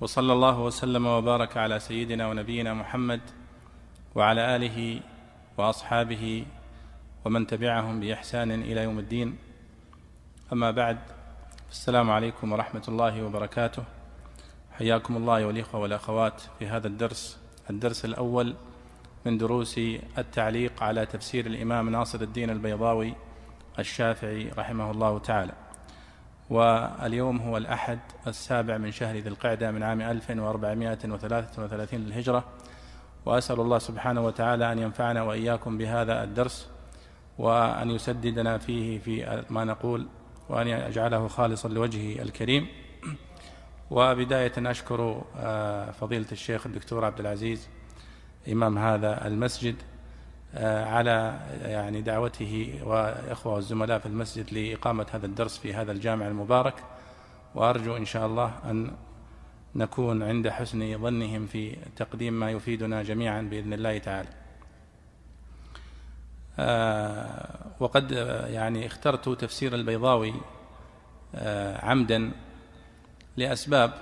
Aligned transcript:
وصلى 0.00 0.32
الله 0.32 0.60
وسلم 0.60 1.06
وبارك 1.06 1.56
على 1.56 1.78
سيدنا 1.78 2.28
ونبينا 2.28 2.74
محمد 2.74 3.20
وعلى 4.14 4.56
آله 4.56 5.00
وأصحابه 5.58 6.44
ومن 7.24 7.46
تبعهم 7.46 8.00
بإحسان 8.00 8.50
إلى 8.50 8.82
يوم 8.82 8.98
الدين. 8.98 9.38
أما 10.52 10.70
بعد 10.70 10.98
السلام 11.70 12.10
عليكم 12.10 12.52
ورحمة 12.52 12.82
الله 12.88 13.22
وبركاته. 13.22 13.84
حياكم 14.78 15.16
الله 15.16 15.46
والإخوة 15.46 15.80
والأخوات 15.80 16.40
في 16.58 16.66
هذا 16.66 16.86
الدرس 16.86 17.38
الدرس 17.70 18.04
الأول 18.04 18.54
من 19.26 19.38
دروس 19.38 19.78
التعليق 20.18 20.82
على 20.82 21.06
تفسير 21.06 21.46
الإمام 21.46 21.88
ناصر 21.88 22.20
الدين 22.20 22.50
البيضاوي 22.50 23.14
الشافعي 23.78 24.48
رحمه 24.58 24.90
الله 24.90 25.18
تعالى. 25.18 25.52
واليوم 26.50 27.38
هو 27.38 27.56
الأحد 27.56 27.98
السابع 28.26 28.78
من 28.78 28.92
شهر 28.92 29.16
ذي 29.16 29.28
القعدة 29.28 29.70
من 29.70 29.82
عام 29.82 30.00
1433 30.00 32.00
للهجرة 32.00 32.44
وأسأل 33.26 33.60
الله 33.60 33.78
سبحانه 33.78 34.26
وتعالى 34.26 34.72
أن 34.72 34.78
ينفعنا 34.78 35.22
وإياكم 35.22 35.78
بهذا 35.78 36.24
الدرس 36.24 36.68
وأن 37.38 37.90
يسددنا 37.90 38.58
فيه 38.58 38.98
في 38.98 39.44
ما 39.50 39.64
نقول 39.64 40.06
وأن 40.48 40.68
يجعله 40.68 41.28
خالصا 41.28 41.68
لوجهه 41.68 42.22
الكريم. 42.22 42.66
وبداية 43.90 44.52
أشكر 44.58 45.22
آه، 45.36 45.90
فضيلة 45.90 46.26
الشيخ 46.32 46.66
الدكتور 46.66 47.04
عبد 47.04 47.20
العزيز 47.20 47.68
إمام 48.52 48.78
هذا 48.78 49.26
المسجد 49.26 49.74
على 50.54 51.40
يعني 51.62 52.02
دعوته 52.02 52.80
وإخوة 52.84 53.58
الزملاء 53.58 53.98
في 53.98 54.06
المسجد 54.06 54.54
لإقامة 54.54 55.06
هذا 55.12 55.26
الدرس 55.26 55.58
في 55.58 55.74
هذا 55.74 55.92
الجامع 55.92 56.28
المبارك 56.28 56.74
وأرجو 57.54 57.96
إن 57.96 58.04
شاء 58.04 58.26
الله 58.26 58.52
أن 58.64 58.90
نكون 59.74 60.22
عند 60.22 60.48
حسن 60.48 60.98
ظنهم 60.98 61.46
في 61.46 61.76
تقديم 61.96 62.40
ما 62.40 62.50
يفيدنا 62.50 63.02
جميعا 63.02 63.42
بإذن 63.42 63.72
الله 63.72 63.98
تعالى. 63.98 64.28
آه، 66.58 67.56
وقد 67.80 68.12
يعني 68.48 68.86
اخترت 68.86 69.28
تفسير 69.28 69.74
البيضاوي 69.74 70.34
آه، 71.34 71.84
عمدا 71.84 72.32
لأسباب 73.36 73.92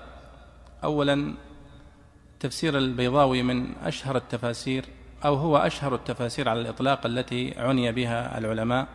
اولا 0.85 1.35
تفسير 2.41 2.79
البيضاوي 2.79 3.43
من 3.43 3.75
أشهر 3.85 4.17
التفاسير 4.17 4.85
أو 5.25 5.35
هو 5.35 5.57
أشهر 5.57 5.95
التفاسير 5.95 6.49
على 6.49 6.61
الإطلاق 6.61 7.07
التي 7.07 7.55
عني 7.59 7.93
بها 7.93 8.39
العلماء 8.39 8.87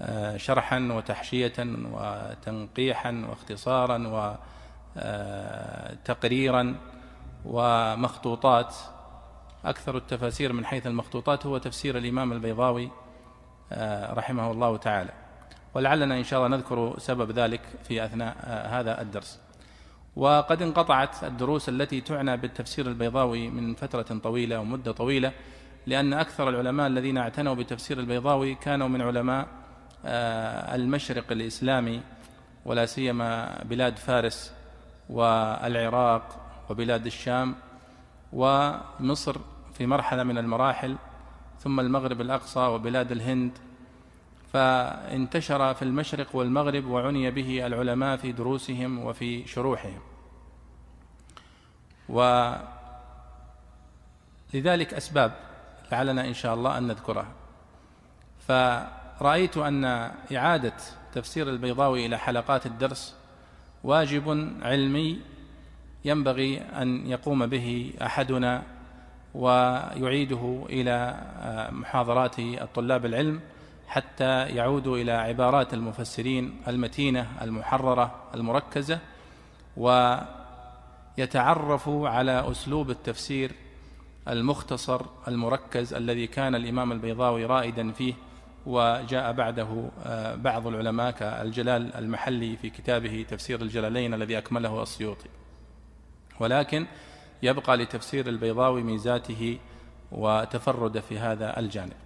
آه، 0.00 0.36
شرحا 0.36 0.88
وتحشية 0.92 1.52
وتنقيحا 1.92 3.26
واختصارا 3.28 4.32
وتقريرا 4.96 6.76
ومخطوطات. 7.44 8.74
أكثر 9.64 9.96
التفاسير 9.96 10.52
من 10.52 10.64
حيث 10.66 10.86
المخطوطات 10.86 11.46
هو 11.46 11.58
تفسير 11.58 11.98
الإمام 11.98 12.32
البيضاوي 12.32 12.90
آه، 13.72 14.14
رحمه 14.14 14.50
الله 14.50 14.76
تعالى. 14.76 15.12
ولعلنا 15.74 16.18
إن 16.18 16.24
شاء 16.24 16.46
الله 16.46 16.56
نذكر 16.56 16.98
سبب 16.98 17.30
ذلك 17.30 17.60
في 17.84 18.04
أثناء 18.04 18.36
آه، 18.44 18.80
هذا 18.80 19.00
الدرس. 19.00 19.47
وقد 20.18 20.62
انقطعت 20.62 21.24
الدروس 21.24 21.68
التي 21.68 22.00
تعنى 22.00 22.36
بالتفسير 22.36 22.86
البيضاوي 22.86 23.48
من 23.48 23.74
فترة 23.74 24.18
طويلة 24.18 24.60
ومدة 24.60 24.92
طويلة 24.92 25.32
لأن 25.86 26.12
أكثر 26.12 26.48
العلماء 26.48 26.86
الذين 26.86 27.18
اعتنوا 27.18 27.54
بتفسير 27.54 27.98
البيضاوي 27.98 28.54
كانوا 28.54 28.88
من 28.88 29.02
علماء 29.02 29.46
آه، 30.04 30.74
المشرق 30.74 31.32
الإسلامي 31.32 32.00
ولا 32.64 32.86
سيما 32.86 33.62
بلاد 33.64 33.96
فارس 33.96 34.52
والعراق 35.10 36.52
وبلاد 36.70 37.06
الشام 37.06 37.54
ومصر 38.32 39.36
في 39.74 39.86
مرحلة 39.86 40.22
من 40.22 40.38
المراحل 40.38 40.96
ثم 41.60 41.80
المغرب 41.80 42.20
الأقصى 42.20 42.60
وبلاد 42.60 43.12
الهند. 43.12 43.58
فانتشر 44.52 45.74
في 45.74 45.82
المشرق 45.82 46.36
والمغرب 46.36 46.86
وعني 46.86 47.30
به 47.30 47.66
العلماء 47.66 48.16
في 48.16 48.32
دروسهم 48.32 48.98
وفي 48.98 49.46
شروحهم. 49.46 50.07
ولذلك 52.08 52.64
أسباب 54.94 55.32
لعلنا 55.92 56.24
إن 56.26 56.34
شاء 56.34 56.54
الله 56.54 56.78
أن 56.78 56.86
نذكرها. 56.86 57.26
فرأيت 58.48 59.56
أن 59.56 59.84
إعادة 60.36 60.72
تفسير 61.12 61.48
البيضاوي 61.48 62.06
إلى 62.06 62.18
حلقات 62.18 62.66
الدرس 62.66 63.14
واجب 63.84 64.54
علمي 64.62 65.20
ينبغي 66.04 66.60
أن 66.60 67.06
يقوم 67.06 67.46
به 67.46 67.92
أحدنا 68.02 68.62
ويعيده 69.34 70.66
إلى 70.70 71.20
محاضرات 71.72 72.38
الطلاب 72.38 73.06
العلم 73.06 73.40
حتى 73.88 74.46
يعودوا 74.46 74.96
إلى 74.96 75.12
عبارات 75.12 75.74
المفسرين 75.74 76.60
المتينة 76.68 77.26
المحررة 77.42 78.14
المركزة 78.34 78.98
ويتعرفوا 81.18 82.08
على 82.08 82.50
أسلوب 82.50 82.90
التفسير 82.90 83.52
المختصر 84.28 85.02
المركز 85.28 85.94
الذي 85.94 86.26
كان 86.26 86.54
الإمام 86.54 86.92
البيضاوي 86.92 87.44
رائدا 87.44 87.92
فيه 87.92 88.14
وجاء 88.66 89.32
بعده 89.32 89.90
آه، 90.04 90.34
بعض 90.34 90.66
العلماء 90.66 91.10
كالجلال 91.10 91.94
المحلي 91.94 92.56
في 92.56 92.70
كتابه 92.70 93.26
تفسير 93.28 93.62
الجلالين 93.62 94.14
الذي 94.14 94.38
أكمله 94.38 94.82
السيوطي. 94.82 95.28
ولكن 96.40 96.86
يبقى 97.42 97.76
لتفسير 97.76 98.28
البيضاوي 98.28 98.82
ميزاته 98.82 99.58
وتفرد 100.12 101.00
في 101.00 101.18
هذا 101.18 101.58
الجانب. 101.58 101.96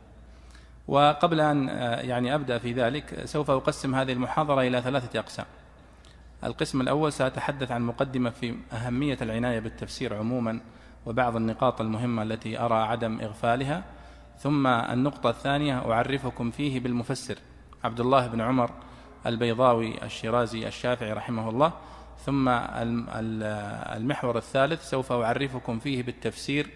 وقبل 0.88 1.40
أن 1.40 1.68
آه، 1.68 2.00
يعني 2.00 2.34
أبدأ 2.34 2.58
في 2.58 2.72
ذلك 2.72 3.24
سوف 3.24 3.50
أقسم 3.50 3.94
هذه 3.94 4.12
المحاضرة 4.12 4.60
إلى 4.60 4.82
ثلاثة 4.82 5.18
أقسام. 5.18 5.46
القسم 6.44 6.80
الأول 6.80 7.12
سأتحدث 7.12 7.70
عن 7.70 7.82
مقدمة 7.82 8.30
في 8.30 8.54
أهمية 8.72 9.18
العناية 9.22 9.60
بالتفسير 9.60 10.14
عموما 10.14 10.60
وبعض 11.06 11.36
النقاط 11.36 11.80
المهمة 11.80 12.22
التي 12.22 12.58
أرى 12.58 12.74
عدم 12.74 13.20
إغفالها 13.20 13.84
ثم 14.38 14.66
النقطة 14.66 15.30
الثانية 15.30 15.92
أعرفكم 15.92 16.50
فيه 16.50 16.80
بالمفسر 16.80 17.38
عبد 17.84 18.00
الله 18.00 18.26
بن 18.26 18.40
عمر 18.40 18.70
البيضاوي 19.26 20.04
الشيرازي 20.04 20.68
الشافعي 20.68 21.12
رحمه 21.12 21.48
الله 21.48 21.72
ثم 22.26 22.48
المحور 23.96 24.38
الثالث 24.38 24.90
سوف 24.90 25.12
أعرفكم 25.12 25.78
فيه 25.78 26.02
بالتفسير 26.02 26.70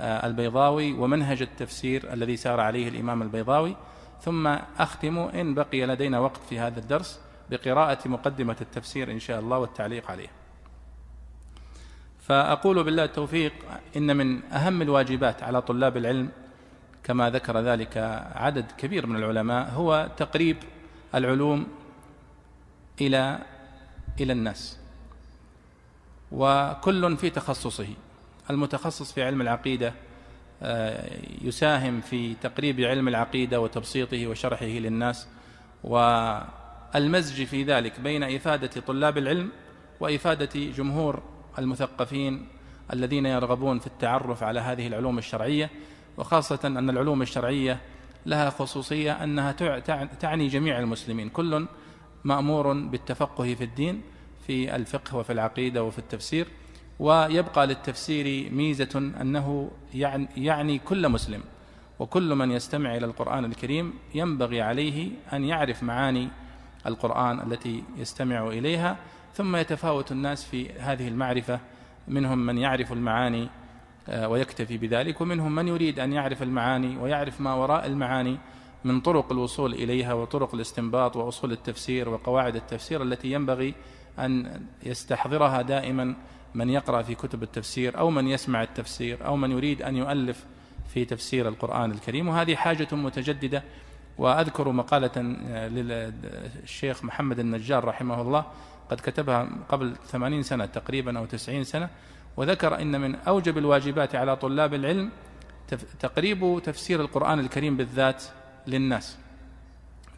آه، 0.00 0.26
البيضاوي 0.26 0.92
ومنهج 0.92 1.42
التفسير 1.42 2.12
الذي 2.12 2.36
سار 2.36 2.60
عليه 2.60 2.88
الإمام 2.88 3.22
البيضاوي 3.22 3.76
ثم 4.20 4.46
أختم 4.78 5.18
إن 5.18 5.54
بقي 5.54 5.86
لدينا 5.86 6.18
وقت 6.18 6.40
في 6.48 6.58
هذا 6.58 6.80
الدرس. 6.80 7.20
بقراءة 7.52 8.08
مقدمة 8.08 8.56
التفسير 8.60 9.10
إن 9.10 9.18
شاء 9.18 9.40
الله 9.40 9.58
والتعليق 9.58 10.10
عليه. 10.10 10.28
فأقول 12.20 12.84
بالله 12.84 13.04
التوفيق 13.04 13.52
إن 13.96 14.16
من 14.16 14.52
أهم 14.52 14.82
الواجبات 14.82 15.42
على 15.42 15.62
طلاب 15.62 15.96
العلم 15.96 16.30
كما 17.04 17.30
ذكر 17.30 17.60
ذلك 17.60 17.96
عدد 18.34 18.72
كبير 18.78 19.06
من 19.06 19.16
العلماء 19.16 19.70
هو 19.70 20.10
تقريب 20.16 20.56
العلوم 21.14 21.66
إلى 23.00 23.38
إلى 24.20 24.32
الناس 24.32 24.78
وكل 26.32 27.16
في 27.16 27.30
تخصصه. 27.30 27.88
المتخصص 28.50 29.12
في 29.12 29.22
علم 29.22 29.40
العقيدة 29.40 29.94
آه، 30.62 31.10
يساهم 31.42 32.00
في 32.00 32.34
تقريب 32.34 32.80
علم 32.80 33.08
العقيدة 33.08 33.60
وتبسيطه 33.60 34.26
وشرحه 34.26 34.66
للناس 34.66 35.28
والمزج 36.94 37.44
في 37.44 37.62
ذلك 37.62 38.00
بين 38.00 38.22
إفادة 38.22 38.80
طلاب 38.80 39.18
العلم 39.18 39.50
وإفادة 40.00 40.50
جمهور 40.54 41.22
المثقفين 41.58 42.46
الذين 42.92 43.26
يرغبون 43.26 43.78
في 43.78 43.86
التعرف 43.86 44.42
على 44.42 44.60
هذه 44.60 44.86
العلوم 44.86 45.18
الشرعية 45.18 45.70
وخاصة 46.16 46.58
أن 46.64 46.90
العلوم 46.90 47.22
الشرعية 47.22 47.80
لها 48.26 48.50
خصوصية 48.50 49.24
أنها 49.24 49.52
تعني 50.20 50.48
جميع 50.48 50.78
المسلمين 50.78 51.28
كل 51.28 51.66
مأمور 52.24 52.72
بالتفقه 52.72 53.54
في 53.54 53.64
الدين 53.64 54.02
في 54.46 54.76
الفقه 54.76 55.16
وفي 55.16 55.32
العقيدة 55.32 55.84
وفي 55.84 55.98
التفسير 55.98 56.46
ويبقى 56.98 57.66
للتفسير 57.66 58.52
ميزة 58.52 59.12
أنه 59.20 59.70
يعني, 59.94 60.28
يعني 60.36 60.78
كل 60.78 61.08
مسلم 61.08 61.40
وكل 61.98 62.34
من 62.34 62.50
يستمع 62.50 62.96
إلى 62.96 63.06
القرآن 63.06 63.44
الكريم 63.44 63.94
ينبغي 64.14 64.62
عليه 64.62 65.10
أن 65.32 65.44
يعرف 65.44 65.82
معاني 65.82 66.28
القرآن 66.86 67.52
التي 67.52 67.84
يستمع 67.96 68.46
إليها 68.48 68.96
ثم 69.34 69.56
يتفاوت 69.56 70.12
الناس 70.12 70.44
في 70.44 70.70
هذه 70.72 71.08
المعرفة. 71.08 71.60
منهم 72.08 72.46
من 72.46 72.58
يعرف 72.58 72.92
المعاني 72.92 73.48
آه، 74.08 74.28
ويكتفي 74.28 74.78
بذلك 74.78 75.20
ومنهم 75.20 75.54
من 75.54 75.68
يريد 75.68 76.00
أن 76.00 76.12
يعرف 76.12 76.42
المعاني 76.42 76.96
ويعرف 76.96 77.40
ما 77.40 77.54
وراء 77.54 77.86
المعاني 77.86 78.38
من 78.84 79.00
طرق 79.00 79.32
الوصول 79.32 79.74
إليها 79.74 80.12
وطرق 80.12 80.54
الاستنباط 80.54 81.16
وأصول 81.16 81.52
التفسير 81.52 82.08
وقواعد 82.08 82.56
التفسير 82.56 83.02
التي 83.02 83.32
ينبغي 83.32 83.74
أن 84.18 84.60
يستحضرها 84.82 85.62
دائما 85.62 86.16
من 86.54 86.70
يقرأ 86.70 87.02
في 87.02 87.14
كتب 87.14 87.42
التفسير 87.42 87.98
أو 87.98 88.10
من 88.10 88.28
يسمع 88.28 88.62
التفسير 88.62 89.26
أو 89.26 89.36
من 89.36 89.50
يريد 89.50 89.82
أن 89.82 89.96
يؤلف 89.96 90.46
في 90.88 91.04
تفسير 91.04 91.48
القرآن 91.48 91.90
الكريم. 91.90 92.28
وهذه 92.28 92.54
حاجة 92.54 92.88
متجددة 92.92 93.62
وأذكر 94.18 94.72
مقالة 94.72 95.36
آه، 95.48 95.68
للشيخ 95.68 97.04
محمد 97.04 97.38
النجار 97.38 97.84
رحمه 97.84 98.20
الله 98.20 98.44
قد 98.90 99.00
كتبها 99.00 99.48
قبل 99.68 99.96
ثمانين 100.06 100.42
سنة 100.42 100.66
تقريبا 100.66 101.18
أو 101.18 101.24
تسعين 101.24 101.64
سنة 101.64 101.88
وذكر 102.36 102.80
إن 102.80 103.00
من 103.00 103.14
أوجب 103.14 103.58
الواجبات 103.58 104.14
على 104.14 104.36
طلاب 104.36 104.74
العلم 104.74 105.10
تقريب 106.00 106.60
تفسير 106.64 107.00
القرآن 107.00 107.38
الكريم 107.38 107.76
بالذات 107.76 108.24
للناس 108.66 109.18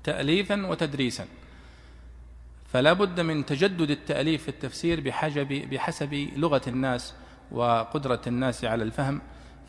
تأليفا 0.05 0.67
وتدريسا. 0.67 1.27
فلا 2.75 2.93
بد 2.93 3.21
من 3.21 3.47
تجدد 3.47 3.91
التأليف 3.91 4.43
في 4.43 4.49
التفسير 4.49 5.01
بحسب 5.01 5.49
بحسب 5.71 6.15
لغة 6.37 6.63
الناس 6.67 7.15
وقدرة 7.53 8.21
الناس 8.27 8.65
على 8.65 8.83
الفهم 8.85 9.21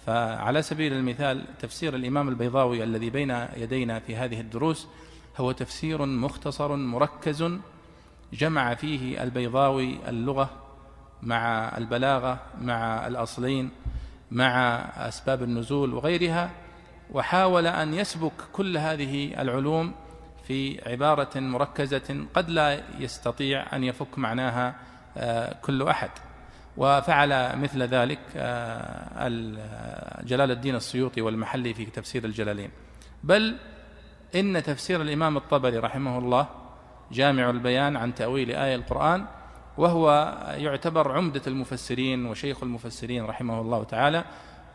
فعلى 0.05 0.61
سبيل 0.61 0.93
المثال 0.93 1.43
تفسير 1.59 1.95
الإمام 1.95 2.29
البيضاوي 2.29 2.83
الذي 2.83 3.09
بين 3.09 3.47
يدينا 3.57 3.99
في 3.99 4.15
هذه 4.15 4.41
الدروس 4.41 4.87
هو 5.37 5.51
تفسير 5.51 6.05
مختصر 6.05 6.75
مركز 6.75 7.51
جمع 8.33 8.75
فيه 8.75 9.23
البيضاوي 9.23 10.09
اللغة 10.09 10.49
مع 11.21 11.77
البلاغة 11.77 12.39
مع 12.61 13.07
الأصلين 13.07 13.69
مع 14.31 14.79
أسباب 14.97 15.43
النزول 15.43 15.93
وغيرها 15.93 16.51
وحاول 17.11 17.67
أن 17.67 17.93
يسبك 17.93 18.33
كل 18.53 18.77
هذه 18.77 19.41
العلوم 19.41 19.93
في 20.47 20.89
عبارة 20.91 21.39
مركزة 21.39 22.25
قد 22.33 22.49
لا 22.49 22.83
يستطيع 22.99 23.75
أن 23.75 23.83
يفك 23.83 24.17
معناها 24.17 24.75
آه، 25.17 25.55
كل 25.61 25.87
أحد. 25.87 26.09
وفعل 26.77 27.59
مثل 27.59 27.83
ذلك 27.83 28.19
آه، 28.35 29.29
جلال 30.23 30.51
الدين 30.51 30.75
السيوطي 30.75 31.21
والمحلي 31.21 31.73
في 31.73 31.85
تفسير 31.85 32.25
الجلالين. 32.25 32.69
بل 33.23 33.55
إن 34.35 34.63
تفسير 34.63 35.01
الإمام 35.01 35.37
الطبري 35.37 35.77
رحمه 35.77 36.17
الله 36.17 36.47
جامع 37.11 37.49
البيان 37.49 37.97
عن 37.97 38.15
تأويل 38.15 38.51
آية 38.51 38.75
القرآن 38.75 39.25
وهو 39.77 40.37
يعتبر 40.57 41.11
عمدة 41.11 41.41
المفسرين 41.47 42.25
وشيخ 42.25 42.63
المفسرين 42.63 43.25
رحمه 43.25 43.61
الله 43.61 43.83
تعالى 43.83 44.23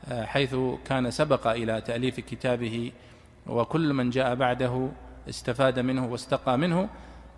آه، 0.09 0.25
حيث 0.25 0.57
كان 0.85 1.11
سبق 1.11 1.47
إلى 1.47 1.81
تأليف 1.81 2.21
كتابه 2.21 2.93
وكل 3.47 3.93
من 3.93 4.11
جاء 4.11 4.35
بعده 4.35 4.89
استفاد 5.29 5.79
منه 5.79 6.07
واستقى 6.07 6.59
منه 6.59 6.89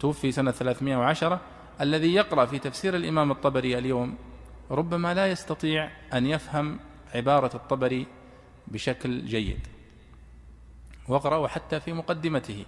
توفي 0.00 0.32
سنة 0.32 0.50
310 0.50 1.40
الذي 1.80 2.14
يقرأ 2.14 2.46
في 2.46 2.58
تفسير 2.58 2.96
الإمام 2.96 3.30
الطبري 3.30 3.78
اليوم 3.78 4.14
ربما 4.72 5.14
لا 5.14 5.26
يستطيع 5.26 5.90
أن 6.12 6.26
يفهم 6.26 6.80
عبارة 7.14 7.56
الطبري 7.56 8.06
بشكل 8.68 9.24
جيد. 9.24 9.66
واقرأوا 11.08 11.48
حتى 11.48 11.80
في 11.80 11.92
مقدمته 11.92 12.64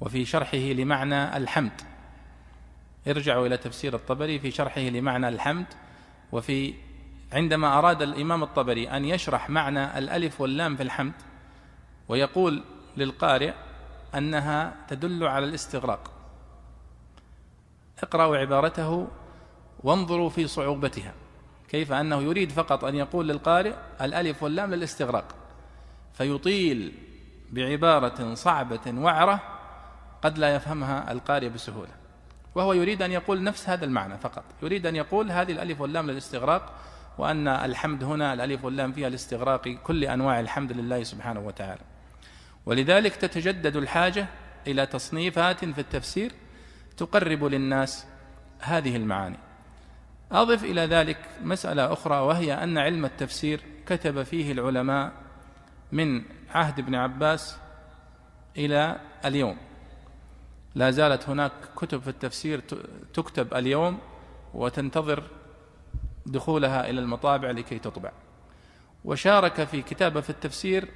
وفي 0.00 0.24
شرحه 0.24 0.58
لمعنى 0.58 1.36
الحمد. 1.36 1.80
ارجعوا 3.08 3.46
إلى 3.46 3.56
تفسير 3.56 3.94
الطبري 3.94 4.38
في 4.38 4.50
شرحه 4.50 4.80
لمعنى 4.80 5.28
الحمد. 5.28 5.66
وفي 6.32 6.74
عندما 7.32 7.78
أراد 7.78 8.02
الإمام 8.02 8.42
الطبري 8.42 8.90
أن 8.90 9.04
يشرح 9.04 9.50
معنى 9.50 9.98
الألف 9.98 10.40
واللام 10.40 10.76
في 10.76 10.82
الحمد 10.82 11.14
ويقول 12.08 12.64
للقارئ 12.96 13.54
أنها 14.14 14.76
تدل 14.88 15.24
على 15.24 15.44
الاستغراق. 15.44 16.10
اقرأوا 18.02 18.36
عبارته 18.36 19.08
وانظروا 19.86 20.28
في 20.28 20.46
صعوبتها. 20.46 21.12
كيف؟ 21.68 21.92
أنه 21.92 22.22
يريد 22.22 22.52
فقط 22.52 22.84
أن 22.84 22.94
يقول 22.94 23.28
للقارئ 23.28 23.72
الألف 24.00 24.42
واللام 24.42 24.74
للاستغراق. 24.74 25.34
فيطيل 26.14 26.92
بعبارة 27.52 28.34
صعبة 28.34 29.00
وعرة 29.00 29.42
قد 30.22 30.38
لا 30.38 30.54
يفهمها 30.54 31.12
القارئ 31.12 31.48
بسهولة. 31.48 31.90
وهو 32.54 32.72
يريد 32.72 33.02
أن 33.02 33.12
يقول 33.12 33.42
نفس 33.42 33.68
هذا 33.68 33.84
المعنى 33.84 34.18
فقط. 34.18 34.44
يريد 34.62 34.86
أن 34.86 34.96
يقول 34.96 35.30
هذه 35.30 35.52
الألف 35.52 35.80
واللام 35.80 36.10
للاستغراق 36.10 36.72
وأن 37.18 37.48
الحمد 37.48 38.04
هنا 38.04 38.34
الألف 38.34 38.64
واللام 38.64 38.92
فيها 38.92 39.08
لاستغراق 39.08 39.68
كل 39.68 40.04
أنواع 40.04 40.40
الحمد 40.40 40.72
لله 40.72 41.02
سبحانه 41.02 41.40
وتعالى. 41.40 41.82
ولذلك 42.66 43.16
تتجدد 43.16 43.76
الحاجة 43.76 44.26
إلى 44.66 44.86
تصنيفات 44.86 45.64
في 45.64 45.80
التفسير 45.80 46.32
تقرب 46.96 47.44
للناس 47.44 48.06
هذه 48.60 48.96
المعاني. 48.96 49.45
أضف 50.32 50.64
إلى 50.64 50.80
ذلك 50.80 51.18
مسألة 51.42 51.92
أخرى 51.92 52.16
وهي 52.16 52.54
أن 52.54 52.78
علم 52.78 53.04
التفسير 53.04 53.60
كتب 53.86 54.22
فيه 54.22 54.52
العلماء 54.52 55.12
من 55.92 56.22
عهد 56.50 56.78
ابن 56.78 56.94
عباس 56.94 57.58
إلى 58.56 59.00
اليوم. 59.24 59.56
لا 60.74 60.90
زالت 60.90 61.28
هناك 61.28 61.52
كتب 61.76 62.00
في 62.00 62.08
التفسير 62.08 62.62
تكتب 63.14 63.54
اليوم 63.54 63.98
وتنتظر 64.54 65.22
دخولها 66.26 66.90
إلى 66.90 67.00
المطابع 67.00 67.50
لكي 67.50 67.78
تطبع. 67.78 68.12
وشارك 69.04 69.64
في 69.64 69.82
كتابة 69.82 70.20
في 70.20 70.30
التفسير 70.30 70.88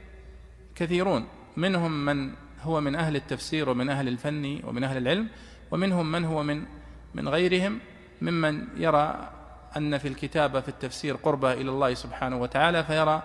كثيرون 0.74 1.28
منهم 1.56 2.04
من 2.04 2.34
هو 2.62 2.80
من 2.80 2.94
أهل 2.94 3.16
التفسير 3.16 3.68
ومن 3.68 3.88
أهل 3.88 4.08
الفن 4.08 4.60
ومن 4.64 4.84
أهل 4.84 4.96
العلم 4.96 5.28
ومنهم 5.70 6.12
من 6.12 6.24
هو 6.24 6.42
من 6.42 6.64
من 7.14 7.28
غيرهم 7.28 7.80
ممن 8.20 8.66
يرى 8.76 9.28
أن 9.76 9.98
في 9.98 10.08
الكتابة 10.08 10.60
في 10.60 10.68
التفسير 10.68 11.16
قربة 11.16 11.52
إلى 11.52 11.70
الله 11.70 11.94
سبحانه 11.94 12.36
وتعالى 12.36 12.84
فيرى 12.84 13.22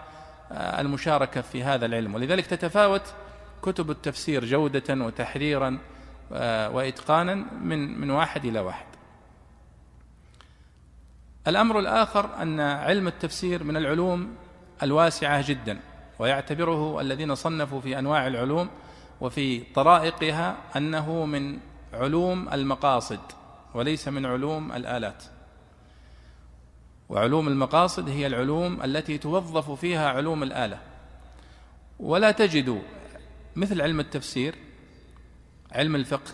آه، 0.52 0.82
المشاركة 0.82 1.42
في 1.42 1.64
هذا 1.64 1.86
العلم. 1.86 2.16
ولذلك 2.16 2.46
تتفاوت 2.46 3.14
كتب 3.62 3.92
التفسير 3.92 4.46
جودة 4.46 5.06
وتحريرا 5.06 5.78
آه، 6.34 6.70
وإتقانا 6.70 7.36
من 7.62 8.00
من 8.00 8.10
واحد 8.10 8.46
إلى 8.46 8.60
واحد. 8.60 8.86
الأمر 11.48 11.80
الآخر 11.80 12.42
أن 12.42 12.60
علم 12.60 13.08
التفسير 13.08 13.64
من 13.64 13.78
العلوم 13.78 14.36
الواسعة 14.84 15.48
جدا 15.48 15.80
ويعتبره 16.20 17.02
الذين 17.02 17.36
صنفوا 17.36 17.82
في 17.82 18.00
أنواع 18.00 18.28
العلوم 18.28 18.70
وفي 19.22 19.60
طرائقها 19.60 20.56
أنه 20.76 21.26
من 21.26 21.60
علوم 21.94 22.50
المقاصد. 22.50 23.20
وليس 23.76 24.08
من 24.08 24.26
علوم 24.26 24.72
الآلات. 24.72 25.24
وعلوم 27.10 27.48
المقاصد 27.48 28.10
هي 28.10 28.28
العلوم 28.28 28.82
التي 28.84 29.18
توظف 29.18 29.72
فيها 29.72 30.10
علوم 30.10 30.44
الآلة. 30.44 30.80
ولا 32.00 32.32
تجد 32.32 32.82
مثل 33.56 33.82
علم 33.82 34.00
التفسير 34.00 34.56
علم 35.72 35.96
الفقه 35.96 36.32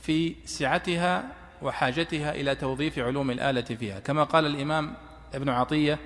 في 0.00 0.34
سعتها 0.44 1.32
وحاجتها 1.62 2.34
إلى 2.34 2.54
توظيف 2.54 2.98
علوم 2.98 3.30
الآلة 3.30 3.62
فيها. 3.62 4.00
كما 4.00 4.24
قال 4.24 4.46
الإمام 4.46 4.94
ابن 5.34 5.48
عطية 5.48 5.98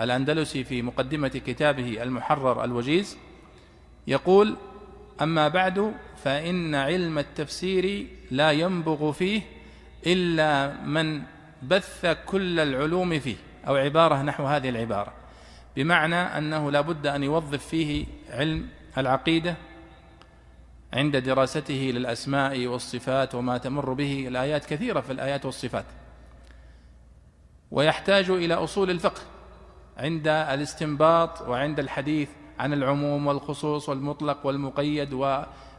الأندلسي 0.00 0.64
في 0.64 0.82
مقدمة 0.82 1.28
كتابه 1.28 2.02
المحرر 2.02 2.64
الوجيز 2.64 3.16
يقول 4.06 4.56
أما 5.22 5.48
بعد 5.48 5.94
فإن 6.24 6.74
علم 6.74 7.18
التفسير 7.18 8.06
لا 8.30 8.50
ينبغ 8.50 9.12
فيه 9.12 9.42
إلا 10.12 10.80
من 10.84 11.22
بث 11.62 12.06
كل 12.26 12.60
العلوم 12.60 13.18
فيه 13.20 13.36
أو 13.66 13.76
عبارة 13.76 14.22
نحو 14.22 14.46
هذه 14.46 14.68
العبارة. 14.68 15.12
بمعنى 15.76 16.16
أنه 16.16 16.70
لا 16.70 16.80
بد 16.80 17.06
أن 17.06 17.22
يوظف 17.22 17.66
فيه 17.66 18.06
علم 18.30 18.68
العقيدة 18.98 19.56
عند 20.92 21.16
دراسته 21.16 21.90
للأسماء 21.94 22.66
والصفات 22.66 23.34
وما 23.34 23.58
تمر 23.58 23.92
به 23.92 24.28
الآيات 24.28 24.64
كثيرة 24.64 25.00
في 25.00 25.12
الآيات 25.12 25.44
والصفات. 25.44 25.84
ويحتاج 27.70 28.30
إلى 28.30 28.54
أصول 28.54 28.90
الفقه 28.90 29.20
عند 29.96 30.28
الاستنباط 30.28 31.40
وعند 31.40 31.78
الحديث 31.78 32.28
عن 32.58 32.72
العموم 32.72 33.26
والخصوص 33.26 33.88
والمطلق 33.88 34.46
والمقيد 34.46 35.12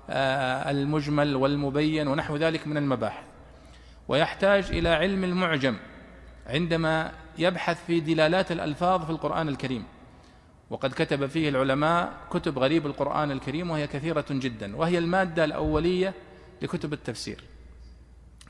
والمجمل 0.09 1.35
والمبين 1.35 2.07
ونحو 2.07 2.37
ذلك 2.37 2.67
من 2.67 2.77
المباحث. 2.77 3.28
ويحتاج 4.09 4.65
إلى 4.69 4.89
علم 4.89 5.23
المعجم 5.23 5.77
عندما 6.47 7.11
يبحث 7.37 7.85
في 7.85 7.99
دلالات 7.99 8.51
الألفاظ 8.51 9.05
في 9.05 9.09
القرآن 9.09 9.49
الكريم. 9.49 9.83
وقد 10.69 10.93
كتب 10.93 11.25
فيه 11.25 11.49
العلماء 11.49 12.13
كتب 12.31 12.59
غريب 12.59 12.85
القرآن 12.85 13.31
الكريم 13.31 13.69
وهي 13.69 13.87
كثيرة 13.87 14.25
جدا 14.29 14.75
وهي 14.75 14.97
المادة 14.97 15.45
الأولية 15.45 16.13
لكتب 16.61 16.93
التفسير. 16.93 17.43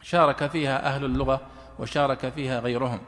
شارك 0.01 0.47
فيها 0.47 0.85
أهل 0.85 1.05
اللغة 1.05 1.41
وشارك 1.79 2.29
فيها 2.29 2.59
غيرهم. 2.59 2.99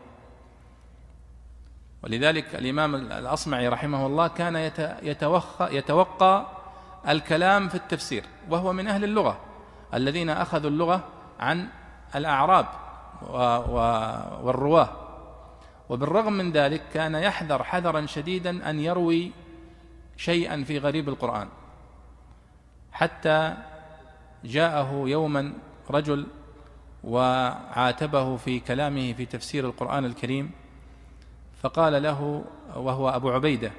ولذلك 2.03 2.55
الإمام 2.55 2.95
الأصمعي 2.95 3.67
رحمه 3.67 4.05
الله 4.05 4.27
كان 4.27 4.55
يتوخى 5.03 5.77
يتوقى 5.77 6.47
الكلام 7.07 7.69
في 7.69 7.75
التفسير 7.75 8.23
وهو 8.49 8.73
من 8.73 8.87
أهل 8.87 9.03
اللغة 9.03 9.39
الذين 9.93 10.29
أخذوا 10.29 10.69
اللغة 10.69 11.07
عن 11.39 11.67
الأعراب 12.15 12.65
والرواة. 14.43 14.89
وبالرغم 15.89 16.33
من 16.33 16.51
ذلك 16.51 16.81
كان 16.93 17.15
يحذر 17.15 17.63
حذرا 17.63 18.05
شديدا 18.05 18.69
أن 18.69 18.79
يروي 18.79 19.31
شيئا 20.17 20.63
في 20.63 20.77
غريب 20.77 21.09
القرآن. 21.09 21.47
حتى 22.91 23.57
جاءه 24.43 25.03
يوما 25.05 25.53
رجل 25.91 26.27
وعاتبه 27.03 28.37
في 28.37 28.59
كلامه 28.59 29.13
في 29.13 29.25
تفسير 29.25 29.65
القرآن 29.65 30.05
الكريم 30.05 30.51
فقال 31.61 32.03
له 32.03 32.43
وهو 32.75 33.09
أبو 33.09 33.29
عبيدة 33.31 33.71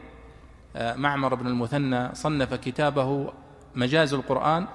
آه، 0.77 0.95
معمر 0.95 1.35
بن 1.35 1.47
المثنى 1.47 2.15
صنف 2.15 2.55
كتابه 2.55 3.33
مجاز 3.75 4.15
القرآن 4.15 4.67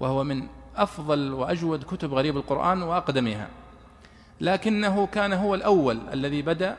وهو 0.00 0.24
من 0.24 0.46
أفضل 0.76 1.32
وأجود 1.32 1.84
كتب 1.84 2.14
غريب 2.14 2.36
القرآن 2.36 2.82
وأقدمها 2.82 3.48
لكنه 4.40 5.06
كان 5.06 5.32
هو 5.32 5.54
الأول 5.54 6.00
الذي 6.12 6.42
بدأ 6.42 6.76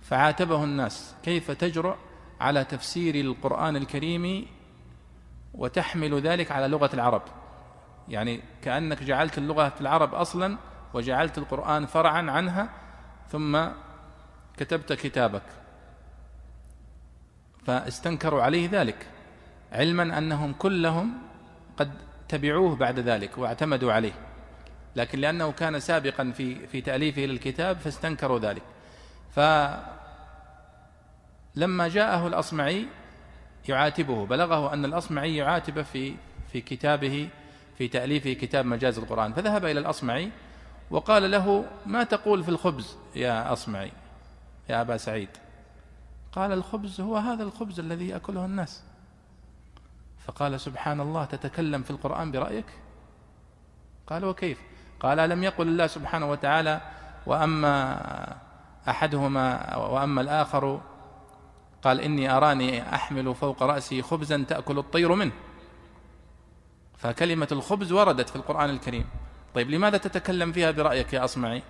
فعاتبه 0.00 0.64
الناس. 0.64 1.14
كيف 1.22 1.50
تجرؤ 1.50 1.94
على 2.40 2.64
تفسير 2.64 3.14
القرآن 3.14 3.76
الكريم 3.76 4.46
وتحمل 5.54 6.20
ذلك 6.20 6.52
على 6.52 6.68
لغة 6.68 6.90
العرب؟ 6.94 7.22
يعني 8.08 8.42
كأنك 8.62 9.02
جعلت 9.02 9.38
اللغة 9.38 9.68
في 9.68 9.80
العرب 9.80 10.14
أصلا 10.14 10.58
وجعلت 10.94 11.38
القرآن 11.38 11.86
فرعا 11.86 12.30
عنها 12.30 12.70
ثم 13.28 13.66
كتبت 14.56 14.92
كتابك. 14.92 15.42
فاستنكروا 17.66 18.42
عليه 18.42 18.68
ذلك 18.72 19.06
علما 19.72 20.18
أنهم 20.18 20.52
كلهم 20.52 21.18
قد 21.76 22.09
تبعوه 22.30 22.76
بعد 22.76 22.98
ذلك 22.98 23.38
واعتمدوا 23.38 23.92
عليه. 23.92 24.12
لكن 24.96 25.18
لأنه 25.18 25.52
كان 25.52 25.80
سابقا 25.80 26.32
في 26.36 26.66
في 26.66 26.80
تأليفه 26.80 27.22
للكتاب 27.22 27.78
فاستنكروا 27.78 28.38
ذلك. 28.38 28.62
فلما 29.34 29.88
جاءه 31.88 32.26
الأصمعي 32.26 32.86
يعاتبه. 33.68 34.26
بلغه 34.26 34.74
أن 34.74 34.84
الأصمعي 34.84 35.36
يعاتبه 35.36 35.82
في 35.82 36.14
في 36.52 36.60
كتابه 36.60 37.28
في 37.78 37.88
تأليفه 37.88 38.32
كتاب 38.32 38.66
مجاز 38.66 38.98
القرآن. 38.98 39.32
فذهب 39.32 39.64
إلى 39.64 39.80
الأصمعي 39.80 40.30
وقال 40.90 41.30
له 41.30 41.64
ما 41.86 42.04
تقول 42.04 42.44
في 42.44 42.48
الخبز 42.48 42.96
يا 43.16 43.52
أصمعي 43.52 43.92
يا 44.68 44.80
أبا 44.80 44.96
سعيد؟ 44.96 45.28
قال 46.32 46.52
الخبز 46.52 47.00
هو 47.00 47.16
هذا 47.16 47.42
الخبز 47.42 47.80
الذي 47.80 48.08
يأكله 48.08 48.44
الناس. 48.44 48.82
فقال 50.30 50.60
سبحان 50.60 51.00
الله 51.00 51.24
تتكلم 51.24 51.82
في 51.82 51.90
القرآن 51.90 52.32
برأيك؟ 52.32 52.66
قال 54.06 54.24
وكيف؟ 54.24 54.58
قال 55.00 55.18
ألم 55.18 55.44
يقل 55.44 55.68
الله 55.68 55.86
سبحانه 55.86 56.30
وتعالى 56.30 56.80
وأما 57.26 58.36
أحدهما 58.88 59.76
وأما 59.76 60.20
الآخر؟ 60.20 60.80
قال 61.82 62.00
إني 62.00 62.30
أراني 62.36 62.94
أحمل 62.94 63.34
فوق 63.34 63.62
رأسي 63.62 64.02
خبزا 64.02 64.44
تأكل 64.48 64.78
الطير 64.78 65.14
منه. 65.14 65.32
فكلمة 66.98 67.48
الخبز 67.52 67.92
وردت 67.92 68.28
في 68.28 68.36
القرآن 68.36 68.70
الكريم. 68.70 69.06
طيب 69.54 69.70
لماذا 69.70 69.98
تتكلم 69.98 70.52
فيها 70.52 70.70
برأيك 70.70 71.12
يا 71.12 71.24
أصمعي؟ 71.24 71.62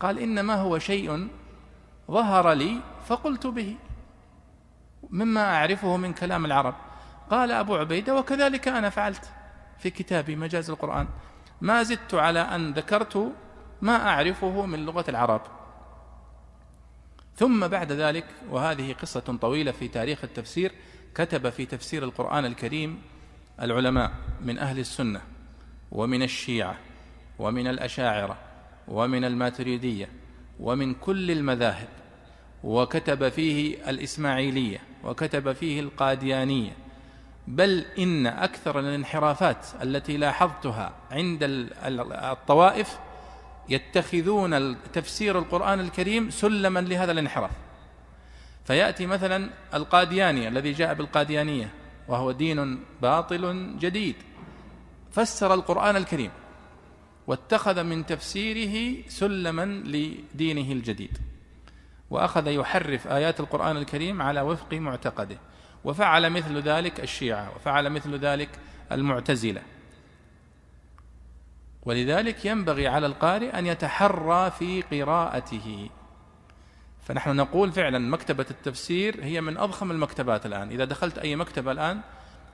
قال 0.00 0.18
إنما 0.18 0.54
هو 0.54 0.78
شيء 0.78 1.28
ظهر 2.10 2.52
لي 2.52 2.80
فقلت 3.06 3.46
به 3.46 3.76
مما 5.10 5.54
أعرفه 5.54 5.96
من 5.96 6.12
كلام 6.12 6.44
العرب. 6.44 6.74
قال 7.32 7.52
أبو 7.52 7.76
عبيدة 7.76 8.16
وكذلك 8.16 8.68
أنا 8.68 8.90
فعلت 8.90 9.30
في 9.78 9.90
كتابي 9.90 10.36
مجاز 10.36 10.70
القرآن. 10.70 11.08
ما 11.60 11.82
زدت 11.82 12.14
على 12.14 12.40
أن 12.40 12.72
ذكرت 12.72 13.32
ما 13.82 14.08
أعرفه 14.08 14.66
من 14.66 14.86
لغة 14.86 15.04
العرب. 15.08 15.42
ثم 17.36 17.68
بعد 17.68 17.92
ذلك 17.92 18.24
وهذه 18.50 18.92
قصة 18.92 19.20
طويلة 19.20 19.72
في 19.72 19.88
تاريخ 19.88 20.24
التفسير 20.24 20.72
كتب 21.14 21.50
في 21.50 21.66
تفسير 21.66 22.04
القرآن 22.04 22.44
الكريم 22.44 23.02
العلماء 23.62 24.12
من 24.40 24.58
أهل 24.58 24.78
السنة 24.78 25.20
ومن 25.92 26.22
الشيعة 26.22 26.76
ومن 27.38 27.66
الأشاعرة 27.66 28.38
ومن 28.88 29.24
الماتريدية 29.24 30.08
ومن 30.60 30.94
كل 30.94 31.30
المذاهب 31.30 31.88
وكتب 32.64 33.28
فيه 33.28 33.90
الإسماعيلية 33.90 34.80
وكتب 35.04 35.52
فيه 35.52 35.80
القاديانية 35.80 36.72
بل 37.46 37.84
إن 37.98 38.26
أكثر 38.26 38.78
الانحرافات 38.78 39.66
التي 39.82 40.16
لاحظتها 40.16 40.92
عند 41.10 41.38
الطوائف 41.82 42.98
يتخذون 43.68 44.76
تفسير 44.92 45.38
القرآن 45.38 45.80
الكريم 45.80 46.30
سلما 46.30 46.80
لهذا 46.80 47.12
الانحراف. 47.12 47.50
فيأتي 48.64 49.06
مثلا 49.06 49.50
القادياني 49.74 50.48
الذي 50.48 50.72
جاء 50.72 50.94
بالقاديانية 50.94 51.70
وهو 52.08 52.32
دين 52.32 52.84
باطل 53.02 53.74
جديد. 53.78 54.16
فسر 55.12 55.54
القرآن 55.54 55.96
الكريم 55.96 56.30
واتخذ 57.26 57.82
من 57.82 58.06
تفسيره 58.06 59.02
سلما 59.08 59.64
لدينه 59.64 60.72
الجديد. 60.72 61.18
وأخذ 62.10 62.46
يحرف 62.46 63.06
آيات 63.06 63.40
القرآن 63.40 63.76
الكريم 63.76 64.22
على 64.22 64.40
وفق 64.40 64.74
معتقده. 64.74 65.38
وفعل 65.84 66.30
مثل 66.30 66.58
ذلك 66.58 67.00
الشيعة 67.00 67.52
وفعل 67.56 67.90
مثل 67.90 68.14
ذلك 68.18 68.48
المعتزلة. 68.92 69.62
ولذلك 71.82 72.44
ينبغي 72.44 72.88
على 72.88 73.06
القارئ 73.06 73.58
أن 73.58 73.66
يتحرى 73.66 74.50
في 74.50 74.82
قراءته. 74.82 75.90
فنحن 77.02 77.36
نقول 77.36 77.72
فعلا 77.72 77.98
مكتبة 77.98 78.46
التفسير 78.50 79.24
هي 79.24 79.40
من 79.40 79.56
أضخم 79.58 79.90
المكتبات 79.90 80.46
الآن. 80.46 80.70
إذا 80.70 80.84
دخلت 80.84 81.18
أي 81.18 81.36
مكتبة 81.36 81.72
الآن 81.72 82.00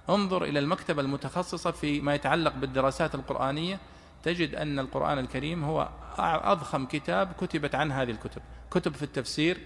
انظر 0.09 0.45
إلى 0.45 0.59
المكتبة 0.59 1.03
المتخصصة 1.03 1.71
في 1.71 2.01
ما 2.01 2.15
يتعلق 2.15 2.55
بالدراسات 2.55 3.15
القرآنية. 3.15 3.79
تجد 4.23 4.55
أن 4.55 4.79
القرآن 4.79 5.19
الكريم 5.19 5.65
هو 5.65 5.89
أضخم 6.19 6.87
كتاب 6.87 7.33
كتبت 7.41 7.75
عن 7.75 7.93
هذه 7.93 8.11
الكتب. 8.11 8.43
كتب 8.71 8.95
في 8.95 9.03
التفسير 9.03 9.59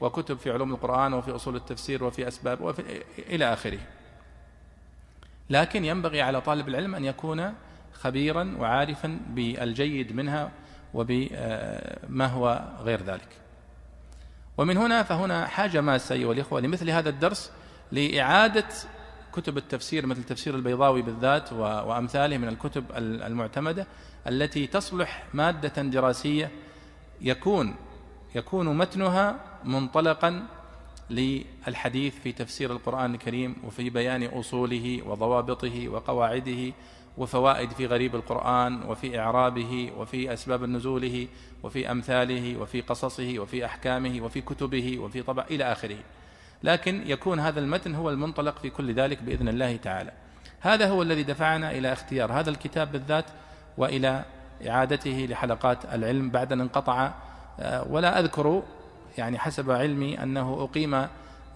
وكتب 0.00 0.38
في 0.38 0.50
علوم 0.50 0.72
القرآن 0.74 1.14
وفي 1.14 1.30
أصول 1.30 1.56
التفسير 1.56 2.04
وفي 2.04 2.28
أسباب 2.28 2.60
وفي 2.60 3.02
إلى 3.18 3.52
آخره. 3.52 3.78
لكن 5.50 5.84
ينبغي 5.84 6.22
على 6.22 6.40
طالب 6.40 6.68
العلم 6.68 6.94
أن 6.94 7.04
يكون 7.04 7.54
خبيرا 7.92 8.56
وعارفا 8.58 9.20
بالجيد 9.28 10.16
منها 10.16 10.50
وبما 10.94 12.26
هو 12.26 12.68
غير 12.80 13.02
ذلك. 13.02 13.28
ومن 14.58 14.76
هنا 14.76 15.02
فهنا 15.02 15.46
حاجة 15.46 15.80
ماسة 15.80 16.14
أيها 16.14 16.32
الإخوة 16.32 16.60
لمثل 16.60 16.90
هذا 16.90 17.08
الدرس 17.08 17.52
لإعادة 17.92 18.68
كتب 19.32 19.56
التفسير 19.56 20.06
مثل 20.06 20.24
تفسير 20.24 20.54
البيضاوي 20.54 21.02
بالذات 21.02 21.52
وأمثاله 21.52 22.38
من 22.38 22.48
الكتب 22.48 22.84
المعتمدة 22.96 23.86
التي 24.26 24.66
تصلح 24.66 25.24
مادة 25.34 25.82
دراسية 25.82 26.50
يكون 27.20 27.74
يكون 28.36 28.78
متنها 28.78 29.36
منطلقا 29.64 30.46
للحديث 31.10 32.14
في 32.18 32.32
تفسير 32.32 32.72
القرآن 32.72 33.14
الكريم 33.14 33.56
وفي 33.64 33.90
بيان 33.90 34.24
أصوله 34.24 35.02
وضوابطه 35.06 35.88
وقواعده 35.88 36.72
وفوائد 37.18 37.70
في 37.70 37.86
غريب 37.86 38.14
القرآن 38.14 38.82
وفي 38.82 39.18
إعرابه 39.20 39.92
وفي 39.98 40.32
أسباب 40.32 40.64
نزوله 40.64 41.28
وفي 41.62 41.90
أمثاله 41.90 42.56
وفي 42.60 42.80
قصصه 42.80 43.34
وفي 43.38 43.64
أحكامه 43.64 44.20
وفي 44.20 44.40
كتبه 44.40 44.98
وفي 44.98 45.22
طبع 45.22 45.44
إلى 45.50 45.72
آخره. 45.72 45.98
لكن 46.62 47.02
يكون 47.06 47.40
هذا 47.40 47.60
المتن 47.60 47.94
هو 47.94 48.10
المنطلق 48.10 48.58
في 48.58 48.70
كل 48.70 48.94
ذلك 48.94 49.22
بإذن 49.22 49.48
الله 49.48 49.76
تعالى. 49.76 50.12
هذا 50.60 50.88
هو 50.88 51.02
الذي 51.02 51.22
دفعنا 51.22 51.70
إلى 51.70 51.92
اختيار 51.92 52.32
هذا 52.32 52.50
الكتاب 52.50 52.92
بالذات 52.92 53.24
وإلى 53.78 54.24
إعادته 54.68 55.26
لحلقات 55.30 55.84
العلم 55.84 56.30
بعد 56.30 56.52
أن 56.52 56.60
انقطع 56.60 57.12
ولا 57.88 58.20
أذكر 58.20 58.62
يعني 59.18 59.38
حسب 59.38 59.70
علمي 59.70 60.22
أنه 60.22 60.68
أقيم 60.70 61.06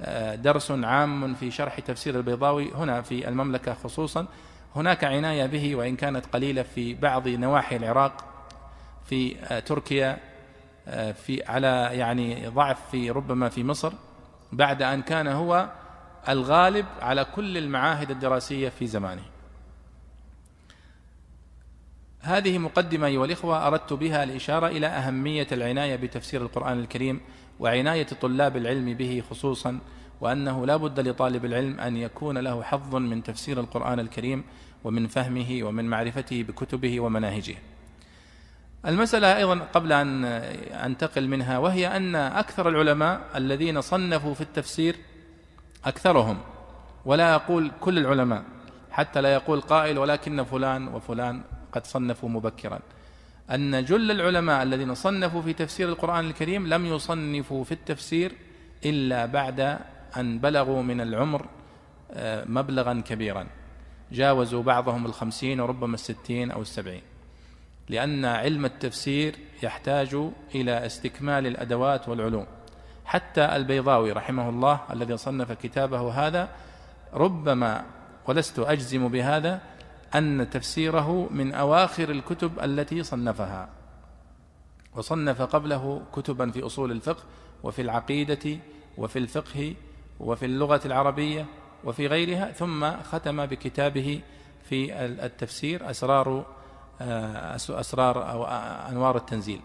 آه، 0.03 0.35
درس 0.35 0.71
عام 0.71 1.35
في 1.35 1.51
شرح 1.51 1.81
تفسير 1.81 2.17
البيضاوي 2.17 2.73
هنا 2.75 3.03
في 3.03 3.29
المملكة 3.29 3.75
خصوصا. 3.75 4.27
هناك 4.77 5.05
عناية 5.05 5.47
به 5.47 5.77
وإن 5.77 5.97
كانت 5.97 6.27
قليلة 6.27 6.63
في 6.63 6.95
بعض 6.95 7.29
نواحي 7.29 7.77
العراق 7.77 8.25
في 9.05 9.35
تركيا 9.67 10.19
في 11.13 11.43
على 11.47 11.89
يعني 11.93 12.47
ضعف 12.49 12.91
في 12.91 13.11
ربما 13.11 13.49
في 13.49 13.65
مصر 13.65 13.93
بعد 14.53 14.83
أن 14.83 15.03
كان 15.03 15.29
هو 15.29 15.69
الغالب 16.29 16.87
على 17.03 17.25
كل 17.25 17.59
المعاهد 17.59 18.11
الدراسية 18.11 18.69
في 18.69 18.87
زمانه. 18.87 19.23
هذه 22.23 22.59
مقدمة 22.59 23.07
أيها 23.07 23.25
الإخوة 23.25 23.67
أردت 23.67 23.93
بها 23.93 24.25
الإشارة 24.25 24.67
إلى 24.67 24.87
أهمية 24.87 25.47
العناية 25.53 25.97
بتفسير 25.97 26.43
القرآن 26.43 26.79
الكريم 26.79 27.21
وعناية 27.61 28.07
طلاب 28.07 28.57
العلم 28.57 28.95
به 28.95 29.23
خصوصا 29.31 29.79
وأنه 30.21 30.67
لا 30.67 30.77
بد 30.77 31.01
لطالب 31.01 31.45
العلم 31.45 31.81
أن 31.81 31.97
يكون 31.97 32.39
له 32.39 32.63
حظ 32.63 32.95
من 32.95 33.23
تفسير 33.23 33.61
القرآن 33.61 34.01
الكريم 34.01 34.45
ومن 34.85 35.07
فهمه 35.07 35.61
ومن 35.63 35.85
معرفته 35.85 36.43
بكتبه 36.43 37.01
ومناهجه. 37.01 37.55
المسألة 38.87 39.37
أيضا 39.37 39.59
قبل 39.59 39.93
أن 39.93 40.25
أنتقل 40.85 41.29
منها 41.29 41.59
وهي 41.59 41.97
أن 41.97 42.15
أكثر 42.17 42.69
العلماء 42.69 43.21
الذين 43.37 43.81
صنفوا 43.81 44.35
في 44.35 44.41
التفسير 44.41 44.97
أكثرهم 45.85 46.39
ولا 47.05 47.33
يقول 47.33 47.71
كل 47.81 47.99
العلماء 47.99 48.45
حتى 48.91 49.21
لا 49.21 49.35
يقول 49.35 49.61
قائل 49.61 49.99
ولكن 49.99 50.45
فلان 50.45 50.89
وفلان. 50.89 51.43
قد 51.73 51.87
صنفوا 51.87 52.29
مبكرا. 52.29 52.81
أن 53.51 53.85
جل 53.85 54.11
العلماء 54.11 54.63
الذين 54.63 54.95
صنفوا 54.95 55.43
في 55.43 55.53
تفسير 55.53 55.89
القرآن 55.89 56.27
الكريم 56.27 56.67
لم 56.67 56.87
يصنفوا 56.87 57.65
في 57.65 57.73
التفسير 57.73 58.33
إلا 58.85 59.27
بعد 59.27 59.79
أن 60.17 60.39
بلغوا 60.39 60.83
من 60.83 61.01
العمر 61.01 61.47
آه، 62.13 62.45
مبلغا 62.49 63.03
كبيرا. 63.07 63.47
جاوزوا 64.13 64.63
بعضهم 64.63 65.07
الخمسين 65.07 65.61
وربما 65.61 65.95
الستين 65.95 66.51
أو 66.51 66.63
السبعين. 66.63 67.03
لأن 67.89 68.25
علم 68.25 68.65
التفسير 68.65 69.37
يحتاج 69.63 70.15
إلى 70.55 70.87
استكمال 70.87 71.47
الأدوات 71.47 72.09
والعلوم. 72.09 72.47
حتى 73.05 73.57
البيضاوي 73.57 74.13
رحمه 74.13 74.49
الله 74.49 74.81
الذي 74.93 75.17
صنف 75.17 75.53
كتابه 75.53 76.11
هذا 76.11 76.49
ربما 77.15 77.85
ولست 78.27 78.59
أجزم 78.59 79.09
بهذا 79.09 79.61
أن 80.15 80.51
تفسيره 80.51 81.29
من 81.31 81.55
أواخر 81.55 82.11
الكتب 82.11 82.53
التي 82.63 83.03
صنفها 83.03 83.69
وصنف 84.97 85.43
قبله 85.43 86.03
كتبا 86.13 86.51
في 86.51 86.67
أصول 86.67 86.93
الفقه 86.93 87.23
وفي 87.63 87.83
العقيدة 87.83 88.59
وفي 88.99 89.19
الفقه 89.19 89.75
وفي 90.21 90.47
اللغة 90.47 90.81
العربية 90.85 91.47
وفي 91.85 92.07
غيرها 92.07 92.53
ثم 92.53 92.91
ختم 93.03 93.47
بكتابه 93.47 94.21
في 94.65 95.05
التفسير 95.05 95.91
أسرار 95.91 96.47
آه، 97.01 97.57
أسرار 97.57 98.31
أو 98.31 98.45
أنوار 98.91 99.17
التنزيل 99.17 99.61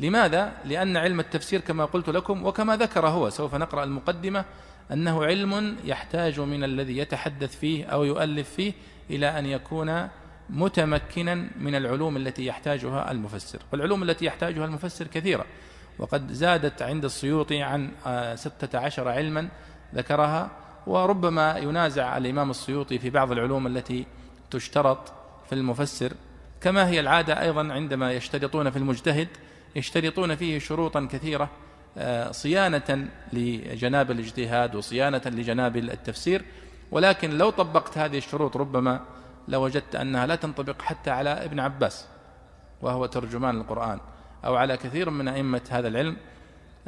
لماذا؟ 0.00 0.52
لأن 0.64 0.96
علم 0.96 1.20
التفسير 1.20 1.60
كما 1.60 1.84
قلت 1.84 2.10
لكم 2.10 2.46
وكما 2.46 2.76
ذكر 2.76 3.08
هو 3.08 3.30
سوف 3.30 3.54
نقرأ 3.54 3.84
المقدمة 3.84 4.44
أنه 4.92 5.24
علم 5.24 5.76
يحتاج 5.84 6.40
من 6.40 6.64
الذي 6.64 6.98
يتحدث 6.98 7.56
فيه 7.56 7.84
أو 7.84 8.04
يؤلف 8.04 8.50
فيه 8.50 8.72
إلى 9.10 9.38
أن 9.38 9.46
يكون 9.46 10.08
متمكنا 10.50 11.34
من 11.34 11.74
العلوم 11.74 12.16
التي 12.16 12.46
يحتاجها 12.46 13.10
المفسر. 13.10 13.58
والعلوم 13.72 14.02
التي 14.02 14.24
يحتاجها 14.24 14.64
المفسر 14.64 15.06
كثيرة 15.06 15.46
وقد 15.98 16.32
زادت 16.32 16.82
عند 16.82 17.04
السيوطي 17.04 17.62
عن 17.62 17.90
آه، 18.06 18.34
ستة 18.34 18.78
عشر 18.78 19.08
علما 19.08 19.48
ذكرها 19.94 20.50
وربما 20.86 21.58
ينازع 21.58 22.16
الإمام 22.16 22.50
السيوطي 22.50 22.98
في 22.98 23.10
بعض 23.10 23.32
العلوم 23.32 23.66
التي 23.66 24.06
تشترط 24.50 25.12
في 25.48 25.54
المفسر. 25.54 26.12
كما 26.60 26.88
هي 26.88 27.00
العادة 27.00 27.42
أيضا 27.42 27.72
عندما 27.72 28.12
يشترطون 28.12 28.70
في 28.70 28.76
المجتهد 28.76 29.28
يشترطون 29.76 30.34
فيه 30.34 30.58
شروطا 30.58 31.08
كثيرة 31.12 31.50
آه، 31.98 32.30
صيانة 32.30 33.08
لجناب 33.32 34.10
الاجتهاد 34.10 34.74
وصيانة 34.74 35.22
لجناب 35.26 35.76
التفسير. 35.76 36.44
ولكن 36.90 37.38
لو 37.38 37.50
طبقت 37.50 37.98
هذه 37.98 38.18
الشروط 38.18 38.56
ربما 38.56 39.00
لوجدت 39.48 39.94
أنها 39.94 40.26
لا 40.26 40.36
تنطبق 40.36 40.82
حتى 40.82 41.10
على 41.10 41.30
ابن 41.30 41.60
عباس 41.60 42.06
وهو 42.82 43.06
ترجمان 43.06 43.60
القرآن 43.60 44.00
أو 44.44 44.56
على 44.56 44.76
كثير 44.76 45.10
من 45.10 45.28
أئمة 45.28 45.62
هذا 45.70 45.88
العلم 45.88 46.16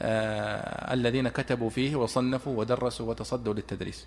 آه 0.01 0.95
الذين 0.95 1.29
كتبوا 1.29 1.71
فيه 1.71 1.97
وصنفوا 1.97 2.59
ودرسوا 2.59 3.11
وتصدوا 3.11 3.55
للتدريس. 3.55 4.07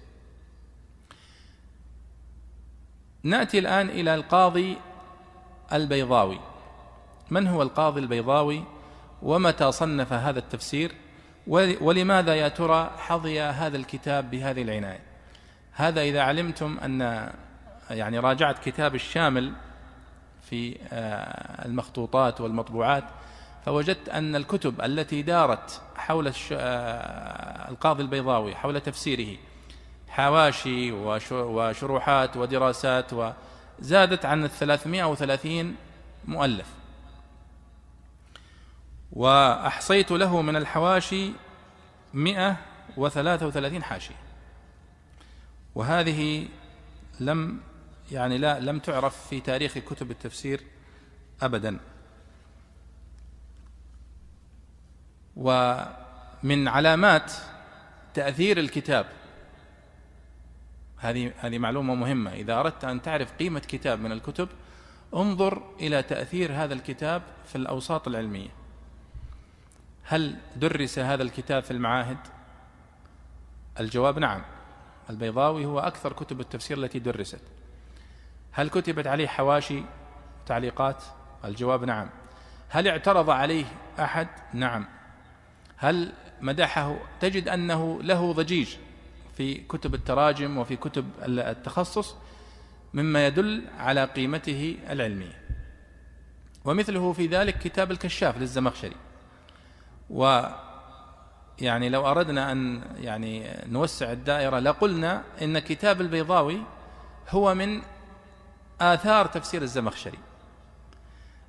نأتي 3.24 3.60
الآن 3.60 3.90
إلى 3.90 4.16
القاضي 4.16 4.78
البيضاوي. 5.74 6.40
من 7.30 7.48
هو 7.48 7.62
القاضي 7.62 8.00
البيضاوي؟ 8.00 8.64
ومتى 9.22 9.72
صنف 9.72 10.14
هذا 10.14 10.40
التفسير؟ 10.40 10.92
ولماذا 11.82 12.36
يا 12.36 12.48
ترى 12.48 12.92
حظي 12.98 13.42
هذا 13.42 13.78
الكتاب 13.78 14.32
بهذه 14.32 14.62
العناية؟ 14.62 15.14
هذا 15.76 16.02
إذا 16.02 16.22
علمتم 16.22 16.78
أن 16.80 17.30
يعني 17.90 18.20
راجعت 18.20 18.60
كتاب 18.60 18.96
الشامل 18.96 19.54
في 20.50 20.78
آه، 20.92 21.66
المخطوطات 21.66 22.42
والمطبوعات 22.42 23.04
فوجدت 23.66 24.10
أن 24.10 24.36
الكتب 24.36 24.82
التي 24.82 25.22
دارت 25.22 25.82
حول 25.96 26.32
آه، 26.52 27.70
القاضي 27.70 28.04
البيضاوي 28.04 28.56
حول 28.56 28.82
تفسيره 28.82 29.38
حواشي 30.08 30.92
وشروحات 31.32 32.38
ودراسات 32.38 33.12
وزادت 33.14 34.26
عن 34.26 34.44
الثلاثمائة 34.44 35.04
وثلاثين 35.04 35.76
مؤلف. 36.26 36.68
وأحصيت 39.12 40.12
له 40.12 40.42
من 40.42 40.56
الحواشي 40.56 41.32
مئة 42.14 42.58
وثلاثة 42.98 43.48
وثلاثين 43.48 43.84
حاشية. 43.84 44.25
وهذه 45.76 46.48
لم 47.20 47.60
يعني 48.12 48.38
لا 48.38 48.60
لم 48.60 48.80
تعرف 48.80 49.28
في 49.28 49.42
تاريخ 49.42 49.78
كتب 49.78 50.12
التفسير 50.12 50.62
أبدا. 51.42 51.80
ومن 55.36 56.68
علامات 56.68 57.34
تأثير 58.14 58.60
الكتاب 58.60 59.06
هذه 60.98 61.34
هذه 61.38 61.58
معلومة 61.58 61.96
مهمة. 61.96 62.34
إذا 62.34 62.60
أردت 62.60 62.84
أن 62.84 63.02
تعرف 63.02 63.34
قيمة 63.34 63.60
كتاب 63.60 64.00
من 64.00 64.12
الكتب 64.12 64.50
انظر 65.14 65.64
إلى 65.80 66.04
تأثير 66.04 66.54
هذا 66.54 66.74
الكتاب 66.74 67.22
في 67.46 67.56
الأوساط 67.56 68.08
العلمية. 68.08 68.50
هل 70.04 70.36
درس 70.56 71.00
هذا 71.00 71.24
الكتاب 71.24 71.64
في 71.64 71.72
المعاهد؟ 71.72 72.18
الجواب 73.80 74.20
نعم. 74.20 74.55
البيضاوي 75.10 75.65
هو 75.65 75.80
أكثر 75.80 76.13
كتب 76.13 76.39
التفسير 76.39 76.78
التي 76.78 77.00
درست. 77.00 77.41
هل 78.52 78.70
كتبت 78.70 79.08
عليه 79.08 79.28
حواشي 79.28 79.84
تعليقات 80.46 81.04
الجواب 81.46 81.84
نعم. 81.84 82.10
هل 82.70 82.88
اعترض 82.88 83.30
عليه 83.30 83.65
أحد؟ 84.00 84.28
نعم. 84.54 84.86
هل 85.78 86.13
مدحه؟ 86.41 86.98
تجد 87.20 87.48
أنه 87.48 88.04
له 88.04 88.34
ضجيج 88.34 88.76
في 89.38 89.54
كتب 89.54 89.96
التراجم 89.96 90.58
وفي 90.58 90.76
كتب 90.76 91.06
التخصص 91.24 92.15
مما 92.94 93.28
يدل 93.28 93.63
على 93.78 94.06
قيمته 94.06 94.78
العلمية. 94.89 95.41
ومثله 96.65 97.13
في 97.13 97.28
ذلك 97.28 97.58
كتاب 97.58 97.91
الكشاف 97.91 98.38
للزمخشري. 98.38 98.96
و 100.10 100.41
يعني 101.62 101.89
لو 101.89 102.08
أردنا 102.08 102.52
أن 102.52 102.82
يعني 102.98 103.63
نوسع 103.65 104.12
الدائرة 104.12 104.60
لقلنا 104.60 105.24
إن 105.41 105.60
كتاب 105.60 106.02
البيضاوي 106.02 106.62
هو 107.30 107.56
من 107.56 107.82
آثار 108.82 109.26
تفسير 109.26 109.62
الزمخشري. 109.62 110.18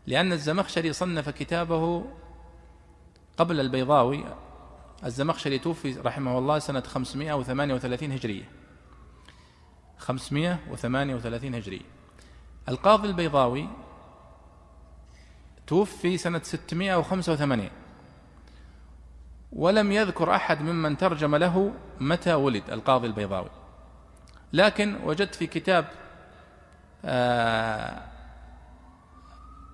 لأن 0.07 0.33
الزمخشري 0.33 0.93
صنف 0.93 1.29
كتابه 1.29 2.05
قبل 3.37 3.61
البيضاوي. 3.61 4.25
الزمخشري 5.05 5.59
توفي 5.59 6.01
رحمه 6.01 6.39
الله 6.39 6.59
سنة 6.59 6.81
538 6.81 8.13
هجرية. 8.13 8.49
538 9.99 11.55
هجرية. 11.55 11.97
القاضي 12.69 13.09
البيضاوي 13.09 13.69
توفي 15.67 16.19
سنة 16.19 16.41
685 16.43 17.71
ولم 19.53 19.93
يذكر 19.93 20.35
أحد 20.35 20.61
ممن 20.63 20.97
ترجم 20.97 21.37
له 21.37 21.73
متى 22.01 22.35
ولد 22.35 22.63
القاضي 22.71 23.07
البيضاوي. 23.07 23.51
لكن 24.53 24.97
وجدت 25.05 25.35
في 25.35 25.47
كتاب 25.47 25.85
آه 27.05 28.03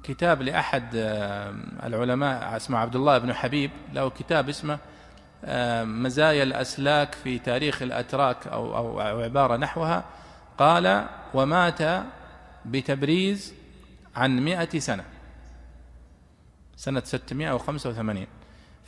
كتاب 0.02 0.42
لأحد 0.42 0.88
آه 0.94 1.54
العلماء 1.82 2.56
اسمه 2.56 2.78
عبد 2.78 2.96
الله 2.96 3.18
بن 3.18 3.32
حبيب 3.32 3.70
له 3.92 4.10
كتاب 4.10 4.48
اسمه 4.48 4.78
مزايا 5.84 6.42
الأسلاك 6.42 7.14
في 7.14 7.38
تاريخ 7.38 7.82
الأتراك 7.82 8.46
أو, 8.46 8.76
أو, 8.76 9.00
أو 9.00 9.20
عبارة 9.20 9.56
نحوها. 9.56 10.04
قال 10.58 11.06
ومات 11.34 12.04
بتبريز 12.66 13.54
عن 14.16 14.40
مئة 14.40 14.78
سنة 14.78 15.04
سنة 16.76 17.02
685 17.04 18.26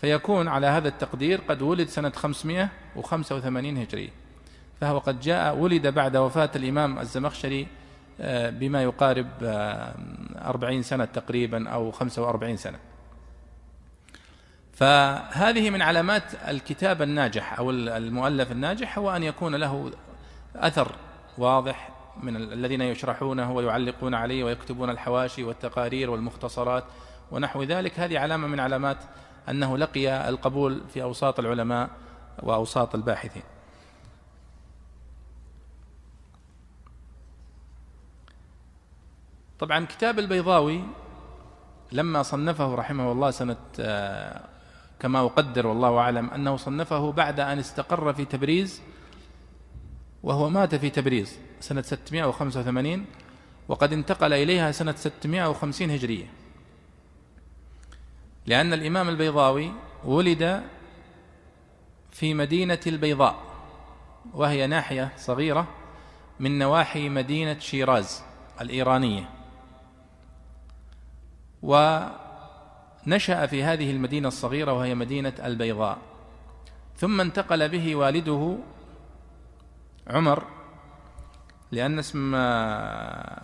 فيكون 0.04 0.48
على 0.48 0.66
هذا 0.66 0.88
التقدير 0.88 1.40
قد 1.48 1.62
ولد 1.62 1.88
سنة 1.88 2.10
585 2.10 3.76
هجرية 3.78 4.10
فهو 4.80 4.98
قد 4.98 5.20
جاء 5.20 5.56
ولد 5.56 5.86
بعد 5.86 6.16
وفاة 6.16 6.50
الإمام 6.56 6.98
الزمخشري 6.98 7.66
آه، 8.20 8.50
بما 8.50 8.82
يقارب 8.82 9.26
آه، 9.42 9.94
أربعين 10.44 10.82
سنة 10.82 11.04
تقريبا 11.04 11.68
أو 11.68 11.90
خمسة 11.90 12.22
وأربعين 12.22 12.56
سنة. 12.56 12.78
فهذه 14.72 15.70
من 15.70 15.82
علامات 15.82 16.34
الكتاب 16.48 17.02
الناجح 17.02 17.58
أو 17.58 17.70
المؤلف 17.70 18.52
الناجح 18.52 18.98
هو 18.98 19.16
أن 19.16 19.22
يكون 19.22 19.54
له 19.54 19.90
أثر 20.56 20.92
واضح 21.38 21.90
من 22.22 22.36
الذين 22.36 22.80
يشرحونه 22.80 23.52
ويعلقون 23.52 24.14
عليه 24.14 24.44
ويكتبون 24.44 24.90
الحواشي 24.90 25.44
والتقارير 25.44 26.10
والمختصرات 26.10 26.84
ونحو 27.30 27.62
ذلك. 27.62 28.00
هذه 28.00 28.18
علامة 28.18 28.46
من 28.46 28.60
علامات 28.60 28.98
أنه 29.48 29.78
لقي 29.78 30.28
القبول 30.28 30.82
في 30.88 31.02
أوساط 31.02 31.38
العلماء 31.38 31.90
وأوساط 32.42 32.94
الباحثين. 32.94 33.42
طبعا 39.58 39.86
كتاب 39.86 40.18
البيضاوي 40.18 40.84
لما 41.92 42.22
صنفه 42.22 42.74
رحمه 42.74 43.12
الله 43.12 43.30
سنة 43.30 43.56
آه، 43.80 44.44
كما 45.00 45.20
أقدر 45.20 45.66
والله 45.66 45.98
أعلم 45.98 46.30
أنه 46.30 46.56
صنفه 46.56 47.12
بعد 47.12 47.40
أن 47.40 47.58
استقر 47.58 48.12
في 48.12 48.24
تبريز 48.24 48.82
وهو 50.22 50.50
مات 50.50 50.74
في 50.74 50.90
تبريز 50.90 51.38
سنة 51.60 51.82
685 51.82 53.04
وقد 53.68 53.92
انتقل 53.92 54.32
إليها 54.32 54.72
سنة 54.72 54.94
650 54.96 55.90
هجرية. 55.90 56.43
لأن 58.46 58.72
الإمام 58.72 59.08
البيضاوي 59.08 59.72
ولد 60.04 60.62
في 62.12 62.34
مدينة 62.34 62.80
البيضاء 62.86 63.36
وهي 64.32 64.66
ناحية 64.66 65.12
صغيرة 65.16 65.66
من 66.40 66.58
نواحي 66.58 67.08
مدينة 67.08 67.58
شيراز 67.58 68.22
الإيرانية. 68.60 69.30
ونشأ 71.62 73.46
في 73.46 73.62
هذه 73.62 73.90
المدينة 73.90 74.28
الصغيرة 74.28 74.72
وهي 74.72 74.94
مدينة 74.94 75.34
البيضاء. 75.44 75.98
ثم 76.96 77.20
انتقل 77.20 77.68
به 77.68 77.96
والده 77.96 78.56
عمر 80.06 80.44
لأن 81.72 81.98
اسم 81.98 82.34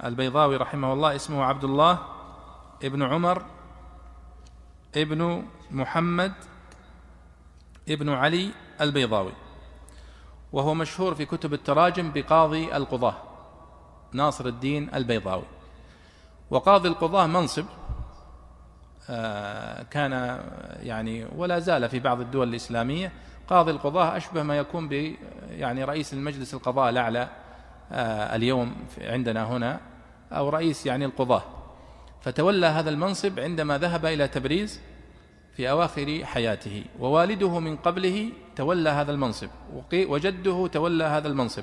البيضاوي 0.05 0.57
رحمه 0.57 0.93
الله 0.93 1.17
اسمه 1.17 1.45
عبد 1.45 1.65
الله 1.65 1.99
ابن 2.85 3.03
عمر 3.03 3.43
ابن 4.97 5.45
محمد 5.71 6.33
ابن 7.89 8.09
علي 8.09 8.51
البيضاوي 8.81 9.33
وهو 10.53 10.75
مشهور 10.75 11.15
في 11.15 11.25
كتب 11.25 11.55
التراجم 11.55 12.13
بقاضي 12.13 12.77
القضاة 12.77 13.15
ناصر 14.13 14.47
الدين 14.47 14.95
البيضاوي. 14.95 15.45
وقاضي 16.51 16.89
القضاة 16.89 17.27
منصب 17.27 17.65
آه، 19.11 19.83
كان 19.83 20.13
يعني 20.83 21.27
ولا 21.37 21.59
زال 21.59 21.89
في 21.89 21.99
بعض 21.99 22.21
الدول 22.21 22.49
الإسلامية. 22.49 23.13
قاضي 23.49 23.71
القضاة 23.71 24.17
أشبه 24.17 24.43
ما 24.43 24.59
يكون 24.59 24.89
ب 24.89 25.15
يعني 25.51 25.85
رئيس 25.85 26.13
المجلس 26.13 26.55
القضاء 26.55 26.91
الأعلى 26.91 27.29
آه، 27.93 28.37
اليوم 28.37 28.75
عندنا 29.01 29.45
هنا 29.45 29.81
أو 30.33 30.49
رئيس 30.49 30.87
يعني 30.87 31.05
القضاة. 31.05 31.43
فتولى 32.21 32.67
هذا 32.67 32.91
المنصب 32.91 33.41
عندما 33.41 33.79
ذهب 33.79 34.07
إلى 34.07 34.29
تبريز 34.29 34.81
في 35.57 35.71
أواخر 35.71 36.21
حياته 36.25 36.85
ووالده 36.99 37.59
من 37.59 37.77
قبله 37.77 38.33
تولى 38.57 38.91
هذا 38.91 39.13
المنصب 39.13 39.49
وجده 39.93 40.67
تولى 40.67 41.05
هذا 41.05 41.29
المنصب. 41.29 41.63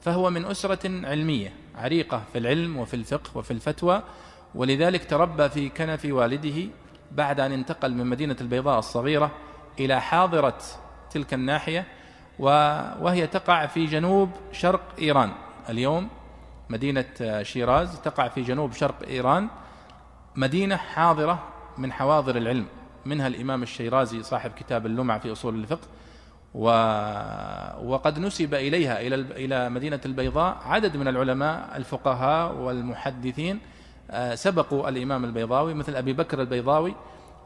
فهو 0.00 0.30
من 0.30 0.44
أسرة 0.44 1.06
علمية 1.06 1.52
عريقة 1.74 2.22
في 2.32 2.38
العلم 2.38 2.76
وفي 2.76 2.94
الفقه 2.94 3.38
وفي 3.38 3.50
الفتوى 3.50 4.02
ولذلك 4.54 5.10
تربى 5.10 5.48
في 5.48 5.68
كنف 5.68 6.04
والده 6.04 6.68
بعد 7.12 7.40
أن 7.40 7.52
انتقل 7.52 7.94
من 7.94 8.06
مدينة 8.06 8.36
البيضاء 8.40 8.78
الصغيرة 8.78 9.30
إلى 9.80 10.00
حاضرة 10.00 10.58
تلك 11.10 11.34
الناحية 11.34 11.86
وهي 12.38 13.26
تقع 13.26 13.66
في 13.66 13.86
جنوب 13.86 14.30
شرق 14.52 14.82
إيران. 14.98 15.32
اليوم 15.68 16.08
مدينة 16.70 17.42
شيراز 17.42 18.00
تقع 18.00 18.28
في 18.28 18.42
جنوب 18.42 18.72
شرق 18.72 19.02
إيران. 19.08 19.48
مدينة 20.36 20.76
حاضرة 20.76 21.48
من 21.78 21.92
حواضر 21.92 22.36
العلم. 22.36 22.66
منها 23.06 23.26
الإمام 23.26 23.62
الشيرازي 23.62 24.22
صاحب 24.22 24.50
كتاب 24.50 24.86
اللمعة 24.86 25.18
في 25.18 25.32
أصول 25.32 25.54
الفقه 25.54 25.88
و... 26.54 26.66
وقد 27.84 28.18
نسب 28.18 28.54
إليها 28.54 29.00
إلى 29.00 29.14
إلى 29.14 29.70
مدينة 29.70 30.00
البيضاء. 30.06 30.58
عدد 30.64 30.96
من 30.96 31.08
العلماء 31.08 31.76
الفقهاء 31.76 32.54
والمحدثين 32.54 33.60
آه، 34.10 34.34
سبقوا 34.34 34.88
الإمام 34.88 35.24
البيضاوي 35.24 35.74
مثل 35.74 35.96
أبي 35.96 36.12
بكر 36.12 36.40
البيضاوي. 36.40 36.94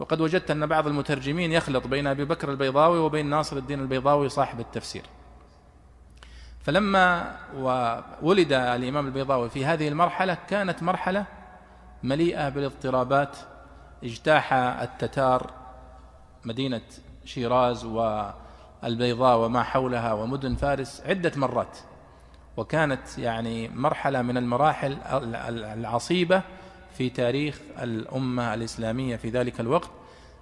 وقد 0.00 0.20
وجدت 0.20 0.50
أن 0.50 0.66
بعض 0.66 0.86
المترجمين 0.86 1.52
يخلط 1.52 1.86
بين 1.86 2.06
أبي 2.06 2.24
بكر 2.24 2.50
البيضاوي 2.50 2.98
وبين 2.98 3.26
ناصر 3.26 3.56
الدين 3.56 3.80
البيضاوي 3.80 4.28
صاحب 4.28 4.60
التفسير. 4.60 5.02
فلما 6.62 7.36
ولد 8.22 8.52
الإمام 8.52 9.06
البيضاوي 9.06 9.50
في 9.50 9.66
هذه 9.66 9.88
المرحلة 9.88 10.38
كانت 10.48 10.82
مرحلة 10.82 11.26
مليئة 12.04 12.48
بالاضطرابات. 12.48 13.36
اجتاح 14.04 14.52
التتار 14.52 15.50
مدينة 16.44 16.82
شيراز 17.24 17.84
والبيضاء 17.84 19.38
وما 19.38 19.62
حولها 19.62 20.12
ومدن 20.12 20.54
فارس 20.54 21.02
عدة 21.06 21.32
مرات 21.36 21.78
وكانت 22.56 23.18
يعني 23.18 23.68
مرحلة 23.68 24.22
من 24.22 24.36
المراحل 24.36 24.96
العصيبة 25.78 26.42
في 26.98 27.10
تاريخ 27.10 27.60
الأمة 27.82 28.54
الإسلامية 28.54 29.16
في 29.16 29.28
ذلك 29.30 29.60
الوقت 29.60 29.90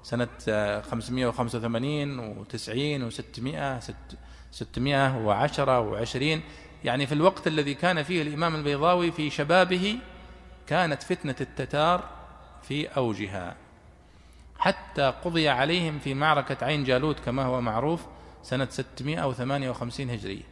سنة 0.03 0.29
585 0.81 2.45
و90 2.45 3.13
و600 3.13 3.81
610 4.51 6.05
و20 6.05 6.41
يعني 6.85 7.07
في 7.07 7.13
الوقت 7.13 7.47
الذي 7.47 7.75
كان 7.75 8.03
فيه 8.03 8.23
الإمام 8.23 8.55
البيضاوي 8.55 9.13
في 9.13 9.31
شبابه 9.31 9.99
كانت 10.67 11.03
فتنة 11.03 11.37
التتار 11.41 12.09
في 12.63 12.87
أوجها. 12.87 13.57
حتى 14.59 15.15
قضي 15.25 15.49
عليهم 15.49 15.99
في 15.99 16.15
معركة 16.15 16.65
عين 16.65 16.85
جالوت 16.85 17.21
كما 17.21 17.45
هو 17.45 17.61
معروف 17.61 18.07
سنة 18.43 18.69
658 18.71 20.11
هجرية 20.11 20.43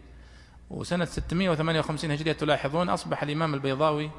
وسنة 0.71 1.05
658 1.05 2.11
هجرية 2.11 2.33
تلاحظون 2.33 2.89
أصبح 2.89 3.23
الإمام 3.23 3.55
البيضاوي 3.55 4.11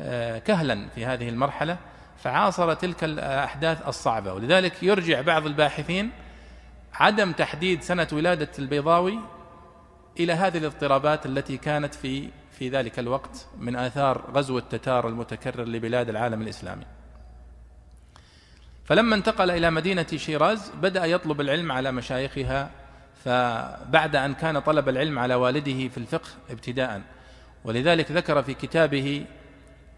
آه، 0.00 0.38
كهلا 0.38 0.88
في 0.94 1.06
هذه 1.06 1.28
المرحلة 1.28 1.78
فعاصر 2.18 2.74
تلك 2.74 3.04
الأحداث 3.04 3.88
الصعبة. 3.88 4.32
ولذلك 4.32 4.82
يرجع 4.82 5.20
بعض 5.20 5.46
الباحثين 5.46 6.10
عدم 6.94 7.32
تحديد 7.32 7.82
سنة 7.82 8.08
ولادة 8.12 8.50
البيضاوي 8.58 9.18
إلى 10.20 10.32
هذه 10.32 10.58
الاضطرابات 10.58 11.26
التي 11.26 11.56
كانت 11.56 11.94
في 11.94 12.28
في 12.58 12.68
ذلك 12.68 12.98
الوقت 12.98 13.46
من 13.58 13.76
آثار 13.76 14.30
غزو 14.34 14.58
التتار 14.58 15.08
المتكرر 15.08 15.64
لبلاد 15.64 16.08
العالم 16.08 16.42
الإسلامي. 16.42 16.84
فلما 18.84 19.14
انتقل 19.14 19.50
إلى 19.50 19.70
مدينة 19.70 20.06
شيراز 20.16 20.72
بدأ 20.82 21.04
يطلب 21.04 21.40
العلم 21.40 21.72
على 21.72 21.92
مشايخها 21.92 22.70
فبعد 23.24 24.16
أن 24.16 24.34
كان 24.34 24.58
طلب 24.58 24.88
العلم 24.88 25.18
على 25.18 25.34
والده 25.34 25.88
في 25.88 25.98
الفقه 25.98 26.28
ابتداء. 26.50 27.02
ولذلك 27.64 28.12
ذكر 28.12 28.42
في 28.42 28.54
كتابه 28.54 29.26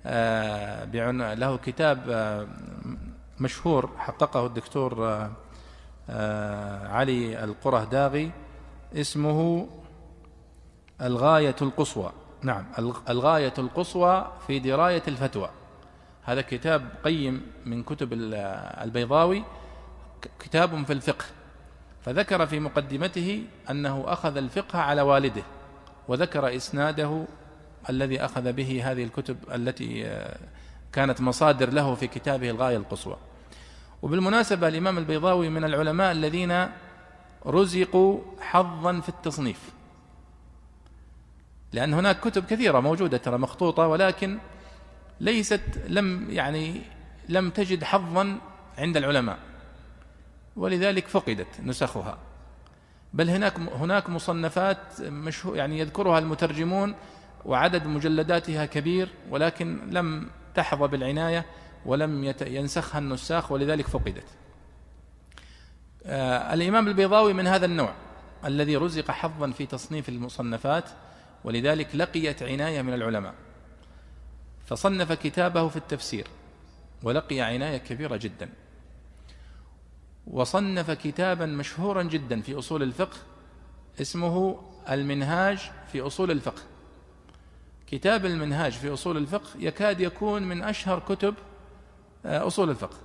آه، 0.06 1.34
له 1.34 1.56
كتاب 1.56 2.10
آه، 2.10 2.46
مشهور 3.40 3.90
حققه 3.98 4.46
الدكتور 4.46 5.06
آه، 6.10 6.88
علي 6.88 7.44
القره 7.44 7.84
داغي 7.84 8.30
اسمه 8.94 9.68
الغاية 11.00 11.56
القصوى. 11.62 12.12
نعم. 12.42 12.64
الغاية 13.08 13.54
القصوى 13.58 14.32
في 14.46 14.58
دراية 14.58 15.02
الفتوى. 15.08 15.50
هذا 16.22 16.40
كتاب 16.40 16.88
قيم 17.04 17.42
من 17.66 17.82
كتب 17.82 18.08
البيضاوي 18.82 19.44
كتاب 20.40 20.84
في 20.86 20.92
الفقه. 20.92 21.24
فذكر 22.02 22.46
في 22.46 22.60
مقدمته 22.60 23.44
أنه 23.70 24.04
أخذ 24.06 24.36
الفقه 24.36 24.78
على 24.78 25.02
والده 25.02 25.42
وذكر 26.08 26.56
إسناده 26.56 27.24
الذي 27.90 28.24
أخذ 28.24 28.52
به 28.52 28.82
هذه 28.84 29.04
الكتب 29.04 29.36
التي 29.54 30.06
آه، 30.06 30.38
كانت 30.92 31.20
مصادر 31.20 31.70
له 31.70 31.94
في 31.94 32.06
كتابه 32.06 32.50
الغاية 32.50 32.76
القصوى. 32.76 33.16
وبالمناسبة 34.02 34.68
الإمام 34.68 34.98
البيضاوي 34.98 35.48
من 35.48 35.64
العلماء 35.64 36.12
الذين 36.12 36.66
رزقوا 37.46 38.20
حظا 38.40 39.00
في 39.00 39.08
التصنيف. 39.08 39.79
لأن 41.72 41.94
هناك 41.94 42.20
كتب 42.20 42.44
كثيرة 42.44 42.80
موجودة 42.80 43.16
ترى 43.16 43.38
مخطوطة 43.38 43.86
ولكن 43.86 44.38
ليست 45.20 45.62
لم 45.88 46.30
يعني 46.30 46.82
لم 47.28 47.50
تجد 47.50 47.84
حظا 47.84 48.38
عند 48.78 48.96
العلماء 48.96 49.38
ولذلك 50.56 51.08
فقدت 51.08 51.60
نسخها. 51.64 52.18
بل 53.12 53.30
هناك 53.30 53.58
هناك 53.58 54.10
مصنفات 54.10 55.00
مشهور 55.00 55.56
يعني 55.56 55.78
يذكرها 55.78 56.18
المترجمون 56.18 56.94
وعدد 57.44 57.86
مجلداتها 57.86 58.66
كبير 58.66 59.08
ولكن 59.30 59.90
لم 59.90 60.30
تحظى 60.54 60.88
بالعناية 60.88 61.46
ولم 61.86 62.34
ينسخها 62.40 62.98
النساخ 62.98 63.52
ولذلك 63.52 63.86
فقدت. 63.86 64.26
آه 66.04 66.54
الإمام 66.54 66.88
البيضاوي 66.88 67.32
من 67.32 67.46
هذا 67.46 67.66
النوع 67.66 67.94
الذي 68.44 68.76
رزق 68.76 69.10
حظا 69.10 69.50
في 69.50 69.66
تصنيف 69.66 70.08
المصنفات 70.08 70.84
ولذلك 71.44 71.94
لقيت 71.94 72.42
عناية 72.42 72.82
من 72.82 72.94
العلماء. 72.94 73.34
فصنف 74.66 75.12
كتابه 75.12 75.68
في 75.68 75.76
التفسير 75.76 76.26
ولقي 77.02 77.40
عناية 77.40 77.76
كبيرة 77.78 78.16
جدا. 78.16 78.48
وصنف 80.26 80.90
كتابا 80.90 81.46
مشهورا 81.46 82.02
جدا 82.02 82.40
في 82.40 82.58
أصول 82.58 82.82
الفقه 82.82 83.16
اسمه 84.00 84.62
المنهاج 84.90 85.70
في 85.92 86.00
أصول 86.00 86.30
الفقه. 86.30 86.62
كتاب 87.86 88.26
المنهاج 88.26 88.72
في 88.72 88.92
أصول 88.92 89.16
الفقه 89.16 89.48
يكاد 89.58 90.00
يكون 90.00 90.42
من 90.42 90.62
أشهر 90.62 90.98
كتب 90.98 91.34
آه، 92.26 92.46
أصول 92.46 92.70
الفقه. 92.70 92.96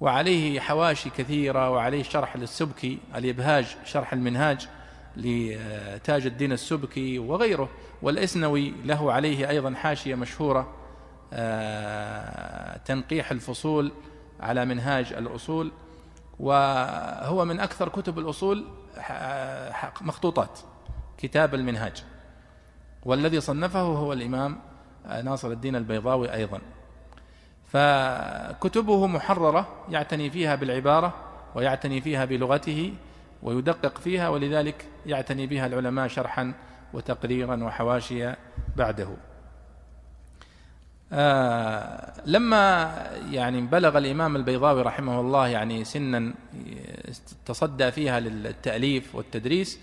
وعليه 0.00 0.60
حواشي 0.60 1.10
كثيرة 1.10 1.70
وعليه 1.70 2.02
شرح 2.02 2.36
للسبكي 2.36 2.98
الإبهاج 3.14 3.76
شرح 3.84 4.12
المنهاج. 4.12 4.68
لتاج 5.16 6.26
الدين 6.26 6.52
السبكي 6.52 7.18
وغيره 7.18 7.68
والإسنوي 8.02 8.74
له 8.84 9.12
عليه 9.12 9.48
أيضا 9.48 9.74
حاشية 9.74 10.14
مشهورة 10.14 10.74
آه، 11.32 12.76
تنقيح 12.76 13.30
الفصول 13.30 13.92
على 14.40 14.64
منهاج 14.64 15.12
الأصول 15.12 15.72
وهو 16.40 17.44
من 17.44 17.60
أكثر 17.60 17.88
كتب 17.88 18.18
الأصول 18.18 18.64
مخطوطات 20.00 20.58
كتاب 21.18 21.54
المنهاج. 21.54 22.04
والذي 23.04 23.40
صنفه 23.40 23.80
هو 23.80 24.12
الإمام 24.12 24.58
ناصر 25.24 25.50
الدين 25.50 25.76
البيضاوي 25.76 26.34
أيضا. 26.34 26.60
فكتبه 27.72 29.06
محررة 29.06 29.68
يعتني 29.88 30.30
فيها 30.30 30.54
بالعبارة 30.54 31.14
ويعتني 31.54 32.00
فيها 32.00 32.24
بلغته 32.24 32.94
ويدقق 33.42 33.98
فيها 33.98 34.28
ولذلك 34.28 34.86
يعتني 35.06 35.46
بها 35.46 35.66
العلماء 35.66 36.08
شرحا 36.08 36.54
وتقريرا 36.92 37.64
وحواشي 37.64 38.32
بعده. 38.76 39.08
آه 41.12 42.12
لما 42.26 42.94
يعني 43.30 43.60
بلغ 43.60 43.98
الإمام 43.98 44.36
البيضاوي 44.36 44.82
رحمه 44.82 45.20
الله 45.20 45.48
يعني 45.48 45.84
سنا 45.84 46.34
تصدى 47.46 47.90
فيها 47.90 48.20
للتأليف 48.20 49.14
والتدريس 49.14 49.78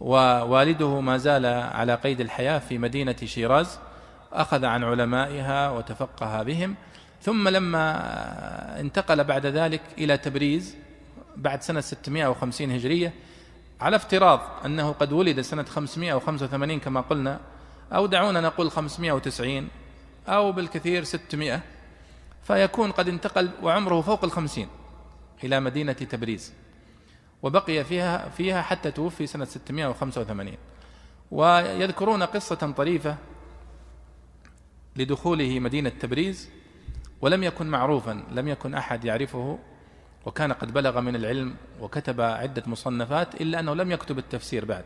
ووالده 0.00 1.00
ما 1.00 1.16
زال 1.16 1.46
على 1.46 1.94
قيد 1.94 2.20
الحياة 2.20 2.58
في 2.58 2.78
مدينة 2.78 3.16
شيراز 3.24 3.78
أخذ 4.32 4.64
عن 4.64 4.84
علمائها 4.84 5.70
وتفقه 5.70 6.42
بهم. 6.42 6.74
ثم 7.22 7.48
لما 7.48 8.00
انتقل 8.80 9.24
بعد 9.24 9.46
ذلك 9.46 9.80
إلى 9.98 10.16
تبريز 10.16 10.76
بعد 11.40 11.62
سنة 11.62 11.80
650 11.80 12.70
هجرية 12.70 13.12
على 13.80 13.96
افتراض 13.96 14.40
أنه 14.64 14.92
قد 14.92 15.12
ولد 15.12 15.40
سنة 15.40 15.62
585 15.62 16.80
كما 16.80 17.00
قلنا 17.00 17.40
أو 17.92 18.06
دعونا 18.06 18.40
نقول 18.40 18.70
590 18.70 19.68
أو 20.28 20.52
بالكثير 20.52 21.04
600 21.04 21.60
فيكون 22.42 22.90
قد 22.90 23.08
انتقل 23.08 23.50
وعمره 23.62 24.00
فوق 24.00 24.24
الخمسين 24.24 24.68
إلى 25.44 25.60
مدينة 25.60 25.92
تبريز 25.92 26.52
وبقي 27.42 27.84
فيها 27.84 28.28
فيها 28.28 28.62
حتى 28.62 28.90
توفي 28.90 29.26
سنة 29.26 29.44
685 29.44 30.54
ويذكرون 31.30 32.22
قصة 32.22 32.54
طريفة 32.76 33.16
لدخوله 34.96 35.60
مدينة 35.60 35.88
تبريز 35.88 36.50
ولم 37.20 37.42
يكن 37.42 37.66
معروفا 37.66 38.24
لم 38.30 38.48
يكن 38.48 38.74
أحد 38.74 39.04
يعرفه 39.04 39.58
وكان 40.26 40.52
قد 40.52 40.72
بلغ 40.72 41.00
من 41.00 41.16
العلم 41.16 41.56
وكتب 41.80 42.20
عدة 42.20 42.62
مصنفات 42.66 43.40
إلا 43.40 43.60
أنه 43.60 43.74
لم 43.74 43.92
يكتب 43.92 44.18
التفسير 44.18 44.64
بعد. 44.64 44.84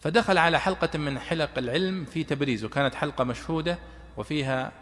فدخل 0.00 0.38
على 0.38 0.60
حلقة 0.60 0.98
من 0.98 1.18
حلق 1.18 1.58
العلم 1.58 2.04
في 2.04 2.24
تبريز 2.24 2.64
وكانت 2.64 2.94
حلقة 2.94 3.24
مشهودة 3.24 3.78
وفيها 4.16 4.72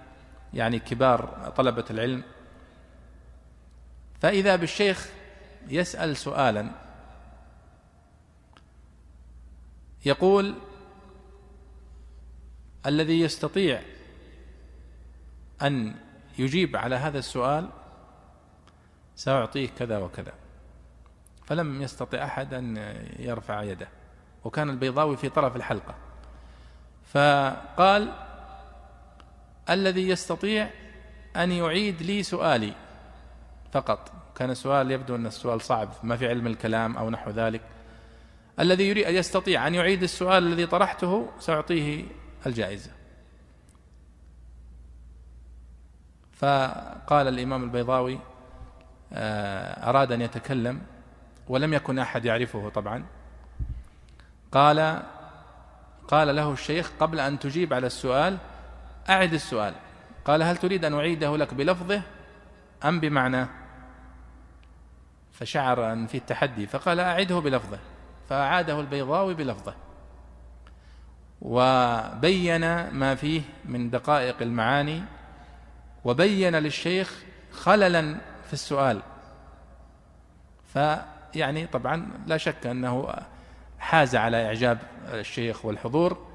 يعني 0.55 0.79
كبار 0.79 1.53
طلبة 1.57 1.85
العلم. 1.91 2.23
فإذا 4.21 4.57
بالشيخ 4.57 5.09
يسأل 5.69 6.17
سؤالا 6.17 6.71
يقول 10.07 10.55
الذي 12.87 13.21
يستطيع 13.21 13.83
أن 15.63 15.95
يجيب 16.39 16.77
على 16.77 16.97
هذا 16.97 17.19
السؤال 17.19 17.69
سأعطيه 19.19 19.69
كذا 19.79 19.99
وكذا. 19.99 20.33
فلم 21.47 21.83
يستطع 21.83 22.25
أحد 22.25 22.55
أن 22.55 22.77
يرفع 23.19 23.63
يده 23.63 23.89
وكان 24.45 24.71
البيضاوي 24.71 25.17
في 25.17 25.29
طرف 25.29 25.57
الحلقة. 25.57 25.95
فقال 27.05 28.13
الذي 29.71 30.09
يستطيع 30.09 30.71
أن 31.37 31.53
يعيد 31.53 32.03
لي 32.03 32.23
سؤالي 32.23 32.73
فقط. 33.73 34.13
كان 34.37 34.51
السؤال 34.51 34.91
يبدو 34.91 35.15
أن 35.15 35.27
السؤال 35.27 35.61
صعب 35.61 35.89
ما 36.03 36.17
في 36.17 36.29
علم 36.29 36.47
الكلام 36.47 36.97
أو 36.97 37.11
نحو 37.11 37.31
ذلك. 37.31 37.61
الذي 38.61 38.89
يريد 38.89 39.07
يستطيع 39.07 39.67
أن 39.67 39.75
يعيد 39.75 40.03
السؤال 40.03 40.47
الذي 40.47 40.67
طرحته 40.67 41.29
سأعطيه 41.39 42.05
الجائزة. 42.47 42.91
فقال 46.33 47.29
الإمام 47.29 47.65
البيضاوي 47.65 48.19
أراد 49.13 50.13
أن 50.13 50.21
يتكلم 50.21 50.81
ولم 51.49 51.75
يكن 51.75 51.99
أحد 51.99 52.25
يعرفه 52.25 52.69
طبعا. 52.69 53.05
قال 54.53 55.03
قال 56.09 56.37
له 56.37 56.53
الشيخ 56.53 56.91
قبل 57.01 57.21
أن 57.21 57.39
تجيب 57.39 57.75
على 57.75 57.87
السؤال 57.87 58.39
أعد 59.09 59.33
السؤال. 59.33 59.75
قال 60.25 60.43
هل 60.43 60.57
تريد 60.57 60.85
أن 60.85 60.95
أعيده 60.95 61.37
لك 61.37 61.55
بلفظه 61.55 62.03
أم 62.85 63.01
بمعناه؟ 63.01 63.49
فشعر 65.33 65.93
أن 65.93 66.07
في 66.07 66.17
التحدي 66.17 66.67
فقال 66.67 67.01
أعده 67.01 67.39
بلفظه. 67.39 67.79
فأعاده 68.29 68.81
البيضاوي 68.81 69.35
بلفظه. 69.35 69.75
وبين 71.43 72.91
ما 72.91 73.15
فيه 73.15 73.43
من 73.65 73.91
دقائق 73.91 74.43
المعاني 74.43 75.03
وبين 76.05 76.57
للشيخ 76.57 77.23
خللا 77.53 78.17
في 78.49 78.53
السؤال. 78.53 79.03
فيعني 80.75 81.67
طبعا 81.67 82.09
لا 82.27 82.37
شك 82.37 82.67
أنه 82.67 83.15
حاز 83.79 84.17
على 84.17 84.47
إعجاب 84.47 84.79
الشيخ 85.13 85.65
والحضور 85.65 86.27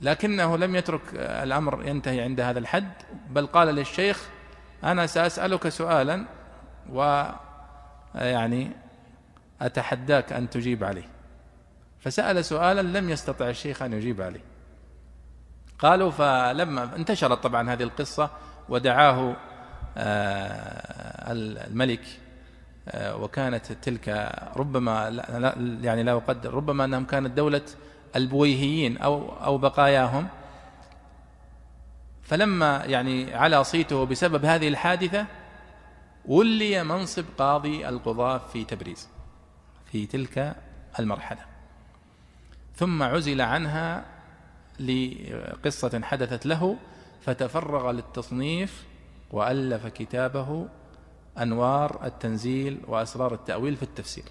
لكنه 0.00 0.56
لم 0.56 0.76
يترك 0.76 1.00
الأمر 1.14 1.86
ينتهي 1.86 2.20
عند 2.20 2.40
هذا 2.40 2.58
الحد 2.58 2.92
بل 3.30 3.46
قال 3.46 3.68
للشيخ 3.68 4.28
أنا 4.84 5.06
سأسألك 5.06 5.68
سؤالا 5.68 6.24
ويعني 6.90 8.70
أتحداك 9.60 10.32
أن 10.32 10.50
تجيب 10.50 10.84
عليه. 10.84 11.08
فسأل 12.00 12.44
سؤالا 12.44 12.98
لم 12.98 13.10
يستطع 13.10 13.48
الشيخ 13.48 13.82
أن 13.82 13.92
يجيب 13.92 14.20
عليه. 14.20 14.44
قالوا 15.78 16.10
فلما 16.10 16.96
انتشرت 16.96 17.42
طبعا 17.42 17.72
هذه 17.72 17.82
القصة 17.82 18.30
ودعاه 18.68 19.36
الملك 21.28 22.00
آه، 22.88 23.16
وكانت 23.16 23.72
تلك 23.72 24.08
ربما 24.56 25.08
يعني 25.82 26.02
لا 26.02 26.12
أقدر 26.12 26.54
ربما 26.54 26.84
أنهم 26.84 27.04
كانت 27.04 27.36
دولة 27.36 27.62
البويهيين 28.16 28.98
أو 28.98 29.44
أو 29.44 29.58
بقاياهم. 29.58 30.28
فلما 32.22 32.84
يعني 32.84 33.34
على 33.34 33.64
صيته 33.64 34.06
بسبب 34.06 34.44
هذه 34.44 34.68
الحادثة 34.68 35.26
ولي 36.24 36.84
منصب 36.84 37.24
قاضي 37.38 37.88
القضاة 37.88 38.38
في 38.38 38.64
تبريز 38.64 39.08
في 39.92 40.06
تلك 40.06 40.56
المرحلة. 40.98 41.40
ثم 42.76 43.02
عزل 43.02 43.40
عنها 43.40 44.04
لقصة 44.80 46.00
حدثت 46.02 46.46
له 46.46 46.76
فتفرغ 47.22 47.90
للتصنيف 47.90 48.84
وألف 49.32 49.86
كتابه 49.86 50.68
أنوار 51.38 52.00
التنزيل 52.04 52.80
وأسرار 52.88 53.34
التأويل 53.34 53.76
في 53.76 53.82
التفسير. 53.82 54.24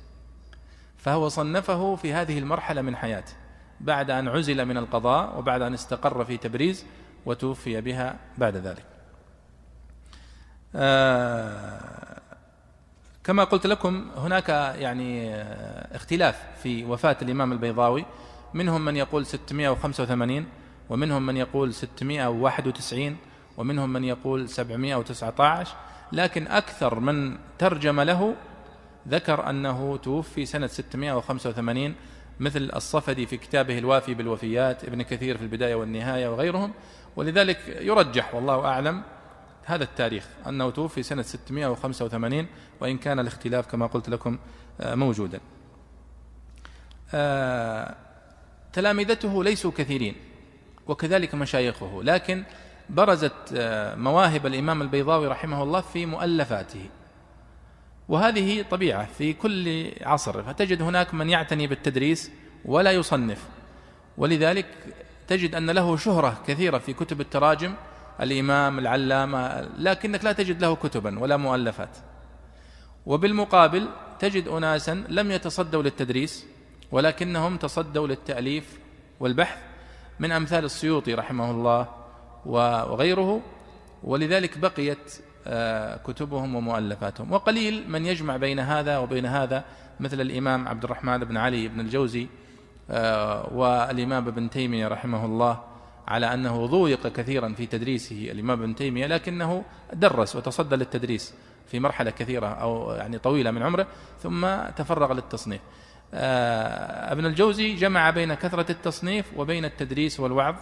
فهو 0.98 1.30
صنفه 1.30 1.96
في 1.96 2.14
هذه 2.14 2.40
المرحلة 2.40 2.82
من 2.82 2.96
حياته 2.96 3.34
بعد 3.80 4.12
أن 4.12 4.28
عزل 4.28 4.66
من 4.66 4.78
القضاء 4.78 5.40
وبعد 5.40 5.62
أن 5.62 5.74
استقر 5.74 6.26
في 6.26 6.38
تبريز 6.38 6.86
وتوفي 7.26 7.82
بها 7.82 8.20
بعد 8.38 8.58
ذلك. 8.58 8.86
آه 10.76 12.22
كما 13.24 13.44
قلت 13.44 13.68
لكم 13.68 14.12
هناك 14.18 14.50
يعني 14.50 15.36
اختلاف 15.96 16.46
في 16.64 16.86
وفاة 16.86 17.18
الإمام 17.22 17.52
البيضاوي. 17.52 18.06
منهم 18.54 18.86
من 18.86 18.96
يقول 18.96 19.26
685 19.26 20.46
ومنهم 20.90 21.26
من 21.26 21.38
يقول 21.38 21.74
691 21.74 23.18
ومنهم 23.58 23.94
من 23.94 24.04
يقول 24.04 24.50
719 24.50 25.76
لكن 26.12 26.48
أكثر 26.48 27.00
من 27.00 27.38
ترجم 27.60 28.02
له 28.02 28.36
ذكر 29.08 29.50
أنه 29.50 29.98
توفي 29.98 30.46
سنة 30.46 30.68
685 30.68 31.96
مثل 32.40 32.72
الصفدي 32.76 33.26
في 33.26 33.38
كتابه 33.38 33.78
الوافي 33.78 34.14
بالوفيات 34.14 34.84
ابن 34.84 35.02
كثير 35.02 35.38
في 35.38 35.44
البداية 35.44 35.76
والنهاية 35.76 36.28
وغيرهم. 36.28 36.74
ولذلك 37.16 37.60
يرجح 37.82 38.36
والله 38.36 38.66
أعلم 38.66 39.04
هذا 39.66 39.84
التاريخ 39.84 40.28
أنه 40.48 40.70
توفي 40.70 41.04
سنة 41.04 41.22
685 41.22 42.48
وإن 42.80 42.98
كان 42.98 43.20
الاختلاف 43.20 43.68
كما 43.68 43.86
قلت 43.88 44.10
لكم 44.10 44.38
آه، 44.82 44.96
موجودا. 44.96 45.40
آه، 47.14 47.96
تلامذته 48.74 49.44
ليسوا 49.44 49.72
كثيرين 49.72 50.16
وكذلك 50.88 51.36
مشايخه 51.36 52.04
لكن 52.04 52.44
برزت 52.91 53.34
آه، 53.56 53.95
مواهب 53.95 54.45
الإمام 54.45 54.82
البيضاوي 54.82 55.27
رحمه 55.27 55.63
الله 55.63 55.82
في 55.82 56.06
مؤلفاته. 56.06 56.89
وهذه 58.10 58.65
طبيعة 58.71 59.06
في 59.17 59.34
كل 59.34 59.91
عصر 60.01 60.43
فتجد 60.43 60.82
هناك 60.82 61.13
من 61.13 61.30
يعتني 61.30 61.67
بالتدريس 61.67 62.32
ولا 62.65 62.91
يصنف. 62.91 63.45
ولذلك 64.17 64.65
تجد 65.27 65.56
أن 65.56 65.69
له 65.69 65.97
شهرة 65.97 66.41
كثيرة 66.47 66.77
في 66.77 66.93
كتب 66.93 67.21
التراجم 67.21 67.73
الإمام 68.21 68.80
العلامة 68.80 69.69
لكنك 69.77 70.23
لا 70.23 70.32
تجد 70.32 70.62
له 70.62 70.75
كتبا 70.75 71.19
ولا 71.19 71.38
مؤلفات. 71.38 71.97
وبالمقابل 73.06 73.88
تجد 74.19 74.47
أناسا 74.47 75.04
لم 75.10 75.32
يتصدوا 75.32 75.84
للتدريس 75.84 76.45
ولكنهم 76.91 77.58
تصدوا 77.58 78.08
للتأليف 78.08 78.80
والبحث 79.19 79.58
من 80.19 80.32
أمثال 80.32 80.65
السيوطي 80.65 81.13
رحمه 81.13 81.51
الله 81.51 82.01
وغيره 82.45 83.41
ولذلك 84.04 84.58
بقيت 84.58 85.21
آه، 85.47 85.97
كتبهم 85.97 86.56
ومؤلفاتهم. 86.56 87.32
وقليل 87.32 87.84
من 87.89 88.06
يجمع 88.06 88.38
بين 88.38 88.60
هذا 88.60 88.97
وبين 88.97 89.25
هذا 89.25 89.65
مثل 89.99 90.21
الإمام 90.21 90.67
عبد 90.67 90.84
الرحمن 90.84 91.17
بن 91.17 91.38
علي 91.38 91.67
بن 91.67 91.80
الجوزي 91.80 92.27
آه، 92.89 93.54
والإمام 93.54 94.27
ابن 94.27 94.49
تيمية 94.49 94.88
رحمه 94.88 95.25
الله 95.25 95.60
على 96.08 96.34
أنه 96.34 96.65
ضويق 96.65 97.08
كثيرا 97.08 97.54
في 97.54 97.65
تدريسه. 97.65 98.32
الإمام 98.32 98.62
ابن 98.62 98.75
تيمية 98.75 99.08
لكنه 99.08 99.63
درس 99.93 100.36
وتصدى 100.36 100.75
للتدريس 100.75 101.34
في 101.67 101.80
مرحلة 101.80 102.12
كثيرة 102.12 102.47
أو 102.47 102.91
يعني 102.91 103.17
طويلة 103.17 103.51
من 103.51 103.63
عمره 103.63 103.88
ثم 104.23 104.47
تفرغ 104.77 105.13
للتصنيف. 105.13 105.62
آه، 106.13 107.12
ابن 107.12 107.25
الجوزي 107.25 107.75
جمع 107.75 108.10
بين 108.10 108.34
كثرة 108.34 108.71
التصنيف 108.71 109.25
وبين 109.38 109.65
التدريس 109.65 110.19
والوعظ 110.19 110.56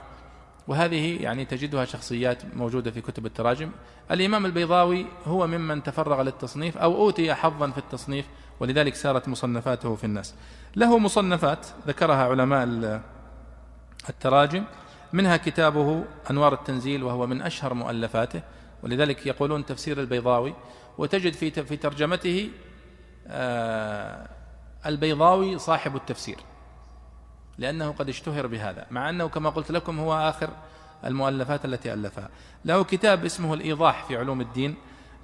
وهذه 0.70 1.22
يعني 1.22 1.46
تجدها 1.46 1.86
شخصيات 1.86 2.56
موجودة 2.56 2.92
في 2.92 3.02
كتب 3.02 3.26
التراجم. 3.26 3.72
الإمام 4.12 4.46
البيضاوي 4.46 5.06
هو 5.26 5.48
ممن 5.48 5.84
تفرغ 5.84 6.22
للتصنيف 6.22 6.78
أو 6.78 6.96
أوتي 6.96 7.34
حظا 7.34 7.72
في 7.72 7.78
التصنيف 7.78 8.26
ولذلك 8.60 8.96
سارت 8.96 9.28
مصنفاته 9.28 9.96
في 9.96 10.04
الناس. 10.04 10.36
له 10.76 10.98
مصنفات 10.98 11.68
ذكرها 11.88 12.24
علماء 12.24 12.64
التراجم. 14.10 14.64
منها 15.14 15.38
كتابه 15.38 16.04
أنوار 16.32 16.54
التنزيل 16.54 17.04
وهو 17.04 17.28
من 17.28 17.42
أشهر 17.42 17.74
مؤلفاته. 17.74 18.42
ولذلك 18.84 19.26
يقولون 19.26 19.66
تفسير 19.66 20.00
البيضاوي. 20.00 20.54
وتجد 20.98 21.34
في 21.34 21.52
في 21.52 21.78
ترجمته 21.78 22.50
آه، 23.28 24.30
البيضاوي 24.86 25.58
صاحب 25.58 25.96
التفسير. 25.96 26.38
لأنه 27.60 27.92
قد 27.92 28.10
اشتهر 28.10 28.48
بهذا 28.48 28.86
مع 28.92 29.10
أنه 29.10 29.28
كما 29.28 29.50
قلت 29.50 29.72
لكم 29.72 30.00
هو 30.00 30.14
آخر 30.14 30.50
المؤلفات 31.06 31.66
التي 31.66 31.94
ألفها. 31.94 32.30
له 32.66 32.84
كتاب 32.84 33.26
اسمه 33.26 33.54
الإيضاح 33.54 34.06
في 34.06 34.18
علوم 34.18 34.42
الدين 34.42 34.76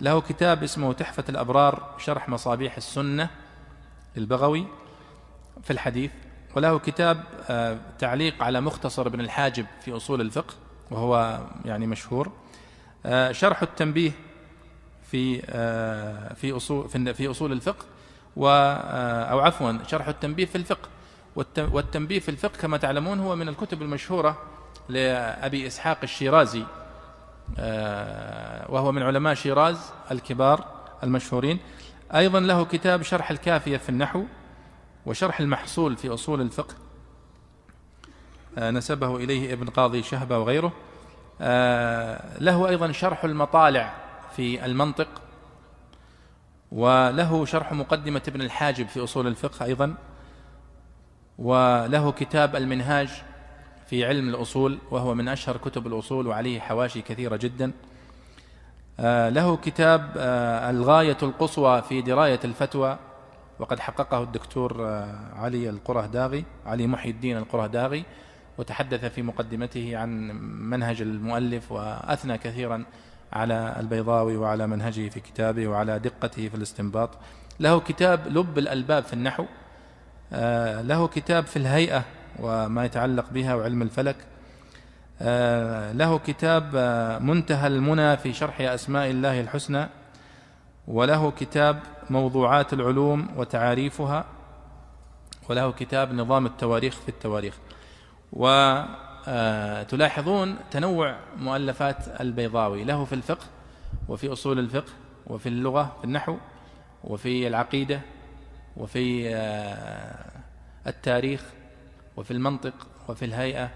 له 0.01 0.21
كتاب 0.21 0.63
اسمه 0.63 0.93
تحفة 0.93 1.23
الأبرار 1.29 1.95
شرح 1.97 2.29
مصابيح 2.29 2.77
السنة 2.77 3.29
للبغوي 4.15 4.67
في 5.63 5.71
الحديث 5.71 6.11
وله 6.55 6.79
كتاب 6.79 7.23
آه، 7.49 7.77
تعليق 7.99 8.43
على 8.43 8.61
مختصر 8.61 9.07
ابن 9.07 9.19
الحاجب 9.19 9.65
في 9.81 9.95
أصول 9.95 10.21
الفقه 10.21 10.53
وهو 10.91 11.41
يعني 11.65 11.87
مشهور. 11.87 12.31
آه، 13.05 13.31
شرح 13.31 13.61
التنبيه 13.61 14.11
في 15.11 15.41
آه، 15.49 16.33
في 16.33 16.51
أصول 16.51 16.89
في 17.13 17.31
أصول 17.31 17.51
الفقه 17.51 17.85
و 18.35 18.47
أو 19.31 19.39
عفوا 19.39 19.83
شرح 19.87 20.07
التنبيه 20.07 20.45
في 20.45 20.55
الفقه. 20.55 20.89
والتنبيه 21.57 22.19
في 22.19 22.29
الفقه 22.29 22.57
كما 22.57 22.77
تعلمون 22.77 23.19
هو 23.19 23.35
من 23.35 23.49
الكتب 23.49 23.81
المشهورة 23.81 24.37
لأبي 24.89 25.67
إسحاق 25.67 25.97
الشيرازي 26.03 26.63
وهو 28.69 28.91
من 28.91 29.03
علماء 29.03 29.33
شيراز 29.33 29.91
الكبار 30.11 30.65
المشهورين. 31.03 31.59
أيضا 32.15 32.39
له 32.39 32.65
كتاب 32.65 33.01
شرح 33.01 33.31
الكافية 33.31 33.77
في 33.77 33.89
النحو 33.89 34.23
وشرح 35.05 35.39
المحصول 35.39 35.97
في 35.97 36.13
أصول 36.13 36.41
الفقه 36.41 36.75
آه، 38.57 38.71
نسبه 38.71 39.15
إليه 39.15 39.53
ابن 39.53 39.69
قاضي 39.69 40.03
شهبة 40.03 40.39
وغيره. 40.39 40.73
آه، 41.41 42.39
له 42.39 42.69
أيضا 42.69 42.91
شرح 42.91 43.23
المطالع 43.23 43.93
في 44.35 44.65
المنطق 44.65 45.07
وله 46.71 47.45
شرح 47.45 47.73
مقدمة 47.73 48.21
ابن 48.27 48.41
الحاجب 48.41 48.87
في 48.87 49.03
أصول 49.03 49.27
الفقه 49.27 49.65
أيضا. 49.65 49.95
وله 51.39 52.11
كتاب 52.11 52.55
المنهاج 52.55 53.09
في 53.87 54.05
علم 54.05 54.29
الأصول 54.29 54.77
وهو 54.91 55.13
من 55.13 55.27
أشهر 55.27 55.57
كتب 55.57 55.87
الأصول 55.87 56.27
وعليه 56.27 56.59
حواشي 56.59 57.01
كثيرة 57.01 57.35
جدا. 57.35 57.71
آه، 58.99 59.29
له 59.29 59.57
كتاب 59.57 60.11
الغاية 60.69 61.17
القصوى 61.23 61.81
في 61.81 62.01
دراية 62.01 62.39
الفتوى 62.45 62.97
وقد 63.59 63.79
حققه 63.79 64.23
الدكتور 64.23 64.87
آه، 64.87 65.15
علي 65.35 65.69
القرهداغي 65.69 66.45
علي 66.65 66.87
محي 66.87 67.09
الدين 67.09 67.37
القرهداغي 67.37 68.05
وتحدث 68.57 69.05
في 69.05 69.21
مقدمته 69.21 69.97
عن 69.97 70.29
منهج 70.69 71.01
المؤلف 71.01 71.71
وأثنى 71.71 72.37
كثيرا 72.37 72.85
على 73.33 73.75
البيضاوي 73.79 74.37
وعلى 74.37 74.67
منهجه 74.67 75.09
في 75.09 75.19
كتابه 75.19 75.67
وعلى 75.67 75.99
دقته 75.99 76.49
في 76.49 76.55
الاستنباط. 76.55 77.09
له 77.59 77.79
كتاب 77.79 78.27
لب 78.27 78.57
الألباب 78.57 79.03
في 79.03 79.13
النحو 79.13 79.43
آه، 79.43 79.47
له 80.81 81.07
كتاب 81.07 81.45
في 81.45 81.57
الهيئة 81.57 82.03
وما 82.39 82.85
يتعلق 82.85 83.29
بها 83.29 83.55
وعلم 83.55 83.81
الفلك. 83.81 84.15
آه، 85.21 85.91
له 85.91 86.17
كتاب 86.17 86.75
منتهى 87.21 87.67
المنى 87.67 88.17
في 88.17 88.33
شرح 88.33 88.61
أسماء 88.61 89.09
الله 89.09 89.41
الحسنى 89.41 89.87
وله 90.87 91.31
كتاب 91.31 91.79
موضوعات 92.09 92.73
العلوم 92.73 93.27
وتعاريفها 93.37 94.25
وله 95.49 95.71
كتاب 95.71 96.13
نظام 96.13 96.45
التواريخ 96.45 96.95
في 96.95 97.09
التواريخ. 97.09 97.53
وتلاحظون 99.27 100.55
تنوع 100.71 101.15
مؤلفات 101.37 102.21
البيضاوي 102.21 102.83
له 102.83 103.05
في 103.05 103.15
الفقه 103.15 103.45
وفي 104.09 104.33
أصول 104.33 104.59
الفقه 104.59 104.91
وفي 105.27 105.49
اللغة 105.49 105.95
في 105.99 106.05
النحو 106.05 106.37
وفي 107.03 107.47
العقيدة 107.47 108.01
وفي 108.77 109.35
آه، 109.35 110.25
التاريخ 110.87 111.43
وفي 112.17 112.31
المنطق 112.31 112.87
وفي 113.07 113.25
الهيئة. 113.25 113.69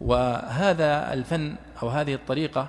وهذا 0.00 1.12
الفن 1.12 1.56
أو 1.82 1.88
هذه 1.88 2.14
الطريقة 2.14 2.68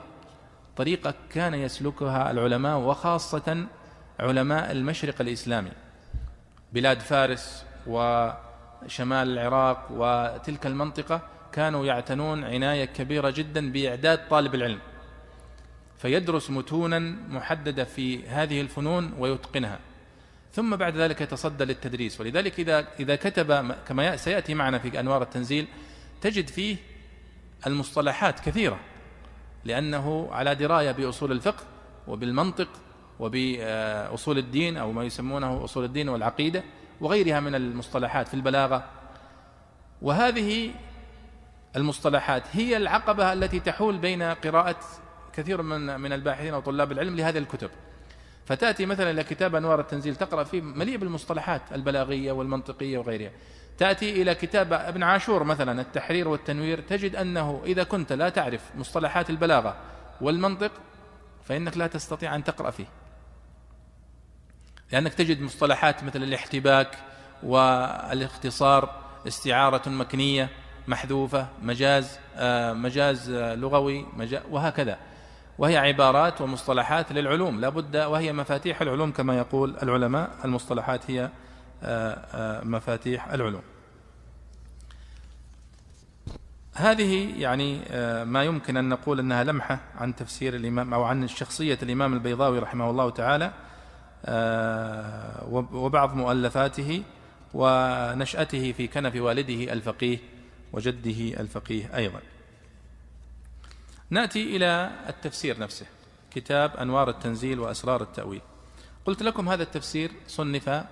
طريقة 0.77 1.13
كان 1.29 1.53
يسلكها 1.53 2.31
العلماء 2.31 2.77
وخاصة 2.77 3.67
علماء 4.19 4.71
المشرق 4.71 5.21
الإسلامي. 5.21 5.71
بلاد 6.73 6.99
فارس 6.99 7.65
وشمال 7.87 9.29
العراق 9.29 9.87
وتلك 9.91 10.65
المنطقة 10.65 11.21
كانوا 11.51 11.85
يعتنون 11.85 12.43
عناية 12.43 12.85
كبيرة 12.85 13.29
جدا 13.29 13.71
بإعداد 13.71 14.27
طالب 14.29 14.55
العلم. 14.55 14.79
فيدرس 15.97 16.49
متونا 16.49 16.99
محددة 17.29 17.83
في 17.83 18.27
هذه 18.27 18.61
الفنون 18.61 19.13
ويتقنها. 19.19 19.79
ثم 20.57 20.75
بعد 20.75 20.97
ذلك 20.97 21.21
يتصدى 21.21 21.63
للتدريس. 21.63 22.21
ولذلك 22.21 22.59
إذا 22.59 22.87
إذا 22.99 23.15
كتب 23.15 23.75
كما 23.87 24.15
سيأتي 24.15 24.53
معنا 24.53 24.79
في 24.79 24.99
أنوار 24.99 25.21
التنزيل 25.21 25.67
تجد 26.21 26.47
فيه 26.47 26.77
المصطلحات 27.67 28.39
كثيرة. 28.39 28.79
لأنه 29.65 30.29
على 30.31 30.55
دراية 30.55 30.91
بأصول 30.91 31.31
الفقه 31.31 31.63
وبالمنطق 32.07 32.67
وبأصول 33.19 34.37
الدين 34.37 34.77
أو 34.77 34.91
ما 34.91 35.03
يسمونه 35.03 35.63
أصول 35.63 35.83
الدين 35.83 36.09
والعقيدة 36.09 36.63
وغيرها 37.01 37.39
من 37.39 37.55
المصطلحات 37.55 38.27
في 38.27 38.33
البلاغة. 38.33 38.83
وهذه 40.01 40.71
المصطلحات 41.75 42.43
هي 42.51 42.77
العقبة 42.77 43.33
التي 43.33 43.59
تحول 43.59 43.97
بين 43.97 44.23
قراءة 44.23 44.79
كثير 45.33 45.61
من 45.61 45.99
من 45.99 46.13
الباحثين 46.13 46.59
طلاب 46.59 46.91
العلم 46.91 47.15
لهذه 47.15 47.37
الكتب. 47.37 47.69
فتأتي 48.47 48.85
مثلا 48.85 49.11
إلى 49.11 49.23
كتاب 49.23 49.55
أنوار 49.55 49.79
التنزيل 49.79 50.15
تقرأ 50.15 50.43
فيه 50.43 50.61
مليء 50.61 50.97
بالمصطلحات 50.97 51.61
البلاغية 51.71 52.31
والمنطقية 52.31 52.97
وغيرها. 52.97 53.31
تأتي 53.77 54.21
إلى 54.21 54.35
كتاب 54.35 54.73
ابن 54.73 55.03
عاشور 55.03 55.43
مثلا 55.43 55.81
التحرير 55.81 56.27
والتنوير 56.27 56.81
تجد 56.81 57.15
أنه 57.15 57.61
إذا 57.65 57.83
كنت 57.83 58.13
لا 58.13 58.29
تعرف 58.29 58.61
مصطلحات 58.75 59.29
البلاغة 59.29 59.75
والمنطق 60.21 60.71
فإنك 61.43 61.77
لا 61.77 61.87
تستطيع 61.87 62.35
أن 62.35 62.43
تقرأ 62.43 62.71
فيه. 62.71 62.85
لأنك 64.91 65.13
تجد 65.13 65.41
مصطلحات 65.41 66.03
مثل 66.03 66.23
الاحتباك 66.23 66.97
والاختصار 67.43 69.03
استعارة 69.27 69.89
مكنية 69.89 70.49
محذوفة 70.87 71.47
مجاز 71.61 72.19
آه، 72.35 72.73
مجاز 72.73 73.31
لغوي 73.31 74.05
وهكذا. 74.49 74.97
وهي 75.57 75.77
عبارات 75.77 76.41
ومصطلحات 76.41 77.11
للعلوم. 77.11 77.59
لا 77.59 77.69
بد 77.69 77.97
وهي 77.97 78.33
مفاتيح 78.33 78.81
العلوم 78.81 79.11
كما 79.11 79.37
يقول 79.37 79.77
العلماء. 79.83 80.31
المصطلحات 80.45 81.11
هي 81.11 81.29
آه، 81.83 82.11
آه، 82.33 82.63
مفاتيح 82.63 83.33
العلوم. 83.33 83.61
هذه 86.73 87.41
يعني 87.41 87.81
ما 88.25 88.43
يمكن 88.43 88.77
أن 88.77 88.89
نقول 88.89 89.19
أنها 89.19 89.43
لمحة 89.43 89.79
عن 89.97 90.15
تفسير 90.15 90.55
الإمام 90.55 90.93
أو 90.93 91.03
عن 91.03 91.27
شخصية 91.27 91.79
الإمام 91.83 92.13
البيضاوي 92.13 92.59
رحمه 92.59 92.89
الله 92.89 93.09
تعالى 93.09 93.51
وبعض 95.73 96.15
مؤلفاته 96.15 97.03
ونشأته 97.53 98.71
في 98.71 98.87
كنف 98.87 99.15
والده 99.15 99.73
الفقيه 99.73 100.17
وجده 100.73 101.39
الفقيه 101.41 101.95
أيضا. 101.95 102.19
نأتي 104.09 104.55
إلى 104.55 104.91
التفسير 105.09 105.59
نفسه. 105.59 105.85
كتاب 106.31 106.77
أنوار 106.77 107.09
التنزيل 107.09 107.59
وأسرار 107.59 108.01
التأويل. 108.01 108.41
قلت 109.05 109.23
لكم 109.23 109.49
هذا 109.49 109.63
التفسير 109.63 110.11
صنف 110.27 110.83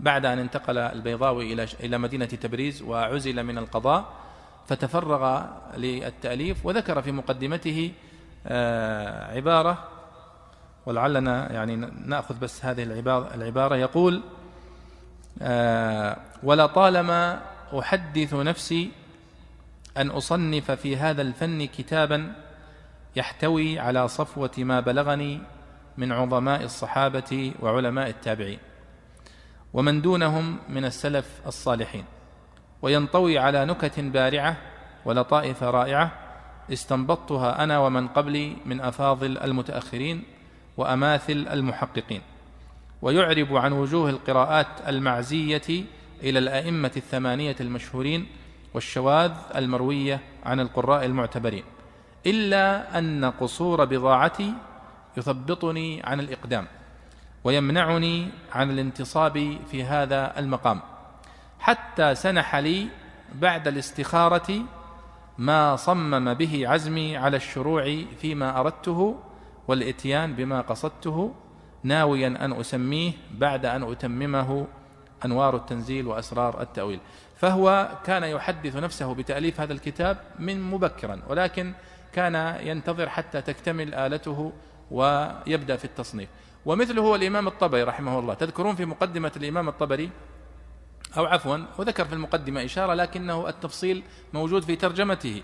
بعد 0.00 0.26
أن 0.26 0.38
انتقل 0.38 0.78
البيضاوي 0.78 1.52
إلى 1.52 1.66
إلى 1.80 1.98
مدينة 1.98 2.24
تبريز 2.24 2.82
وعزل 2.82 3.42
من 3.42 3.58
القضاء 3.58 4.12
فتفرغ 4.66 5.44
للتأليف 5.76 6.66
وذكر 6.66 7.02
في 7.02 7.12
مقدمته 7.12 7.92
آه، 8.46 9.36
عبارة 9.36 9.88
ولعلنا 10.86 11.52
يعني 11.52 11.76
نأخذ 12.06 12.38
بس 12.38 12.64
هذه 12.64 12.82
العبارة, 12.82 13.34
العبارة. 13.34 13.76
يقول 13.76 14.22
آه، 15.42 16.16
ولطالما 16.42 17.40
أحدث 17.78 18.34
نفسي 18.34 18.90
أن 19.96 20.10
أصنف 20.10 20.70
في 20.70 20.96
هذا 20.96 21.22
الفن 21.22 21.66
كتابا 21.66 22.32
يحتوي 23.16 23.78
على 23.78 24.08
صفوة 24.08 24.50
ما 24.58 24.80
بلغني 24.80 25.40
من 25.98 26.12
عظماء 26.12 26.64
الصحابة 26.64 27.52
وعلماء 27.60 28.08
التابعين 28.08 28.58
ومن 29.74 30.02
دونهم 30.02 30.58
من 30.68 30.84
السلف 30.84 31.40
الصالحين 31.46 32.04
وينطوي 32.82 33.38
على 33.38 33.64
نكت 33.64 34.00
بارعة 34.00 34.56
ولطائف 35.04 35.62
رائعة 35.62 36.12
استنبطتها 36.72 37.64
أنا 37.64 37.78
ومن 37.78 38.08
قبلي 38.08 38.56
من 38.66 38.80
أفاضل 38.80 39.38
المتأخرين 39.38 40.22
وأماثل 40.76 41.48
المحققين 41.52 42.22
ويعرب 43.02 43.56
عن 43.56 43.72
وجوه 43.72 44.10
القراءات 44.10 44.66
المعزية 44.88 45.84
إلى 46.22 46.38
الأئمة 46.38 46.92
الثمانية 46.96 47.56
المشهورين 47.60 48.26
والشواذ 48.74 49.32
المروية 49.56 50.20
عن 50.44 50.60
القراء 50.60 51.04
المعتبرين. 51.04 51.64
إلا 52.26 52.98
أن 52.98 53.24
قصور 53.24 53.84
بضاعتي 53.84 54.54
يثبطني 55.16 56.02
عن 56.04 56.20
الإقدام 56.20 56.66
ويمنعني 57.44 58.28
عن 58.52 58.70
الانتصاب 58.70 59.58
في 59.70 59.84
هذا 59.84 60.38
المقام. 60.38 60.80
حتى 61.58 62.14
سنح 62.14 62.56
لي 62.56 62.88
بعد 63.34 63.68
الاستخارة 63.68 64.62
ما 65.38 65.76
صمم 65.76 66.34
به 66.34 66.68
عزمي 66.68 67.16
على 67.16 67.36
الشروع 67.36 68.02
فيما 68.20 68.60
أردته 68.60 69.16
والإتيان 69.68 70.34
بما 70.34 70.60
قصدته 70.60 71.34
ناويا 71.82 72.28
أن 72.28 72.52
أسميه 72.52 73.12
بعد 73.34 73.66
أن 73.66 73.82
أتممه 73.82 74.66
أنوار 75.24 75.56
التنزيل 75.56 76.06
وأسرار 76.06 76.62
التأويل. 76.62 77.00
فهو 77.36 77.88
كان 78.04 78.24
يحدث 78.24 78.76
نفسه 78.76 79.14
بتأليف 79.14 79.60
هذا 79.60 79.72
الكتاب 79.72 80.18
من 80.38 80.62
مبكرا 80.62 81.22
ولكن 81.28 81.72
كان 82.12 82.58
ينتظر 82.66 83.08
حتى 83.08 83.42
تكتمل 83.42 83.94
آلته 83.94 84.52
ويبدأ 84.90 85.76
في 85.76 85.84
التصنيف. 85.84 86.28
ومثله 86.66 87.02
هو 87.02 87.14
الإمام 87.14 87.46
الطبري 87.48 87.82
رحمه 87.82 88.18
الله. 88.18 88.34
تذكرون 88.34 88.76
في 88.76 88.84
مقدمة 88.84 89.32
الإمام 89.36 89.68
الطبري؟ 89.68 90.10
أو 91.16 91.24
عفوا 91.24 91.58
وذكر 91.78 92.04
في 92.04 92.12
المقدمة 92.12 92.64
إشارة 92.64 92.94
لكنه 92.94 93.48
التفصيل 93.48 94.02
موجود 94.34 94.62
في 94.62 94.76
ترجمته 94.76 95.42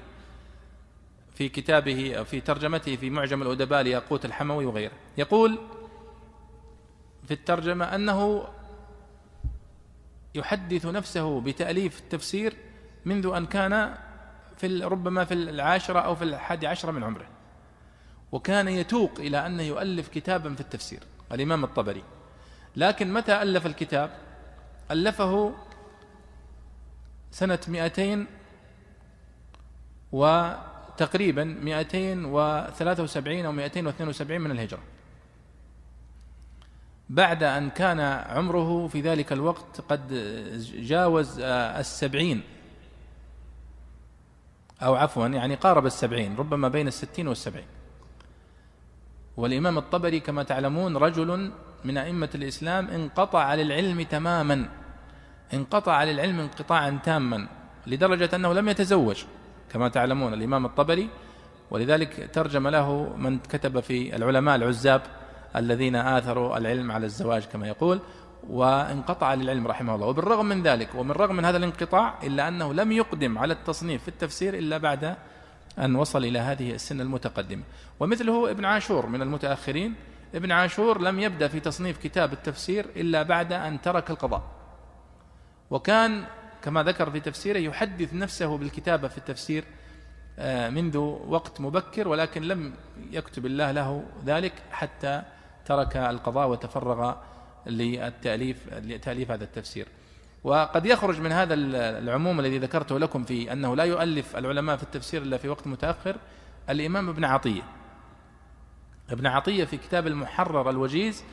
في 1.35 1.49
كتابه 1.49 2.23
في 2.23 2.41
ترجمته 2.41 2.97
في 2.97 3.11
معجم 3.11 3.43
الأدباء 3.43 3.83
لياقوت 3.83 4.25
الحموي 4.25 4.67
وغيره. 4.67 4.93
يقول 5.19 5.59
في 7.25 7.35
الترجمة 7.35 7.95
أنه 7.95 8.45
يحدث 10.35 10.87
نفسه 10.87 11.41
بتأليف 11.41 12.01
التفسير 12.01 12.57
منذ 13.05 13.33
أن 13.37 13.47
كان 13.47 13.95
في 14.57 14.85
ربما 14.85 15.25
في 15.25 15.35
العاشرة 15.35 16.01
أو 16.01 16.15
في 16.15 16.25
الحادي 16.25 16.67
عشرة 16.67 16.91
من 16.91 17.05
عمره. 17.05 17.27
وكان 18.33 18.69
يتوق 18.69 19.13
إلى 19.19 19.47
أنه 19.47 19.63
يؤلف 19.63 20.09
كتابا 20.09 20.55
في 20.55 20.61
التفسير 20.61 21.01
الإمام 21.33 21.65
الطبري. 21.65 22.03
لكن 22.77 23.13
متى 23.13 23.43
ألف 23.43 23.67
الكتاب؟ 23.67 24.11
ألفه 24.91 25.55
سنة 27.31 27.59
مئتين 27.69 28.27
وتقريبا 30.13 31.45
مئتين 31.45 32.25
وثلاثة 32.25 33.03
وسبعين 33.03 33.47
أو 33.47 33.53
مئتين 33.53 33.87
واثنين 33.87 34.09
وسبعين 34.09 34.41
من 34.41 34.51
الهجرة. 34.51 34.81
بعد 37.09 37.43
أن 37.43 37.71
كان 37.71 38.01
عمره 38.01 38.89
في 38.89 39.01
ذلك 39.01 39.33
الوقت 39.33 39.81
قد 39.81 40.09
جاوز 40.75 41.41
السبعين. 41.41 42.43
أو 44.83 44.95
عفوا 44.95 45.27
يعني 45.27 45.55
قارب 45.55 45.87
السبعين 45.87 46.37
ربما 46.37 46.69
بين 46.69 46.89
الستين 46.89 47.29
والسبعين. 47.29 47.67
والإمام 49.37 49.79
الطبري 49.79 50.21
كما 50.21 50.43
تعلمون 50.43 50.97
رجل 50.97 51.51
من 51.85 51.97
أئمة 51.99 52.29
الإسلام 52.35 52.89
انقطع 52.89 53.55
للعلم 53.55 54.03
تماما 54.03 54.69
انقطع 55.55 56.05
للعلم 56.05 56.41
انقطاعا 56.41 56.99
تاما 57.05 57.49
لدرجة 57.87 58.37
أنه 58.37 58.53
لم 58.53 58.69
يتزوج 58.69 59.25
كما 59.73 59.89
تعلمون 59.89 60.35
الإمام 60.35 60.67
الطبري. 60.67 61.09
ولذلك 61.71 62.31
ترجم 62.33 62.69
له 62.69 63.17
من 63.17 63.39
كتب 63.39 63.81
في 63.81 64.17
العلماء 64.17 64.57
العزاب 64.57 65.03
الذين 65.57 65.97
آثروا 65.97 66.59
العلم 66.59 66.93
على 66.93 67.07
الزواج 67.07 67.45
كما 67.45 67.69
يقول. 67.69 68.01
وانقطع 68.51 69.35
للعلم 69.35 69.67
رحمه 69.67 69.95
الله. 69.95 70.07
وبالرغم 70.07 70.47
من 70.47 70.63
ذلك 70.63 70.95
ومن 70.95 71.11
رغم 71.11 71.37
من 71.37 71.45
هذا 71.45 71.57
الانقطاع 71.57 72.15
إلا 72.23 72.49
أنه 72.49 72.75
لم 72.75 72.93
يقدم 72.93 73.39
على 73.39 73.53
التصنيف 73.53 74.03
في 74.03 74.09
التفسير 74.09 74.55
إلا 74.55 74.79
بعد 74.79 75.17
أن 75.79 75.97
وصل 75.97 76.25
إلى 76.25 76.39
هذه 76.39 76.75
السن 76.75 77.01
المتقدمة. 77.01 77.63
ومثله 78.01 78.51
ابن 78.51 78.65
عاشور 78.65 79.07
من 79.07 79.23
المتأخرين 79.23 79.95
ابن 80.35 80.53
عاشور 80.53 81.01
لم 81.01 81.21
يبدأ 81.21 81.49
في 81.49 81.61
تصنيف 81.61 81.99
كتاب 81.99 82.33
التفسير 82.33 82.87
إلا 82.97 83.23
بعد 83.23 83.53
أن 83.53 83.81
ترك 83.81 84.11
القضاء. 84.11 84.43
وكان 85.71 86.25
كما 86.63 86.83
ذكر 86.83 87.11
في 87.11 87.21
تفسيره 87.21 87.59
يحدث 87.59 88.15
نفسه 88.15 88.59
بالكتابة 88.59 89.09
في 89.09 89.19
التفسير 89.19 89.65
آه، 90.39 90.71
منذ 90.71 90.97
وقت 91.29 91.61
مبكر 91.61 92.09
ولكن 92.09 92.43
لم 92.43 92.75
يكتب 93.11 93.47
الله 93.47 93.71
له 93.71 94.05
ذلك 94.27 94.53
حتى 94.71 95.23
ترك 95.67 95.97
القضاء 95.97 96.49
وتفرغ 96.49 97.15
للتأليف 97.67 98.57
لتأليف 98.73 99.31
هذا 99.31 99.45
التفسير. 99.45 99.89
وقد 100.45 100.87
يخرج 100.87 101.21
من 101.21 101.33
هذا 101.33 101.55
العموم 101.55 102.41
الذي 102.41 102.59
ذكرته 102.59 102.99
لكم 102.99 103.25
في 103.25 103.53
أنه 103.53 103.77
لا 103.77 103.85
يؤلف 103.85 104.37
العلماء 104.37 104.77
في 104.77 104.83
التفسير 104.83 105.23
إلا 105.23 105.37
في 105.37 105.49
وقت 105.49 105.67
متأخر 105.67 106.17
الإمام 106.71 107.09
ابن 107.09 107.25
عطية. 107.25 107.63
ابن 109.11 109.27
عطية 109.27 109.65
في 109.65 109.77
كتاب 109.77 110.07
المحرر 110.07 110.71
الوجيز 110.71 111.25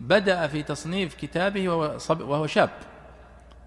بدأ 0.00 0.46
في 0.46 0.62
تصنيف 0.62 1.14
كتابه 1.14 1.68
وهو 2.08 2.46
شاب 2.46 2.70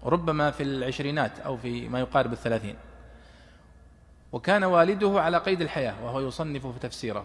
ربما 0.04 0.50
في 0.50 0.62
العشرينات 0.62 1.38
أو 1.38 1.56
في 1.56 1.88
ما 1.88 2.00
يقارب 2.00 2.32
الثلاثين. 2.32 2.76
وكان 4.32 4.64
والده 4.64 5.20
على 5.20 5.38
قيد 5.38 5.60
الحياة 5.60 6.04
وهو 6.04 6.20
يصنف 6.20 6.66
في 6.66 6.78
تفسيره. 6.78 7.24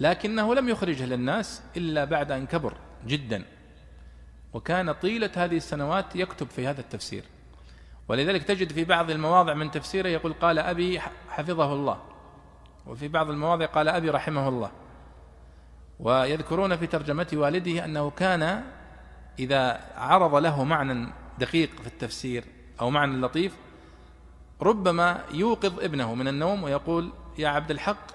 لكنه 0.00 0.54
لم 0.54 0.68
يخرجه 0.68 1.06
للناس 1.06 1.62
إلا 1.76 2.04
بعد 2.04 2.32
أن 2.32 2.46
كبر. 2.46 2.74
جدا. 3.06 3.44
وكان 4.52 4.92
طيلة 4.92 5.30
هذه 5.36 5.56
السنوات 5.56 6.16
يكتب 6.16 6.50
في 6.50 6.66
هذا 6.66 6.80
التفسير. 6.80 7.24
ولذلك 8.08 8.42
تجد 8.42 8.72
في 8.72 8.84
بعض 8.84 9.10
المواضع 9.10 9.54
من 9.54 9.70
تفسيره 9.70 10.08
يقول 10.08 10.32
قال 10.32 10.58
أبي 10.58 11.00
حفظه 11.28 11.72
الله. 11.72 12.02
وفي 12.86 13.08
بعض 13.08 13.30
المواضع 13.30 13.66
قال 13.66 13.88
أبي 13.88 14.10
رحمه 14.10 14.48
الله. 14.48 14.70
ويذكرون 16.00 16.76
في 16.76 16.86
ترجمة 16.86 17.28
والده 17.32 17.84
أنه 17.84 18.10
كان 18.10 18.64
إذا 19.38 19.80
عرض 19.96 20.34
له 20.34 20.64
معنى 20.64 21.12
دقيق 21.38 21.70
في 21.80 21.86
التفسير 21.86 22.44
أو 22.80 22.90
معنى 22.90 23.16
لطيف 23.16 23.56
ربما 24.62 25.24
يوقظ 25.32 25.80
ابنه 25.80 26.14
من 26.14 26.28
النوم 26.28 26.62
ويقول 26.62 27.12
يا 27.38 27.48
عبد 27.48 27.70
الحق 27.70 28.06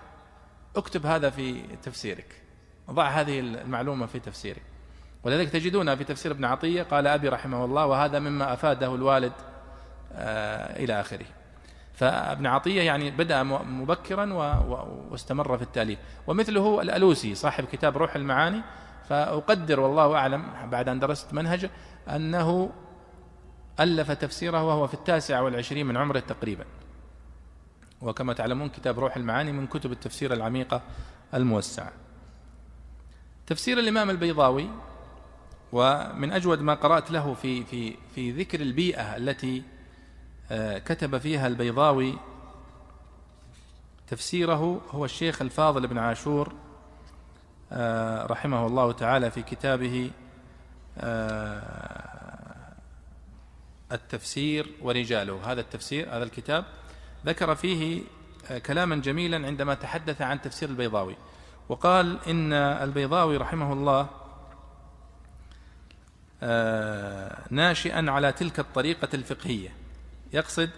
اكتب 0.75 1.05
هذا 1.05 1.29
في 1.29 1.61
تفسيرك. 1.83 2.41
ضع 2.91 3.07
هذه 3.07 3.39
المعلومة 3.39 4.05
في 4.05 4.19
تفسيرك. 4.19 4.61
ولذلك 5.23 5.49
تجدون 5.49 5.95
في 5.95 6.03
تفسير 6.03 6.31
ابن 6.31 6.45
عطية 6.45 6.83
قال 6.83 7.07
أبي 7.07 7.29
رحمه 7.29 7.65
الله 7.65 7.85
وهذا 7.85 8.19
مما 8.19 8.53
أفاده 8.53 8.95
الوالد 8.95 9.33
آه، 10.13 10.83
إلى 10.83 10.99
آخره. 10.99 11.25
فابن 11.93 12.45
عطية 12.45 12.81
يعني 12.81 13.11
بدأ 13.11 13.43
مبكرا 13.43 14.33
واستمر 15.11 15.57
في 15.57 15.63
التأليف. 15.63 15.99
ومثله 16.27 16.81
الألوسي 16.81 17.35
صاحب 17.35 17.65
كتاب 17.65 17.97
روح 17.97 18.15
المعاني. 18.15 18.61
فأقدر 19.09 19.79
والله 19.79 20.15
أعلم 20.15 20.43
بعد 20.71 20.89
أن 20.89 20.99
درست 20.99 21.33
منهجه 21.33 21.69
أنه 22.09 22.69
ألف 23.79 24.11
تفسيره 24.11 24.63
وهو 24.63 24.87
في 24.87 24.93
التاسع 24.93 25.39
والعشرين 25.41 25.85
من 25.85 25.97
عمره 25.97 26.19
تقريبا. 26.19 26.65
وكما 28.01 28.33
تعلمون 28.33 28.69
كتاب 28.69 28.99
روح 28.99 29.17
المعاني 29.17 29.51
من 29.51 29.67
كتب 29.67 29.91
التفسير 29.91 30.33
العميقة 30.33 30.81
الموسعة. 31.33 31.91
تفسير 33.47 33.79
الإمام 33.79 34.09
البيضاوي 34.09 34.69
ومن 35.71 36.31
أجود 36.31 36.61
ما 36.61 36.73
قرأت 36.73 37.11
له 37.11 37.33
في 37.33 37.63
في 37.63 37.95
في 38.15 38.31
ذكر 38.31 38.61
البيئة 38.61 39.17
التي 39.17 39.63
آه، 40.51 40.77
كتب 40.77 41.17
فيها 41.17 41.47
البيضاوي 41.47 42.17
تفسيره 44.07 44.81
هو 44.91 45.05
الشيخ 45.05 45.41
الفاضل 45.41 45.87
بن 45.87 45.97
عاشور 45.97 46.53
آه، 47.71 48.25
رحمه 48.25 48.67
الله 48.67 48.91
تعالى 48.91 49.31
في 49.31 49.41
كتابه 49.41 50.11
آه، 50.97 51.61
التفسير 53.91 54.69
ورجاله. 54.81 55.51
هذا 55.51 55.61
التفسير 55.61 56.09
هذا 56.09 56.23
الكتاب 56.23 56.65
ذكر 57.25 57.55
فيه 57.55 58.03
كلاما 58.65 58.95
جميلا 58.95 59.47
عندما 59.47 59.73
تحدث 59.73 60.21
عن 60.21 60.41
تفسير 60.41 60.69
البيضاوي. 60.69 61.15
وقال 61.69 62.19
إن 62.27 62.53
البيضاوي 62.53 63.37
رحمه 63.37 63.73
الله 63.73 64.20
ناشئا 67.51 68.11
على 68.11 68.31
تلك 68.31 68.59
الطريقة 68.59 69.09
الفقهية. 69.13 69.69
يقصد 70.33 70.69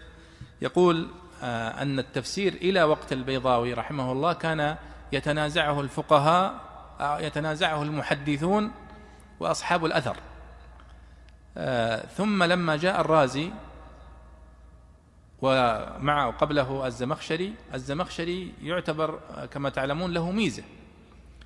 يقول 0.62 1.08
آه، 1.44 1.82
أن 1.82 2.00
التفسير 2.00 2.54
إلى 2.54 2.84
وقت 2.84 3.14
البيضاوي 3.14 3.74
رحمه 3.74 4.12
الله 4.12 4.34
كان 4.34 4.78
يتنازعه 5.12 5.82
الفقهاء 5.82 6.62
آه، 7.00 7.20
يتنازعه 7.20 7.84
المحدثون 7.84 8.72
وأصحاب 9.40 9.86
الأثر. 9.86 10.18
آه، 11.58 12.06
ثم 12.06 12.44
لما 12.44 12.78
جاء 12.78 13.02
الرازي 13.02 13.52
ومع 15.42 16.30
قبله 16.30 16.88
الزمخشري 16.88 17.54
الزمخشري 17.74 18.54
يعتبر 18.62 19.20
كما 19.52 19.70
تعلمون 19.70 20.14
له 20.14 20.32
ميزة 20.32 20.64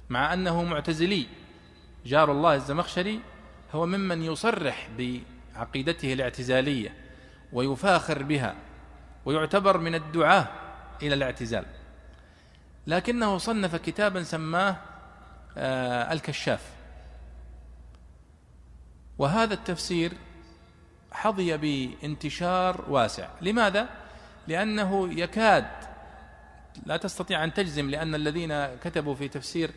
مع 0.10 0.34
أنه 0.34 0.64
معتزلي. 0.64 1.28
جار 2.06 2.32
الله 2.32 2.56
الزمخشري 2.56 3.20
هو 3.74 3.86
ممن 3.86 4.24
يصرح 4.24 4.90
بعقيدته 4.98 6.14
الاعتزالية 6.14 6.94
ويفاخر 7.54 8.24
بها 8.24 8.56
ويعتبر 9.26 9.78
من 9.78 9.96
الدعاة 9.96 10.48
إلى 11.02 11.14
الاعتزال. 11.14 11.66
لكنه 12.88 13.38
صنف 13.38 13.76
كتابا 13.76 14.24
سماه 14.24 14.78
آه 15.58 16.14
الكشاف. 16.14 16.72
وهذا 19.18 19.54
التفسير 19.54 20.12
حظي 21.12 21.58
بانتشار 21.58 22.86
واسع. 22.90 23.30
لماذا؟ 23.42 23.90
لأنه 24.48 25.14
يكاد 25.14 25.68
لا 26.86 26.98
تستطيع 26.98 27.44
أن 27.44 27.54
تجزم 27.54 27.90
لأن 27.90 28.16
الذين 28.16 28.66
كتبوا 28.66 29.16
في 29.16 29.28
تفسير 29.28 29.72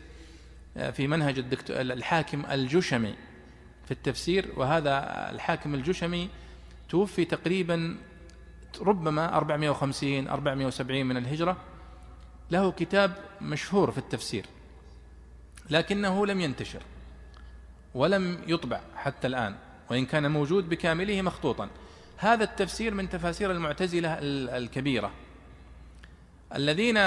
آه، 0.77 0.89
في 0.89 1.07
منهج 1.07 1.39
الدكتور 1.39 1.81
الحاكم 1.81 2.45
الجشمي 2.51 3.15
في 3.85 3.91
التفسير 3.91 4.53
وهذا 4.57 5.29
الحاكم 5.29 5.73
الجشمي 5.73 6.29
توفي 6.89 7.25
تقريبا 7.25 7.97
ربما 8.81 9.37
450 9.37 10.27
470 10.27 11.05
من 11.05 11.17
الهجرة. 11.17 11.57
له 12.51 12.71
كتاب 12.71 13.15
مشهور 13.41 13.91
في 13.91 13.97
التفسير 13.97 14.45
لكنه 15.69 16.25
لم 16.25 16.41
ينتشر 16.41 16.83
ولم 17.95 18.41
يطبع 18.47 18.81
حتى 18.95 19.27
الآن 19.27 19.55
وإن 19.89 20.05
كان 20.05 20.31
موجود 20.31 20.69
بكامله 20.69 21.21
مخطوطا. 21.21 21.69
هذا 22.17 22.43
التفسير 22.43 22.93
من 22.93 23.09
تفاسير 23.09 23.51
المعتزلة 23.51 24.17
الكبيرة. 24.57 25.11
الذين 26.55 26.97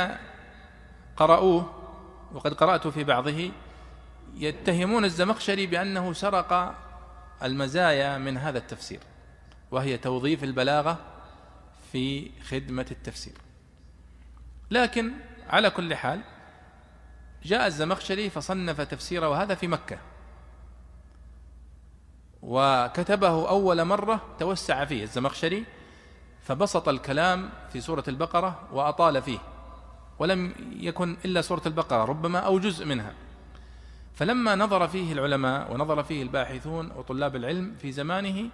قرأوه 1.17 1.85
وقد 2.33 2.55
قرأت 2.55 2.87
في 2.87 3.05
بعضه 3.05 3.51
يتهمون 4.37 5.05
الزمخشري 5.05 5.67
بأنه 5.67 6.13
سرق 6.13 6.75
المزايا 7.43 8.19
من 8.19 8.39
هذا 8.39 8.59
التفسير 8.59 9.01
وهي 9.71 9.99
توظيف 9.99 10.45
البلاغة 10.45 10.99
في 11.93 12.31
خدمة 12.43 12.87
التفسير. 12.91 13.35
لكن 14.71 15.13
على 15.49 15.71
كل 15.71 15.95
حال 15.95 16.21
جاء 17.45 17.67
الزمخشري 17.67 18.31
فصنف 18.31 18.81
تفسيره 18.81 19.29
وهذا 19.29 19.55
في 19.55 19.67
مكة 19.67 19.99
وكتبه 22.43 23.49
أول 23.49 23.85
مرة 23.85 24.21
توسع 24.39 24.85
فيه 24.85 25.03
الزمخشري 25.03 25.65
فبسط 26.43 26.89
الكلام 26.89 27.51
في 27.73 27.81
سورة 27.81 28.05
البقرة 28.09 28.69
وأطال 28.73 29.23
فيه 29.23 29.39
ولم 30.19 30.55
يكن 30.77 31.17
إلا 31.25 31.43
سورة 31.43 31.63
البقرة 31.67 32.05
ربما 32.05 32.39
أو 32.39 32.59
جزء 32.59 32.85
منها. 32.85 33.15
فلما 34.15 34.55
نظر 34.55 34.89
فيه 34.89 35.13
العلماء 35.13 35.73
ونظر 35.73 36.03
فيه 36.03 36.23
الباحثون 36.23 36.91
وطلاب 36.91 37.37
العلم 37.37 37.77
في 37.77 37.93
زمانه 37.93 38.51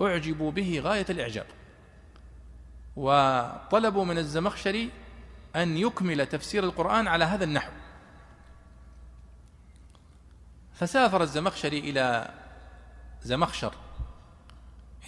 أعجبوا 0.00 0.50
به 0.50 0.80
غاية 0.84 1.06
الإعجاب. 1.10 1.46
وطلبوا 2.96 4.04
من 4.04 4.18
الزمخشري 4.18 4.90
أن 5.56 5.76
يكمل 5.76 6.26
تفسير 6.26 6.64
القرآن 6.64 7.08
على 7.08 7.24
هذا 7.24 7.44
النحو. 7.44 7.72
فسافر 10.72 11.22
الزمخشري 11.22 11.78
إلى 11.78 12.34
زمخشر 13.22 13.74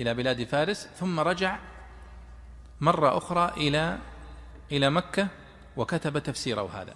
إلى 0.00 0.14
بلاد 0.14 0.44
فارس 0.44 0.88
ثم 0.98 1.20
رجع 1.20 1.58
مرة 2.80 3.16
أخرى 3.16 3.52
إلى 3.56 3.98
إلى 4.72 4.90
مكة 4.90 5.28
وكتب 5.76 6.18
تفسيره 6.18 6.82
هذا. 6.82 6.94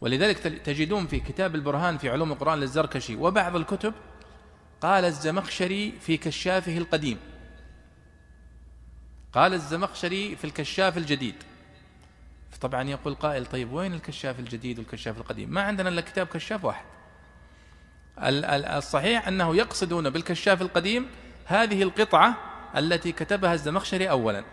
ولذلك 0.00 0.38
تجدون 0.38 1.06
في 1.06 1.20
كتاب 1.20 1.54
البرهان 1.54 1.98
في 1.98 2.10
علوم 2.10 2.32
القرآن 2.32 2.60
للزركشي 2.60 3.16
وبعض 3.16 3.56
الكتب 3.56 3.94
قال 4.80 5.04
الزمخشري 5.04 5.92
في 6.00 6.16
كشافه 6.16 6.78
القديم. 6.78 7.18
قال 9.32 9.54
الزمخشري 9.54 10.36
في 10.36 10.44
الكشاف 10.44 10.98
الجديد. 10.98 11.34
طبعا 12.60 12.82
يقول 12.82 13.14
قائل 13.14 13.46
طيب 13.46 13.72
وين 13.72 13.94
الكشاف 13.94 14.38
الجديد 14.38 14.78
والكشاف 14.78 15.18
القديم؟ 15.18 15.50
ما 15.50 15.62
عندنا 15.62 15.88
إلا 15.88 16.00
كتاب 16.00 16.26
كشاف 16.26 16.64
واحد. 16.64 16.84
الصحيح 18.18 19.28
أنه 19.28 19.56
يقصدون 19.56 20.10
بالكشاف 20.10 20.62
القديم 20.62 21.06
هذه 21.44 21.82
القطعة 21.82 22.36
التي 22.76 23.12
كتبها 23.12 23.54
الزمخشري 23.54 24.10
اولا. 24.10 24.44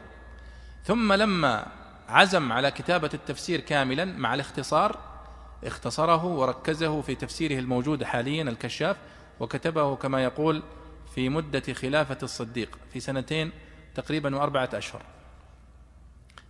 ثم 0.83 1.13
لما 1.13 1.67
عزم 2.09 2.51
على 2.51 2.71
كتابة 2.71 3.09
التفسير 3.13 3.59
كاملا 3.59 4.05
مع 4.05 4.33
الاختصار 4.33 5.14
اختصره 5.65 6.25
وركزه 6.25 7.01
في 7.01 7.15
تفسيره 7.15 7.59
الموجود 7.59 8.03
حاليا 8.03 8.43
الكشاف 8.43 8.97
وكتبه 9.39 9.95
كما 9.95 10.23
يقول 10.23 10.63
في 11.15 11.29
مدة 11.29 11.73
خلافة 11.73 12.17
الصديق 12.23 12.79
في 12.93 12.99
سنتين 12.99 13.51
تقريبا 13.95 14.35
وأربعة 14.35 14.69
أشهر. 14.73 15.01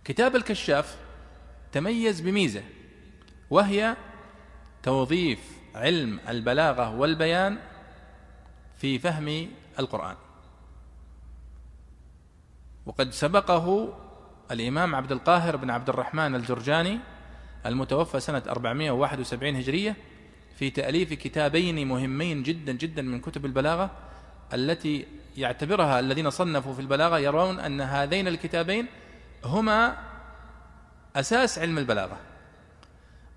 كتاب 0.04 0.36
الكشاف 0.36 0.96
تميز 1.72 2.20
بميزة 2.20 2.62
وهي 3.50 3.96
توظيف 4.82 5.38
علم 5.74 6.20
البلاغة 6.28 6.94
والبيان 6.94 7.58
في 8.76 8.98
فهم 8.98 9.48
القرآن. 9.78 10.16
وقد 12.86 13.10
سبقه 13.10 13.94
الإمام 14.50 14.94
عبد 14.94 15.12
القاهر 15.12 15.56
بن 15.56 15.70
عبد 15.70 15.88
الرحمن 15.88 16.34
الجرجاني 16.34 16.98
المتوفى 17.66 18.20
سنة 18.20 18.42
471 18.48 19.56
هجرية 19.56 19.96
في 20.56 20.70
تأليف 20.70 21.12
كتابين 21.12 21.88
مهمين 21.88 22.42
جدا 22.42 22.72
جدا 22.72 23.02
من 23.02 23.20
كتب 23.20 23.44
البلاغة 23.44 23.90
التي 24.52 25.06
يعتبرها 25.36 26.00
الذين 26.00 26.30
صنفوا 26.30 26.74
في 26.74 26.80
البلاغة 26.80 27.18
يرون 27.18 27.60
أن 27.60 27.80
هذين 27.80 28.28
الكتابين 28.28 28.86
هما 29.44 29.96
أساس 31.16 31.58
علم 31.58 31.78
البلاغة 31.78 32.16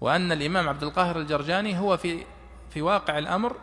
وأن 0.01 0.31
الإمام 0.31 0.69
عبد 0.69 0.83
القاهر 0.83 1.19
الجرجاني 1.19 1.79
هو 1.79 1.97
في 1.97 2.23
في 2.69 2.81
واقع 2.81 3.17
الأمر 3.17 3.55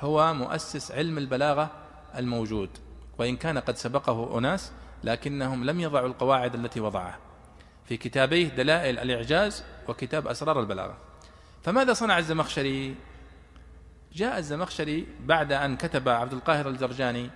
هو 0.00 0.34
مؤسس 0.34 0.92
علم 0.92 1.18
البلاغة 1.18 1.70
الموجود 2.16 2.70
وإن 3.18 3.36
كان 3.36 3.58
قد 3.58 3.76
سبقه 3.76 4.38
أناس 4.38 4.72
لكنهم 5.04 5.64
لم 5.64 5.80
يضعوا 5.80 6.08
القواعد 6.08 6.54
التي 6.54 6.80
وضعها 6.80 7.18
في 7.84 7.96
كتابيه 7.96 8.48
دلائل 8.48 8.98
الإعجاز 8.98 9.64
وكتاب 9.88 10.26
أسرار 10.28 10.60
البلاغة. 10.60 10.96
فماذا 11.62 11.92
صنع 11.92 12.18
الزمخشري؟ 12.18 12.94
جاء 14.12 14.38
الزمخشري 14.38 15.06
بعد 15.20 15.52
أن 15.52 15.76
كتب 15.76 16.08
عبد 16.08 16.32
القاهر 16.32 16.68
الجرجاني 16.68 17.30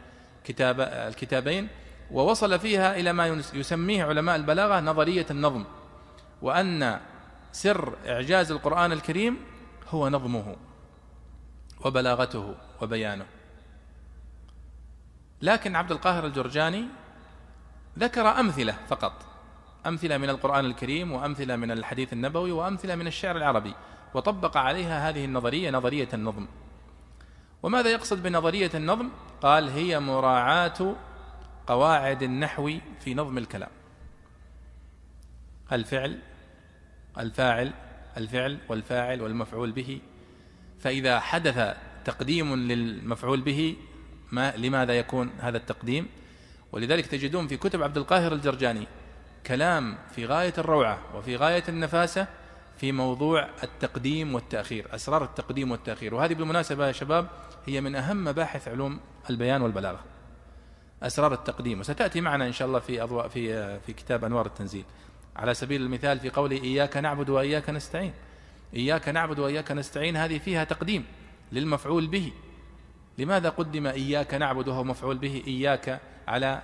كتاب 0.44 0.80
الكتابين 0.80 1.68
ووصل 2.11 2.59
فيها 2.59 2.97
إلى 2.97 3.12
ما 3.12 3.26
يسميه 3.55 4.05
علماء 4.05 4.36
البلاغة 4.36 4.80
نظرية 4.80 5.26
النظم 5.30 5.64
وأن 6.42 7.01
سر 7.53 7.97
إعجاز 8.07 8.51
القرآن 8.51 8.92
الكريم 8.92 9.36
هو 9.88 10.09
نظمه 10.09 10.57
وبلاغته 11.84 12.55
وبيانه. 12.82 13.26
لكن 15.42 15.76
عبد 15.76 15.92
القاهر 15.92 16.26
الجرجاني 16.26 16.84
ذكر 17.99 18.28
أمثلة 18.40 18.76
فقط. 18.88 19.12
أمثلة 19.89 20.18
من 20.18 20.30
القرآن 20.30 20.64
الكريم 20.64 21.12
وأمثلة 21.12 21.57
من 21.57 21.70
الحديث 21.70 22.12
النبوي 22.12 22.53
وأمثلة 22.53 22.95
من 22.95 23.07
الشعر 23.07 23.37
العربي 23.37 23.74
وطبق 24.14 24.57
عليها 24.57 25.09
هذه 25.09 25.24
النظرية 25.24 25.70
نظرية 25.70 26.09
النظم. 26.14 26.47
وماذا 27.62 27.91
يقصد 27.91 28.22
بنظرية 28.22 28.70
النظم؟ 28.74 29.09
قال 29.43 29.68
هي 29.68 30.01
مراعاة 30.01 30.95
قواعد 31.66 32.22
النحو 32.22 32.70
في 33.01 33.14
نظم 33.14 33.39
الكلام. 33.39 33.70
الفعل 35.72 36.18
الفاعل 37.18 37.72
الفعل 38.16 38.59
والفاعل 38.68 39.22
والمفعول 39.22 39.72
به. 39.72 40.01
فإذا 40.78 41.20
حدث 41.20 41.76
تقديم 42.05 42.55
للمفعول 42.55 43.41
به 43.41 43.76
ما 44.32 44.57
لماذا 44.57 44.99
يكون 44.99 45.30
هذا 45.41 45.57
التقديم؟ 45.57 46.09
ولذلك 46.72 47.07
تجدون 47.07 47.49
في 47.49 47.57
كتب 47.57 47.82
عبد 47.82 47.97
القاهر 47.97 48.32
الجرجاني 48.32 48.87
كلام 49.47 49.99
في 50.14 50.26
غاية 50.26 50.53
الروعة 50.59 50.99
وفي 51.14 51.36
غاية 51.36 51.64
النفاسة 51.68 52.26
في 52.78 52.92
موضوع 52.92 53.49
التقديم 53.62 54.34
والتأخير 54.34 54.94
أسرار 54.94 55.24
التقديم 55.24 55.70
والتأخير. 55.70 56.14
وهذه 56.14 56.34
بالمناسبة 56.34 56.86
يا 56.86 56.92
شباب 56.92 57.28
هي 57.66 57.80
من 57.80 57.94
أهم 57.94 58.24
مباحث 58.24 58.68
علوم 58.68 59.01
البيان 59.30 59.62
والبلاغة 59.62 60.01
أسرار 61.03 61.32
التقديم. 61.32 61.80
وستأتي 61.80 62.20
معنا 62.20 62.47
إن 62.47 62.53
شاء 62.53 62.68
الله 62.68 62.78
في 62.78 63.03
أضواء 63.03 63.28
في 63.28 63.78
في 63.80 63.92
كتاب 63.92 64.24
أنوار 64.24 64.47
التنزيل. 64.47 64.84
على 65.36 65.55
سبيل 65.55 65.82
المثال 65.82 66.20
في 66.20 66.30
قوله 66.30 66.62
إياك 66.62 66.97
نعبد 66.97 67.30
وإياك 67.30 67.70
نستعين. 67.70 68.12
إياك 68.74 69.09
نعبد 69.09 69.38
وإياك 69.38 69.72
نستعين 69.72 70.16
هذه 70.16 70.38
فيها 70.38 70.64
تقديم 70.64 71.05
للمفعول 71.53 72.07
به. 72.07 72.32
لماذا 73.18 73.49
قدم 73.49 73.86
إياك 73.86 74.34
نعبد 74.34 74.68
وهو 74.68 74.84
مفعول 74.84 75.18
به 75.18 75.42
إياك 75.47 76.01
على 76.28 76.62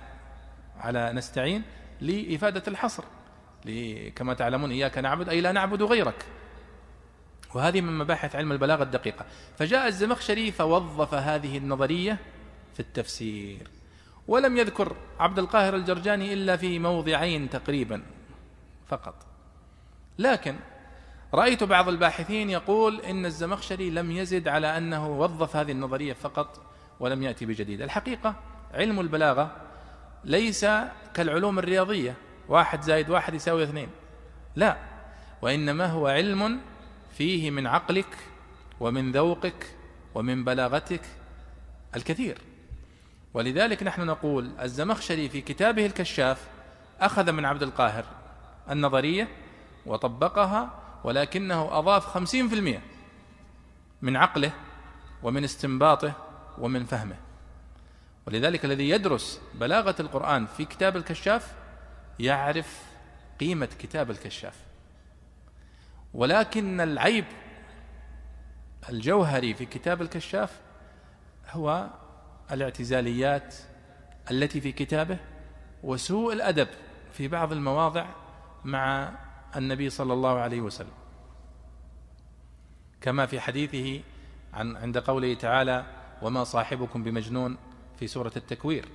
على 0.79 1.13
نستعين؟ 1.13 1.63
لإفادة 2.01 2.63
الحصر. 2.67 3.03
كما 4.15 4.33
تعلمون 4.33 4.71
إياك 4.71 4.97
نعبد 4.97 5.29
أي 5.29 5.41
لا 5.41 5.51
نعبد 5.51 5.83
غيرك. 5.83 6.25
وهذه 7.55 7.81
من 7.81 7.97
مباحث 7.97 8.35
علم 8.35 8.51
البلاغة 8.51 8.83
الدقيقة. 8.83 9.25
فجاء 9.57 9.87
الزمخشري 9.87 10.51
فوظف 10.51 11.13
هذه 11.13 11.57
النظرية 11.57 12.19
في 12.73 12.79
التفسير. 12.79 13.67
ولم 14.27 14.57
يذكر 14.57 14.95
عبد 15.19 15.39
القاهر 15.39 15.75
الجرجاني 15.75 16.33
إلا 16.33 16.57
في 16.57 16.79
موضعين 16.79 17.49
تقريبا 17.49 18.03
فقط. 18.87 19.15
لكن 20.19 20.55
رأيت 21.33 21.63
بعض 21.63 21.89
الباحثين 21.89 22.49
يقول 22.49 23.01
إن 23.01 23.25
الزمخشري 23.25 23.89
لم 23.89 24.11
يزد 24.11 24.47
على 24.47 24.77
أنه 24.77 25.19
وظف 25.19 25.55
هذه 25.55 25.71
النظرية 25.71 26.13
فقط 26.13 26.61
ولم 26.99 27.23
يأتي 27.23 27.45
بجديد. 27.45 27.81
الحقيقة 27.81 28.35
علم 28.73 28.99
البلاغة 28.99 29.55
ليس 30.25 30.65
كالعلوم 31.13 31.59
الرياضية. 31.59 32.15
واحد 32.49 32.81
زائد 32.81 33.09
واحد 33.09 33.33
يساوي 33.33 33.63
اثنين. 33.63 33.89
لا 34.55 34.77
وإنما 35.41 35.85
هو 35.85 36.07
علم 36.07 36.59
فيه 37.17 37.51
من 37.51 37.67
عقلك 37.67 38.17
ومن 38.79 39.11
ذوقك 39.11 39.75
ومن 40.15 40.43
بلاغتك 40.43 41.01
الكثير. 41.95 42.37
ولذلك 43.33 43.83
نحن 43.83 44.01
نقول 44.05 44.51
الزمخشري 44.61 45.29
في 45.29 45.41
كتابه 45.41 45.85
الكشاف 45.85 46.47
أخذ 47.01 47.31
من 47.31 47.45
عبد 47.45 47.63
القاهر 47.63 48.05
النظرية 48.69 49.27
وطبقها 49.85 50.79
ولكنه 51.03 51.79
أضاف 51.79 52.05
خمسين 52.05 52.47
في 52.47 52.55
المئة 52.55 52.81
من 54.01 54.15
عقله 54.15 54.51
ومن 55.23 55.43
استنباطه 55.43 56.13
ومن 56.57 56.85
فهمه. 56.85 57.15
ولذلك 58.27 58.65
الذي 58.65 58.89
يدرس 58.89 59.41
بلاغة 59.53 59.95
القرآن 59.99 60.45
في 60.45 60.65
كتاب 60.65 60.97
الكشاف 60.97 61.55
يعرف 62.19 62.83
قيمة 63.39 63.69
كتاب 63.79 64.11
الكشاف. 64.11 64.55
ولكن 66.13 66.81
العيب 66.81 67.25
الجوهري 68.89 69.53
في 69.53 69.65
كتاب 69.65 70.01
الكشاف 70.01 70.59
هو 71.49 71.89
الاعتزاليات 72.51 73.55
التي 74.31 74.61
في 74.61 74.71
كتابه 74.71 75.17
وسوء 75.83 76.33
الأدب 76.33 76.67
في 77.13 77.27
بعض 77.27 77.51
المواضع 77.51 78.05
مع 78.63 79.13
النبي 79.55 79.89
صلى 79.89 80.13
الله 80.13 80.39
عليه 80.39 80.61
وسلم. 80.61 80.93
كما 83.01 83.25
في 83.25 83.39
حديثه 83.39 84.03
عن 84.53 84.77
عند 84.77 84.97
قوله 84.97 85.33
تعالى 85.33 85.85
وما 86.21 86.43
صاحبكم 86.43 87.03
بمجنون 87.03 87.57
في 88.03 88.07
سورة 88.07 88.31
التكوير. 88.37 88.85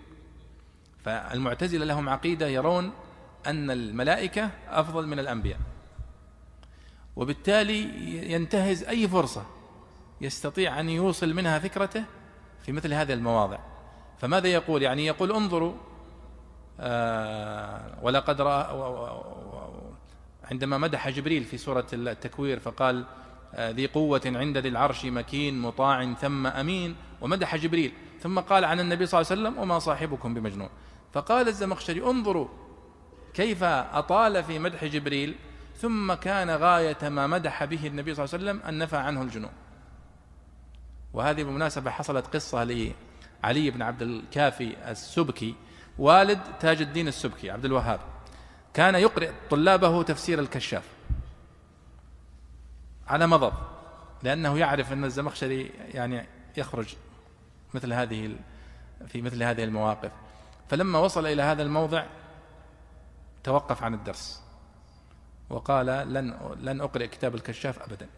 فالمعتزلة 1.04 1.84
لهم 1.84 2.08
عقيدة 2.08 2.48
يرون 2.48 2.92
أن 3.46 3.70
الملائكة 3.70 4.50
أفضل 4.68 5.06
من 5.06 5.18
الأنبياء. 5.18 5.58
وبالتالي 7.16 7.80
ينتهز 8.32 8.84
أي 8.84 9.08
فرصة 9.08 9.46
يستطيع 10.20 10.80
أن 10.80 10.88
يوصل 10.88 11.34
منها 11.34 11.58
فكرته 11.58 12.04
في 12.62 12.72
مثل 12.72 12.94
هذه 12.94 13.12
المواضع. 13.12 13.58
فماذا 14.18 14.48
يقول؟ 14.48 14.82
يعني 14.82 15.06
يقول 15.06 15.32
انظروا 15.32 15.74
آه 16.80 17.98
ولقد 18.02 18.40
رأى 18.40 19.22
عندما 20.44 20.78
مدح 20.78 21.08
جبريل 21.08 21.44
في 21.44 21.58
سورة 21.58 21.86
التكوير 21.92 22.60
فقال 22.60 23.04
آه 23.54 23.70
ذي 23.70 23.86
قوة 23.86 24.22
عند 24.26 24.58
ذي 24.58 24.68
العرش 24.68 25.04
مكين 25.04 25.58
مطاع 25.58 26.14
ثم 26.14 26.46
أمين. 26.46 26.96
ومدح 27.20 27.56
جبريل. 27.56 27.92
ثم 28.22 28.40
قال 28.40 28.64
عن 28.64 28.80
النبي 28.80 29.06
صلى 29.06 29.20
الله 29.20 29.30
عليه 29.30 29.42
وسلم 29.42 29.62
وما 29.62 29.78
صاحبكم 29.78 30.34
بمجنون. 30.34 30.68
فقال 31.12 31.48
الزمخشري 31.48 32.02
انظروا 32.02 32.48
كيف 33.34 33.62
أطال 33.62 34.44
في 34.44 34.58
مدح 34.58 34.84
جبريل 34.84 35.34
ثم 35.76 36.14
كان 36.14 36.50
غاية 36.50 37.08
ما 37.08 37.26
مدح 37.26 37.64
به 37.64 37.86
النبي 37.86 38.14
صلى 38.14 38.24
الله 38.24 38.34
عليه 38.34 38.44
وسلم 38.44 38.68
أن 38.68 38.78
نفى 38.78 38.96
عنه 38.96 39.22
الجنون. 39.22 39.52
وهذه 41.12 41.42
بالمناسبة 41.42 41.90
حصلت 41.90 42.26
قصة 42.26 42.64
لعلي 42.64 43.70
بن 43.70 43.82
عبد 43.82 44.02
الكافي 44.02 44.90
السبكي 44.90 45.54
والد 45.98 46.40
تاج 46.60 46.82
الدين 46.82 47.08
السبكي 47.08 47.50
عبد 47.50 47.64
الوهاب. 47.64 48.00
كان 48.74 48.94
يقرئ 48.94 49.32
طلابه 49.50 50.02
تفسير 50.02 50.38
الكشاف 50.38 50.84
على 53.08 53.26
مضض 53.26 53.52
لأنه 54.22 54.58
يعرف 54.58 54.92
أن 54.92 55.04
الزمخشري 55.04 55.70
يعني 55.94 56.26
يخرج 56.56 56.94
مثل 57.74 57.92
هذه 57.92 58.36
في 59.06 59.22
مثل 59.22 59.42
هذه 59.42 59.64
المواقف. 59.64 60.12
فلما 60.68 60.98
وصل 60.98 61.26
إلى 61.26 61.42
هذا 61.42 61.62
الموضع 61.62 62.06
توقف 63.44 63.82
عن 63.82 63.94
الدرس 63.94 64.42
وقال 65.50 65.86
لن 65.86 66.56
لن 66.60 66.80
أقرأ 66.80 67.06
كتاب 67.06 67.34
الكشاف 67.34 67.82
أبدا. 67.82 68.08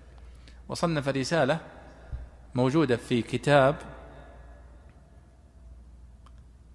وصنف 0.68 1.08
رسالة 1.08 1.58
موجودة 2.54 2.96
في 2.96 3.22
كتاب 3.22 3.76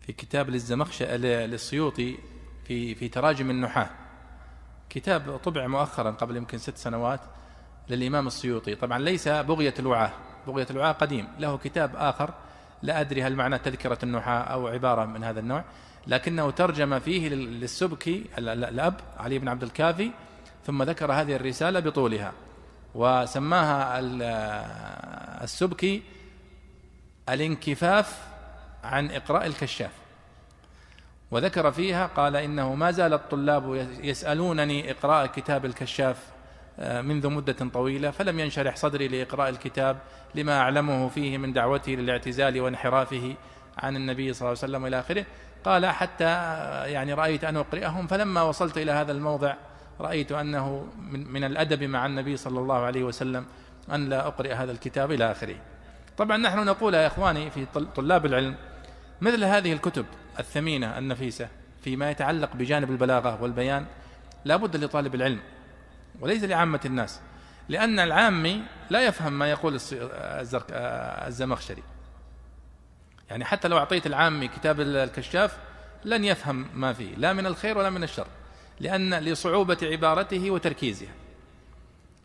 في 0.02 0.14
كتاب 0.14 0.50
للزمخش 0.50 1.04
للسيوطي 1.04 2.18
في 2.66 2.96
في 2.96 3.10
تراجم 3.10 3.50
النحاة. 3.50 3.90
كتاب 4.90 5.38
طبع 5.38 5.68
مؤخرا 5.68 6.12
قبل 6.12 6.38
يمكن 6.38 6.58
ست 6.58 6.78
سنوات 6.78 7.20
للإمام 7.90 8.28
السيوطي. 8.28 8.76
طبعا 8.76 9.00
ليس 9.00 9.28
بغية 9.28 9.74
الوعاة. 9.80 10.12
بغية 10.48 10.68
الوعاة 10.70 10.92
قديم. 10.92 11.28
له 11.40 11.58
كتاب 11.58 11.96
آخر 11.96 12.34
لا 12.86 13.02
أدري 13.02 13.24
هل 13.24 13.36
معنى 13.36 13.58
تذكرة 13.58 13.98
النحاة 14.04 14.40
أو 14.42 14.68
عبارة 14.68 15.06
من 15.06 15.24
هذا 15.24 15.40
النوع 15.40 15.64
لكنه 16.08 16.52
ترجم 16.52 17.00
فيه 17.00 17.30
للسبكي 17.30 18.26
الأب 18.38 19.00
علي 19.18 19.40
بن 19.40 19.48
عبد 19.48 19.64
الكافي 19.64 20.12
ثم 20.66 20.84
ذكر 20.84 21.12
هذه 21.12 21.36
الرسالة 21.36 21.80
بطولها 21.80 22.34
وسماها 22.96 24.00
السبكي 25.44 26.04
الانكفاف 27.30 28.28
عن 28.84 29.12
إقراء 29.12 29.46
الكشاف. 29.46 29.92
وذكر 31.32 31.72
فيها 31.72 32.06
قال 32.08 32.36
إنه 32.36 32.76
ما 32.76 32.92
زال 32.92 33.14
الطلاب 33.14 33.88
يسألونني 34.04 34.92
إقراء 34.92 35.26
كتاب 35.26 35.66
الكشاف 35.66 36.35
منذ 36.80 37.30
مدة 37.30 37.70
طويلة 37.74 38.12
فلم 38.12 38.40
ينشرح 38.40 38.76
صدري 38.76 39.08
لإقراء 39.08 39.50
الكتاب 39.50 39.98
لما 40.36 40.60
أعلمه 40.60 41.10
فيه 41.10 41.38
من 41.38 41.54
دعوته 41.54 41.92
للاعتزال 41.92 42.62
وانحرافه 42.62 43.36
عن 43.78 43.96
النبي 43.96 44.34
صلى 44.34 44.48
الله 44.48 44.60
عليه 44.64 44.72
وسلم 44.74 44.86
إلى 44.86 45.00
آخره. 45.00 45.26
قال 45.66 45.86
حتى 45.86 46.26
آه، 46.26 46.86
يعني 46.86 47.14
رأيت 47.14 47.44
أن 47.44 47.58
أقرئهم 47.58 48.08
فلما 48.08 48.42
وصلت 48.42 48.78
إلى 48.78 48.92
هذا 48.92 49.12
الموضع 49.12 49.56
رأيت 50.00 50.32
أنه 50.32 50.88
من, 51.12 51.32
من 51.32 51.44
الأدب 51.44 51.84
مع 51.84 52.06
النبي 52.06 52.38
صلى 52.38 52.60
الله 52.60 52.76
عليه 52.76 53.04
وسلم 53.04 53.46
أن 53.94 54.10
لا 54.10 54.28
أقرئ 54.28 54.54
هذا 54.54 54.72
الكتاب 54.72 55.12
إلى 55.12 55.32
آخره. 55.32 55.56
طبعا 56.18 56.38
نحن 56.38 56.66
نقول 56.66 56.94
يا 56.94 57.08
إخواني 57.08 57.50
في 57.50 57.66
طلاب 57.96 58.26
العلم 58.26 58.56
مثل 59.22 59.44
هذه 59.44 59.74
الكتب 59.74 60.06
الثمينة 60.40 60.98
النفيسة 60.98 61.48
فيما 61.82 62.12
يتعلق 62.12 62.56
بجانب 62.56 62.92
البلاغة 62.92 63.42
والبيان 63.42 63.86
لا 64.46 64.56
بد 64.56 64.76
لطالب 64.76 65.16
العلم 65.16 65.40
وليس 66.22 66.44
لعامة 66.44 66.80
الناس 66.86 67.20
لأن 67.70 68.00
العامي 68.00 68.64
لا 68.90 69.06
يفهم 69.06 69.40
ما 69.40 69.50
يقول 69.52 69.80
الزمخشري. 71.28 71.84
يعني 73.30 73.46
حتى 73.46 73.68
لو 73.68 73.78
أعطيت 73.78 74.08
العامي 74.08 74.48
كتاب 74.48 74.82
الكشاف 74.82 75.58
لن 76.06 76.24
يفهم 76.24 76.68
ما 76.74 76.94
فيه 76.94 77.16
لا 77.16 77.34
من 77.34 77.46
الخير 77.46 77.78
ولا 77.78 77.90
من 77.90 78.04
الشر 78.04 78.28
لأن 78.80 79.14
لصعوبة 79.14 79.78
عبارته 79.84 80.52
وتركيزها. 80.52 81.10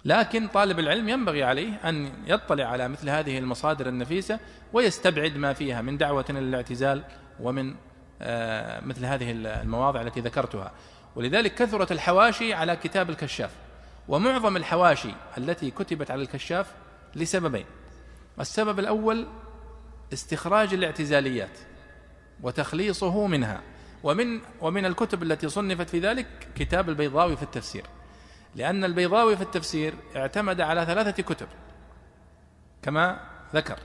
لكن 0.04 0.48
طالب 0.48 0.78
العلم 0.78 1.08
ينبغي 1.08 1.44
عليه 1.44 1.72
أن 1.84 2.12
يطلع 2.26 2.64
على 2.64 2.88
مثل 2.88 3.10
هذه 3.10 3.38
المصادر 3.38 3.88
النفيسة 3.88 4.38
ويستبعد 4.72 5.36
ما 5.36 5.52
فيها 5.52 5.82
من 5.82 5.98
دعوة 5.98 6.24
للاعتزال 6.28 7.02
ومن 7.40 7.74
آه، 8.22 8.80
مثل 8.84 9.04
هذه 9.04 9.30
المواضع 9.30 10.00
التي 10.00 10.20
ذكرتها. 10.20 10.72
ولذلك 11.16 11.54
كثرت 11.54 11.92
الحواشي 11.92 12.54
على 12.54 12.76
كتاب 12.76 13.10
الكشاف. 13.10 13.50
ومعظم 14.08 14.56
الحواشي 14.56 15.10
التي 15.38 15.70
كتبت 15.70 16.10
على 16.10 16.22
الكشاف 16.22 16.74
لسببين. 17.14 17.64
السبب 18.40 18.78
الأول 18.78 19.26
استخراج 20.12 20.74
الاعتزاليات 20.74 21.58
وتخليصه 22.42 23.26
منها. 23.26 23.60
ومن 24.02 24.40
ومن 24.60 24.86
الكتب 24.86 25.22
التي 25.22 25.48
صنفت 25.48 25.90
في 25.90 26.00
ذلك 26.00 26.26
كتاب 26.54 26.88
البيضاوي 26.88 27.36
في 27.36 27.42
التفسير. 27.42 27.84
لأن 28.54 28.84
البيضاوي 28.84 29.36
في 29.36 29.42
التفسير 29.42 29.94
اعتمد 30.16 30.60
على 30.60 30.86
ثلاثة 30.86 31.22
كتب. 31.22 31.46
كما 32.82 33.20
ذكر. 33.54 33.78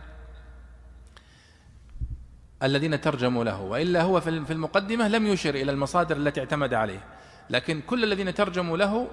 الذين 2.63 3.01
ترجموا 3.01 3.43
له. 3.43 3.61
وإلا 3.61 4.01
هو 4.01 4.21
في 4.21 4.29
المقدمة 4.29 5.07
لم 5.07 5.27
يشر 5.27 5.55
إلى 5.55 5.71
المصادر 5.71 6.17
التي 6.17 6.39
اعتمد 6.39 6.73
عليها 6.73 7.03
لكن 7.49 7.81
كل 7.81 8.03
الذين 8.03 8.33
ترجموا 8.33 8.77
له 8.77 9.07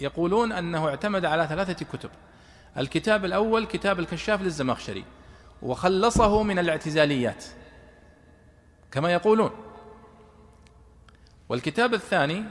يقولون 0.00 0.52
أنه 0.52 0.88
اعتمد 0.88 1.24
على 1.24 1.46
ثلاثة 1.46 1.84
كتب. 1.84 2.10
الكتاب 2.78 3.24
الأول 3.24 3.66
كتاب 3.66 4.00
الكشاف 4.00 4.42
للزمخشري 4.42 5.04
وخلصه 5.62 6.42
من 6.42 6.58
الاعتزاليات 6.58 7.44
كما 8.90 9.12
يقولون. 9.12 9.50
والكتاب 11.48 11.94
الثاني 11.94 12.44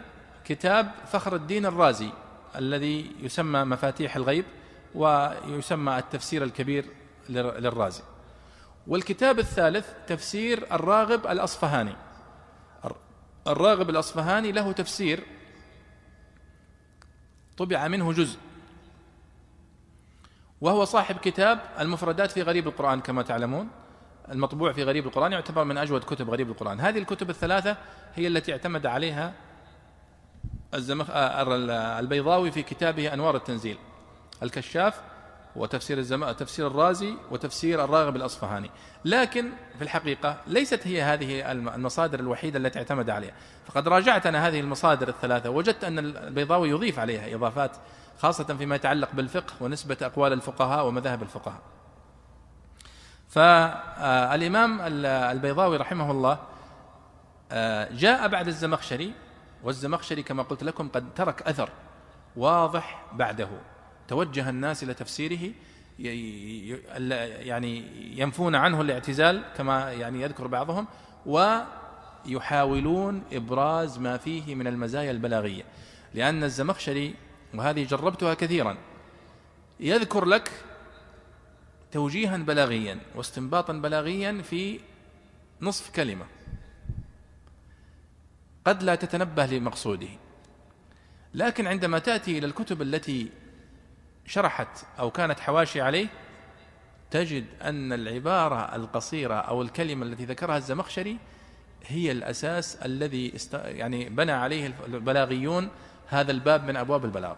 كتاب 0.45 0.91
فخر 1.07 1.35
الدين 1.35 1.65
الرازي 1.65 2.09
الذي 2.55 3.11
يسمى 3.19 3.63
مفاتيح 3.63 4.15
الغيب 4.15 4.45
ويسمى 4.95 5.97
التفسير 5.97 6.43
الكبير 6.43 6.85
للرازي. 7.29 8.03
والكتاب 8.87 9.39
الثالث 9.39 9.87
تفسير 10.07 10.67
الراغب 10.71 11.27
الأصفهاني. 11.27 11.95
الراغب 13.47 13.89
الأصفهاني 13.89 14.51
له 14.51 14.71
تفسير 14.71 15.23
طبع 17.58 17.88
منه 17.88 18.14
جزء. 18.14 18.39
وهو 20.62 20.86
صاحب 20.86 21.16
كتاب 21.16 21.60
المفردات 21.80 22.32
في 22.32 22.41
غريب 22.41 22.68
القرآن 22.68 23.01
كما 23.01 23.22
تعلمون. 23.22 23.68
المطبوع 24.32 24.72
في 24.72 24.84
غريب 24.84 25.06
القرآن 25.06 25.32
يعتبر 25.32 25.64
من 25.64 25.78
أجود 25.78 26.03
كتب 26.03 26.30
غريب 26.30 26.49
القرآن. 26.49 26.80
هذه 26.80 26.97
الكتب 26.97 27.30
الثلاثة 27.30 27.78
هي 28.16 28.28
التي 28.28 28.51
اعتمد 28.51 28.86
عليها 28.86 29.34
الزمخ 30.74 31.10
آه، 31.10 31.99
البيضاوي 31.99 32.51
في 32.51 32.64
كتابه 32.64 33.14
أنوار 33.14 33.36
التنزيل. 33.36 33.78
الكشاف 34.43 35.01
وتفسير 35.56 35.97
الزم... 35.97 36.32
تفسير 36.32 36.68
الرازي 36.68 37.14
وتفسير 37.32 37.84
الراغب 37.84 38.16
الأصفهاني. 38.16 38.72
لكن 39.06 39.49
في 39.78 39.84
الحقيقة 39.84 40.38
ليست 40.47 40.88
هي 40.88 41.01
هذه 41.01 41.51
المصادر 41.51 42.20
الوحيدة 42.20 42.60
التي 42.60 42.80
اعتمد 42.80 43.10
عليها. 43.10 43.34
فقد 43.66 43.88
راجعت 43.88 44.26
أنا 44.26 44.47
هذه 44.47 44.60
المصادر 44.60 45.08
الثلاثة 45.08 45.49
وجدت 45.49 45.84
أن 45.84 45.99
البيضاوي 45.99 46.70
يضيف 46.70 46.99
عليها 46.99 47.36
إضافات 47.36 47.72
خاصة 48.20 48.43
فيما 48.43 48.76
يتعلق 48.76 49.10
بالفقه 49.14 49.53
ونسبة 49.62 49.97
أقوال 50.01 50.34
الفقهاء 50.34 50.88
ومذاهب 50.88 51.22
الفقهاء. 51.22 51.62
فالإمام 53.30 54.80
البيضاوي 55.06 55.78
رحمه 55.78 56.12
الله 56.12 56.39
آه، 57.51 57.89
جاء 57.91 58.28
بعد 58.28 58.47
الزمخشري 58.47 59.14
والزمخشري 59.64 60.24
كما 60.24 60.43
قلت 60.43 60.64
لكم 60.64 60.89
قد 60.89 61.14
ترك 61.16 61.41
أثر 61.41 61.70
واضح 62.36 63.06
بعده. 63.14 63.47
توجه 64.08 64.49
الناس 64.49 64.84
إلى 64.84 64.93
تفسيره 64.93 65.51
يعني 65.99 67.84
ينفون 68.20 68.56
عنه 68.56 68.82
الاعتزال 68.82 69.43
كما 69.58 69.91
يعني 69.91 70.22
يذكر 70.22 70.47
بعضهم 70.47 70.88
ويحاولون 71.26 73.24
إبراز 73.32 73.99
ما 73.99 74.18
فيه 74.18 74.56
من 74.56 74.68
المزايا 74.68 75.12
البلاغية. 75.12 75.64
لأن 76.14 76.43
الزمخشري 76.43 77.16
وهذه 77.53 77.84
جربتها 77.84 78.34
كثيرا 78.34 78.78
يذكر 79.80 80.26
لك 80.26 80.51
توجيها 81.91 82.38
بلاغيا 82.38 82.99
واستنباطا 83.16 83.74
بلاغيا 83.74 84.41
في 84.41 84.80
نصف 85.62 85.89
كلمة. 85.89 86.26
قد 88.66 88.84
لا 88.84 88.95
تتنبه 88.95 89.45
لمقصوده. 89.45 90.08
لكن 91.34 91.68
عندما 91.68 91.99
تأتي 91.99 92.38
إلى 92.38 92.47
الكتب 92.47 92.82
التي 92.82 93.30
شرحت 94.26 94.86
أو 94.99 95.11
كانت 95.11 95.39
حواشي 95.39 95.82
عليه 95.82 96.07
تجد 97.11 97.45
أن 97.61 97.93
العبارة 97.93 98.76
القصيرة 98.76 99.34
أو 99.34 99.61
الكلمة 99.61 100.05
التي 100.05 100.26
ذكرها 100.26 100.57
الزمخشري 100.57 101.17
هي 101.88 102.11
الأساس 102.11 102.76
الذي 102.76 103.36
است... 103.36 103.53
يعني 103.53 104.09
بنى 104.09 104.32
عليه 104.32 104.73
البلاغيون 104.88 105.69
هذا 106.07 106.32
الباب 106.32 106.63
من 106.63 106.78
أبواب 106.78 107.05
البلاغ. 107.05 107.36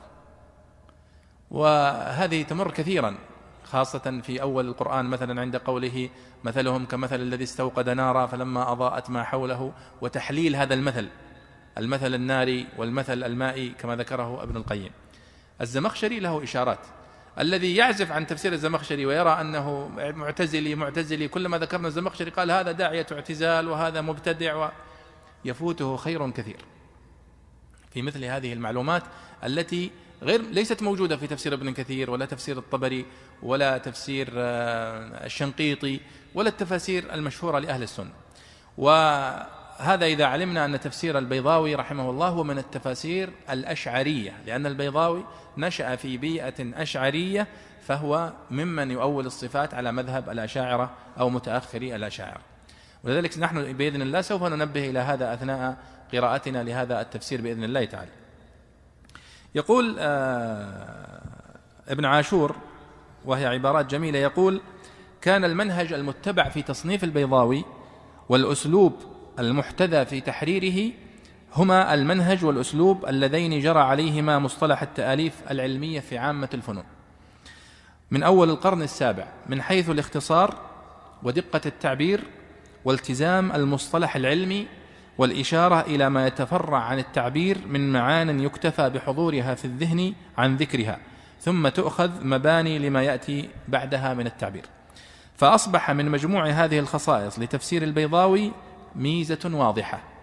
وهذه 1.51 2.43
تمر 2.43 2.71
كثيرا 2.71 3.15
خاصة 3.63 4.21
في 4.23 4.41
أول 4.41 4.67
القرآن 4.67 5.05
مثلا 5.05 5.41
عند 5.41 5.55
قوله 5.55 6.09
مثلهم 6.43 6.85
كمثل 6.85 7.15
الذي 7.15 7.43
استوقد 7.43 7.89
نارا 7.89 8.25
فلما 8.25 8.71
أضاءت 8.71 9.09
ما 9.09 9.23
حوله 9.23 9.71
وتحليل 10.01 10.55
هذا 10.55 10.73
المثل 10.73 11.07
المثل 11.77 12.13
الناري 12.13 12.67
والمثل 12.77 13.23
المائي 13.23 13.69
كما 13.69 13.95
ذكره 13.95 14.43
ابن 14.43 14.57
القيم. 14.57 14.91
الزمخشري 15.61 16.19
له 16.19 16.43
إشارات. 16.43 16.79
الذي 17.39 17.75
يعزف 17.75 18.11
عن 18.11 18.27
تفسير 18.27 18.53
الزمخشري 18.53 19.05
ويرى 19.05 19.29
أنه 19.29 19.87
معتزلي 19.97 20.75
معتزلي 20.75 21.27
كلما 21.27 21.57
ذكرنا 21.57 21.87
الزمخشري 21.87 22.31
قال 22.31 22.51
هذا 22.51 22.71
داعية 22.71 23.05
اعتزال 23.11 23.67
وهذا 23.67 24.01
مبتدع 24.01 24.69
ويفوته 25.45 25.97
خير 25.97 26.31
كثير. 26.31 26.65
في 27.93 28.01
مثل 28.01 28.25
هذه 28.25 28.53
المعلومات 28.53 29.03
التي 29.43 29.91
غير 30.23 30.41
ليست 30.41 30.83
موجودة 30.83 31.17
في 31.17 31.27
تفسير 31.27 31.53
ابن 31.53 31.73
كثير 31.73 32.11
ولا 32.11 32.25
تفسير 32.25 32.57
الطبري 32.57 33.05
ولا 33.43 33.77
تفسير 33.77 34.29
آه، 34.33 35.25
الشنقيطي 35.25 35.99
ولا 36.35 36.49
التفاسير 36.49 37.13
المشهورة 37.13 37.59
لأهل 37.59 37.83
السنة. 37.83 38.11
وهذا 38.77 40.05
إذا 40.05 40.25
علمنا 40.25 40.65
أن 40.65 40.79
تفسير 40.79 41.17
البيضاوي 41.17 41.75
رحمه 41.75 42.09
الله 42.09 42.27
هو 42.27 42.43
من 42.43 42.57
التفاسير 42.57 43.29
الأشعرية 43.49 44.33
لأن 44.45 44.65
البيضاوي 44.65 45.23
نشأ 45.57 45.95
في 45.95 46.17
بيئة 46.17 46.81
أشعرية 46.81 47.47
فهو 47.81 48.33
ممن 48.51 48.91
يؤول 48.91 49.25
الصفات 49.25 49.73
على 49.73 49.91
مذهب 49.91 50.29
الأشاعرة 50.29 50.93
أو 51.19 51.29
متأخري 51.29 51.95
الأشاعرة. 51.95 52.41
ولذلك 53.03 53.39
نحن 53.39 53.73
بإذن 53.73 54.01
الله 54.01 54.21
سوف 54.21 54.43
ننبه 54.43 54.89
إلى 54.89 54.99
هذا 54.99 55.33
أثناء 55.33 55.77
قراءتنا 56.13 56.63
لهذا 56.63 57.01
التفسير 57.01 57.41
بإذن 57.41 57.63
الله 57.63 57.85
تعالى. 57.85 58.11
يقول 59.55 59.95
آه 59.99 61.21
ابن 61.87 62.05
عاشور 62.05 62.55
وهي 63.25 63.45
عبارات 63.45 63.85
جميلة 63.85 64.19
يقول 64.19 64.61
كان 65.21 65.45
المنهج 65.45 65.93
المتبع 65.93 66.49
في 66.49 66.61
تصنيف 66.61 67.03
البيضاوي 67.03 67.65
والأسلوب 68.29 68.93
المحتذى 69.39 70.05
في 70.05 70.21
تحريره 70.21 70.93
هما 71.55 71.93
المنهج 71.93 72.45
والأسلوب 72.45 73.05
اللذين 73.05 73.59
جرى 73.59 73.79
عليهما 73.79 74.39
مصطلح 74.39 74.81
التآليف 74.81 75.33
العلمية 75.51 75.99
في 75.99 76.17
عامة 76.17 76.49
الفنون. 76.53 76.83
من 78.11 78.23
أول 78.23 78.49
القرن 78.49 78.81
السابع 78.81 79.27
من 79.49 79.61
حيث 79.61 79.89
الاختصار 79.89 80.55
ودقة 81.23 81.61
التعبير 81.65 82.23
والتزام 82.85 83.51
المصطلح 83.51 84.15
العلمي 84.15 84.67
والإشارة 85.17 85.81
إلى 85.81 86.09
ما 86.09 86.27
يتفرع 86.27 86.77
عن 86.77 86.99
التعبير 86.99 87.57
من 87.67 87.93
معان 87.93 88.39
يكتفى 88.39 88.89
بحضورها 88.89 89.55
في 89.55 89.65
الذهن 89.65 90.13
عن 90.37 90.55
ذكرها 90.55 90.99
ثم 91.41 91.67
تؤخذ 91.67 92.25
مباني 92.25 92.79
لما 92.79 93.03
يأتي 93.03 93.49
بعدها 93.67 94.13
من 94.13 94.27
التعبير. 94.27 94.65
فأصبح 95.35 95.91
من 95.91 96.11
مجموع 96.11 96.49
هذه 96.49 96.79
الخصائص 96.79 97.39
لتفسير 97.39 97.83
البيضاوي 97.83 98.51
ميزة 98.95 99.51
واضحة. 99.53 100.16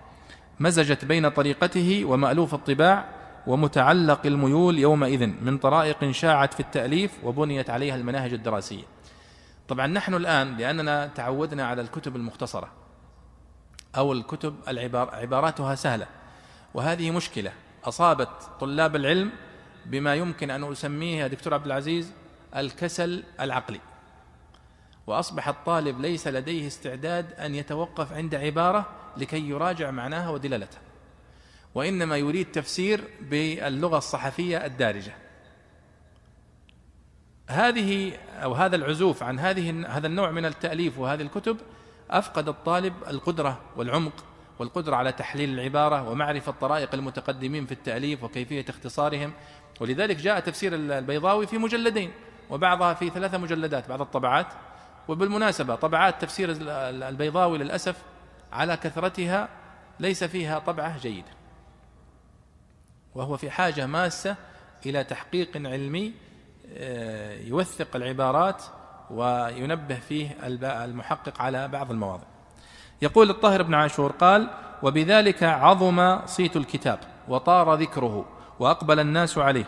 مزجت 0.61 1.05
بين 1.05 1.29
طريقته 1.29 2.05
ومألوف 2.05 2.55
الطباع 2.55 3.05
ومتعلق 3.47 4.27
الميول 4.27 4.79
يومئذ 4.79 5.27
من 5.27 5.59
طرائق 5.59 6.11
شاعت 6.11 6.55
في 6.55 6.61
التأليف 6.61 7.13
وبنيت 7.25 7.71
عليها 7.71 7.97
المناهج 7.97 8.33
الدراسية. 8.33 8.85
طبعا 9.69 9.87
نحن 9.87 10.15
الآن 10.15 10.57
لأننا 10.57 11.07
تعودنا 11.07 11.67
على 11.67 11.83
الكتب 11.83 12.17
المختصرة 12.17 12.69
أو 13.97 14.13
الكتب 14.13 14.55
العبار 14.69 15.15
عباراتها 15.15 15.75
سهلة 15.75 16.07
وهذه 16.75 17.11
مشكلة 17.11 17.53
أصابت 17.85 18.29
طلاب 18.61 18.97
العلم 18.97 19.31
بما 19.87 20.15
يمكن 20.15 20.51
أن 20.51 20.73
أسميه 20.73 21.23
يا 21.23 21.27
دكتور 21.27 21.55
عبد 21.55 21.67
العزيز 21.67 22.13
الكسل 22.57 23.25
العقلي. 23.41 23.81
وأصبح 25.07 25.49
الطالب 25.49 26.01
ليس 26.01 26.29
لديه 26.29 26.67
استعداد 26.67 27.33
أن 27.33 27.55
يتوقف 27.55 28.13
عند 28.13 28.35
عبارة 28.35 28.87
لكي 29.17 29.49
يراجع 29.49 29.91
معناها 29.91 30.31
ودلالتها 30.31 30.81
وإنما 31.75 32.17
يريد 32.17 32.53
تفسير 32.53 33.05
باللغة 33.21 33.99
الصحفية 33.99 34.67
الدارجة. 34.67 35.13
هذه 37.49 38.13
أو 38.43 38.53
هذا 38.53 38.77
العزوف 38.77 39.23
عن 39.23 39.39
هذه 39.39 39.87
هذا 39.97 40.07
النوع 40.07 40.31
من 40.31 40.47
التأليف 40.47 40.99
وهذه 40.99 41.23
الكتب 41.23 41.57
أفقد 42.11 42.49
الطالب 42.49 42.95
القدرة 43.09 43.61
والعمق 43.77 44.25
والقدرة 44.59 44.97
على 44.97 45.13
تحليل 45.13 45.51
العبارة 45.55 46.09
ومعرفة 46.09 46.53
طرائق 46.53 46.95
المتقدمين 46.95 47.67
في 47.67 47.73
التأليف 47.73 48.25
وكيفية 48.25 48.65
اختصارهم. 48.69 49.33
ولذلك 49.81 50.17
جاء 50.17 50.41
تفسير 50.41 50.75
البيضاوي 50.75 51.47
في 51.47 51.59
مجلدين 51.59 52.13
وبعضها 52.51 52.95
في 52.95 53.11
ثلاثة 53.11 53.39
مجلدات 53.39 53.89
بعض 53.89 54.01
الطبعات. 54.01 54.47
وبالمناسبة 55.09 55.75
طبعات 55.75 56.23
تفسير 56.23 56.57
البيضاوي 57.09 57.59
للأسف 57.59 57.97
على 58.53 58.77
كثرتها 58.77 59.49
ليس 60.01 60.25
فيها 60.25 60.59
طبعة 60.59 60.99
جيدة. 60.99 61.31
وهو 63.15 63.37
في 63.37 63.51
حاجة 63.51 63.87
ماسة 63.87 64.37
إلى 64.87 65.05
تحقيق 65.05 65.57
علمي 65.57 66.13
آه، 66.73 67.41
يوثق 67.41 67.97
العبارات 67.97 68.63
وينبه 69.11 69.99
فيه 69.99 70.37
المحقق 70.85 71.43
على 71.43 71.69
بعض 71.69 71.91
المواضع. 71.91 72.25
يقول 73.03 73.31
الطاهر 73.31 73.63
بن 73.63 73.75
عاشور 73.75 74.13
قال 74.13 74.51
وبذلك 74.83 75.43
عظم 75.43 76.27
صيت 76.27 76.57
الكتاب 76.57 76.99
وطار 77.29 77.75
ذكره 77.75 78.25
وأقبل 78.59 79.01
الناس 79.01 79.39
عليه 79.39 79.65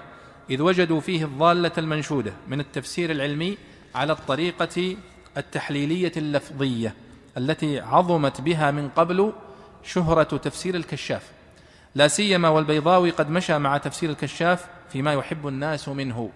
إذ 0.50 0.62
وجدوا 0.62 1.00
فيه 1.00 1.24
الضالة 1.24 1.72
المنشودة 1.78 2.32
من 2.48 2.60
التفسير 2.60 3.10
العلمي 3.10 3.58
على 3.94 4.12
الطريقة 4.12 4.96
التحليلية 5.36 6.12
اللفظية 6.16 6.94
التي 7.36 7.80
عظمت 7.80 8.40
بها 8.40 8.70
من 8.70 8.88
قبل 8.88 9.32
شهرة 9.82 10.22
تفسير 10.22 10.74
الكشاف. 10.74 11.30
لا 11.94 12.08
سيما 12.08 12.48
والبيضاوي 12.48 13.10
قد 13.10 13.30
مشى 13.30 13.58
مع 13.58 13.78
تفسير 13.78 14.10
الكشاف 14.10 14.66
فيما 14.92 15.12
يحب 15.12 15.48
الناس 15.48 15.88
منه 15.88 16.30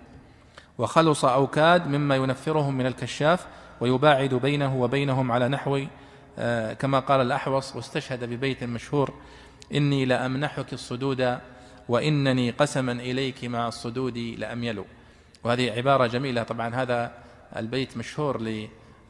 وخلص 0.78 1.24
أوكاد 1.24 1.86
مما 1.86 2.16
ينفرهم 2.16 2.78
من 2.78 2.86
الكشاف 2.86 3.46
ويباعد 3.80 4.34
بينه 4.34 4.76
وبينهم 4.76 5.32
على 5.32 5.48
نحو 5.48 5.84
آه، 6.38 6.72
كما 6.72 7.00
قال 7.00 7.20
الأحوص 7.20 7.76
واستشهد 7.76 8.24
ببيت 8.24 8.64
مشهور 8.64 9.14
إني 9.74 10.04
لأمنحك 10.04 10.72
الصدود 10.72 11.38
وإنني 11.88 12.50
قسما 12.50 12.92
إليك 12.92 13.44
مع 13.44 13.68
الصدود 13.68 14.18
لأميل 14.18 14.84
وهذه 15.44 15.70
عبارة 15.70 16.06
جميلة 16.06 16.42
طبعا. 16.42 16.74
هذا 16.74 17.12
البيت 17.56 17.96
مشهور 17.96 18.40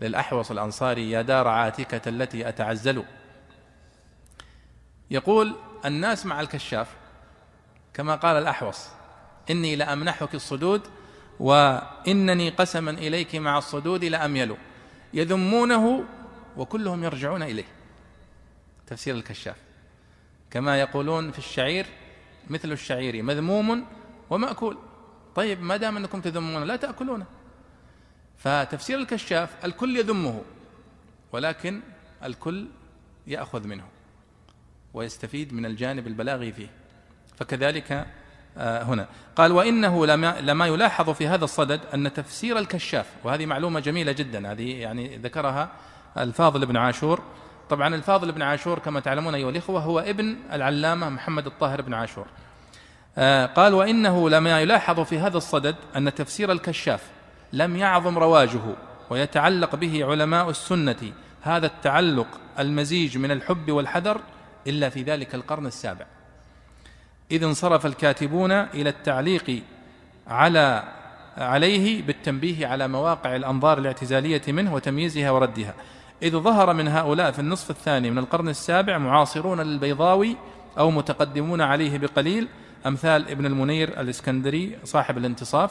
للأحوص 0.01 0.51
الأنصاري 0.51 1.11
يا 1.11 1.23
دار 1.23 1.49
عاتكة 1.49 2.09
التي 2.09 2.49
أتعزل 2.49 3.05
يقول 5.11 5.55
الناس 5.85 6.27
مع 6.27 6.41
الكشاف 6.41 6.89
كما 7.95 8.15
قال 8.15 8.37
الأحوص 8.37 8.89
إني 9.51 9.77
لأمنحك 9.77 10.35
الصدود 10.35 10.83
وإنني 11.41 12.51
قسما 12.51 12.91
إليك 12.91 13.37
مع 13.37 13.59
الصدود 13.59 14.05
لأميل 14.05 14.57
يذمونه 15.15 16.05
وكلهم 16.57 17.05
يرجعون 17.05 17.43
إليه. 17.43 17.65
تفسير 18.87 19.15
الكشاف. 19.15 19.57
كما 20.51 20.81
يقولون 20.81 21.31
في 21.31 21.39
الشعير 21.39 21.87
مثل 22.51 22.73
الشعير 22.73 23.23
مذموم 23.23 23.87
ومأكول 24.31 24.79
طيب 25.35 25.63
ما 25.63 25.77
دام 25.77 25.97
أنكم 25.97 26.21
تذمون 26.21 26.65
لا 26.65 26.77
تأكلونه. 26.77 27.27
فتفسير 28.41 28.99
الكشاف 28.99 29.65
الكل 29.65 29.97
يذمه 29.97 30.43
ولكن 31.33 31.81
الكل 32.25 32.67
يأخذ 33.27 33.67
منه 33.67 33.85
ويستفيد 34.95 35.53
من 35.53 35.67
الجانب 35.67 36.07
البلاغي 36.07 36.53
فيه. 36.53 36.69
فكذلك 37.37 38.07
آه، 38.59 38.83
هنا. 38.83 39.09
قال 39.37 39.53
وإنه 39.53 40.07
لما, 40.41 40.67
يلاحظ 40.67 41.11
في 41.11 41.29
هذا 41.29 41.45
الصدد 41.45 41.81
أن 41.95 42.13
تفسير 42.13 42.59
الكشاف 42.59 43.07
وهذه 43.25 43.47
معلومة 43.47 43.81
جميلة 43.81 44.13
جدا 44.13 44.53
هذه 44.53 44.81
يعني 44.81 45.17
ذكرها 45.17 45.73
الفاضل 46.19 46.67
بن 46.67 46.77
عاشور. 46.77 47.23
طبعا 47.71 47.95
الفاضل 47.95 48.33
بن 48.33 48.43
عاشور 48.43 48.79
كما 48.79 49.01
تعلمون 49.01 49.35
أيها 49.35 49.51
الإخوة 49.51 49.81
هو 49.81 50.01
ابن 50.01 50.37
العلامة 50.53 51.09
محمد 51.09 51.47
الطاهر 51.47 51.83
بن 51.83 51.95
عاشور. 51.95 52.27
آه، 53.19 53.47
قال 53.47 53.75
وإنه 53.75 54.31
لما 54.31 54.61
يلاحظ 54.61 55.01
في 55.01 55.19
هذا 55.19 55.37
الصدد 55.37 55.77
أن 55.97 56.15
تفسير 56.15 56.53
الكشاف 56.53 57.11
لم 57.53 57.77
يعظم 57.77 58.19
رواجه 58.19 58.61
ويتعلق 59.11 59.75
به 59.77 60.05
علماء 60.05 60.51
السنة. 60.51 61.13
هذا 61.43 61.67
التعلق 61.67 62.27
المزيج 62.59 63.19
من 63.19 63.31
الحب 63.31 63.71
والحذر 63.71 64.21
إلا 64.67 64.89
في 64.89 65.03
ذلك 65.03 65.35
القرن 65.35 65.67
السابع. 65.67 66.07
إذ 67.31 67.45
انصرف 67.45 67.87
الكاتبون 67.87 68.53
إلى 68.53 68.91
التعليق 68.91 69.63
على 70.27 70.85
عليه 71.39 72.03
بالتنبيه 72.03 72.67
على 72.67 72.89
مواقع 72.89 73.37
الأنظار 73.37 73.79
الاعتزالية 73.79 74.43
منه 74.49 74.75
وتمييزها 74.75 75.31
وردها. 75.31 75.75
إذ 76.23 76.39
ظهر 76.39 76.73
من 76.75 76.89
هؤلاء 76.89 77.31
في 77.31 77.39
النصف 77.39 77.71
الثاني 77.71 78.11
من 78.11 78.19
القرن 78.19 78.49
السابع 78.49 78.99
معاصرون 78.99 79.61
للبيضاوي 79.61 80.37
أو 80.79 80.91
متقدمون 80.91 81.61
عليه 81.61 81.99
بقليل 81.99 82.49
أمثال 82.87 83.29
ابن 83.29 83.47
المنير 83.47 84.01
الإسكندري 84.01 84.79
صاحب 84.85 85.19
الانتصاف. 85.19 85.71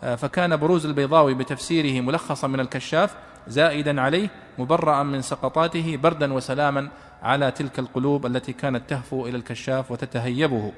فكان 0.00 0.56
بروز 0.56 0.86
البيضاوي 0.86 1.34
بتفسيره 1.34 2.00
ملخصا 2.00 2.46
من 2.48 2.60
الكشاف 2.60 3.14
زائدا 3.48 4.00
عليه 4.00 4.28
مبرأ 4.58 5.02
من 5.02 5.22
سقطاته 5.22 5.96
بردا 5.96 6.32
وسلاما 6.32 6.88
على 7.22 7.50
تلك 7.50 7.78
القلوب 7.78 8.26
التي 8.26 8.52
كانت 8.52 8.90
تهفو 8.90 9.26
إلى 9.26 9.36
الكشاف 9.36 9.90
وتتهيبه. 9.90 10.72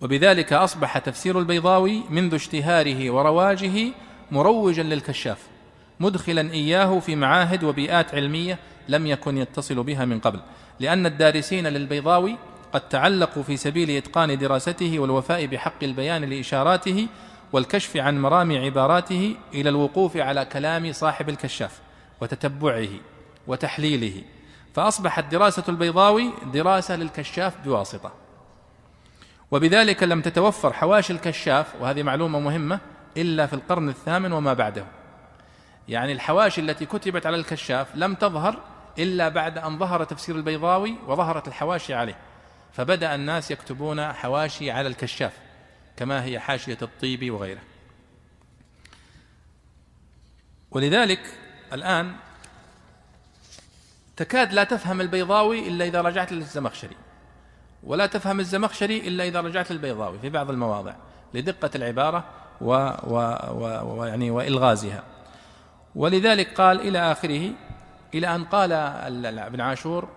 وبذلك 0.00 0.52
أصبح 0.52 0.98
تفسير 0.98 1.38
البيضاوي 1.38 2.02
منذ 2.10 2.34
اشتهاره 2.34 3.10
ورواجه 3.10 3.92
مروجا 4.30 4.82
للكشاف 4.82 5.38
مدخلا 6.00 6.52
إياه 6.52 6.98
في 6.98 7.16
معاهد 7.16 7.64
وبيئات 7.64 8.14
علمية 8.14 8.58
لم 8.88 9.06
يكن 9.06 9.38
يتصل 9.38 9.82
بها 9.82 10.04
من 10.04 10.20
قبل 10.20 10.40
لأن 10.80 11.06
الدارسين 11.06 11.66
للبيضاوي 11.66 12.36
قد 12.72 12.88
تعلقوا 12.88 13.42
في 13.42 13.56
سبيل 13.56 13.90
إتقان 13.90 14.38
دراسته 14.38 14.98
والوفاء 14.98 15.46
بحق 15.46 15.84
البيان 15.84 16.24
لإشاراته 16.24 17.06
والكشف 17.52 17.96
عن 17.96 18.20
مرامي 18.22 18.58
عباراته 18.58 19.36
إلى 19.54 19.68
الوقوف 19.68 20.16
على 20.16 20.44
كلام 20.44 20.92
صاحب 20.92 21.28
الكشاف 21.28 21.80
وتتبعه 22.20 22.88
وتحليله. 23.46 24.22
فأصبحت 24.74 25.24
دراسة 25.24 25.64
البيضاوي 25.68 26.30
دراسة 26.52 26.96
للكشاف 26.96 27.56
بواسطة. 27.64 28.12
وبذلك 29.50 30.02
لم 30.02 30.20
تتوفر 30.20 30.72
حواشي 30.72 31.12
الكشاف 31.12 31.74
وهذه 31.80 32.02
معلومة 32.02 32.40
مهمة 32.40 32.80
إلا 33.16 33.46
في 33.46 33.52
القرن 33.52 33.88
الثامن 33.88 34.32
وما 34.32 34.54
بعده. 34.54 34.84
يعني 35.88 36.12
الحواشي 36.12 36.60
التي 36.60 36.86
كتبت 36.86 37.26
على 37.26 37.36
الكشاف 37.36 37.86
لم 37.94 38.14
تظهر 38.14 38.58
إلا 38.98 39.28
بعد 39.28 39.58
أن 39.58 39.78
ظهر 39.78 40.04
تفسير 40.04 40.36
البيضاوي 40.36 40.94
وظهرت 41.06 41.48
الحواشي 41.48 41.94
عليه. 41.94 42.16
فبدأ 42.72 43.14
الناس 43.14 43.50
يكتبون 43.50 44.12
حواشي 44.12 44.70
على 44.70 44.88
الكشاف. 44.88 45.32
كما 46.02 46.24
هي 46.24 46.38
حاشية 46.38 46.78
الطيبي 46.82 47.30
وغيره. 47.30 47.60
ولذلك 50.70 51.20
الآن 51.72 52.16
تكاد 54.16 54.52
لا 54.52 54.64
تفهم 54.64 55.00
البيضاوي 55.00 55.68
إلا 55.68 55.84
إذا 55.84 56.00
رجعت 56.00 56.32
للزمخشري 56.32 56.96
ولا 57.82 58.06
تفهم 58.06 58.40
الزمخشري 58.40 59.08
إلا 59.08 59.24
إذا 59.24 59.40
رجعت 59.40 59.70
للبيضاوي 59.70 60.18
في 60.18 60.28
بعض 60.28 60.50
المواضع 60.50 60.94
لدقة 61.34 61.70
العبارة 61.74 62.24
و 62.60 62.72
و 63.04 63.16
و 63.50 64.00
ويعني 64.00 64.30
وإلغازها. 64.30 65.04
ولذلك 65.94 66.60
قال 66.60 66.80
إلى 66.80 67.12
آخره 67.12 67.50
إلى 68.14 68.34
أن 68.34 68.44
قال 68.44 68.72
ابن 68.72 69.60
عاشور 69.60 70.08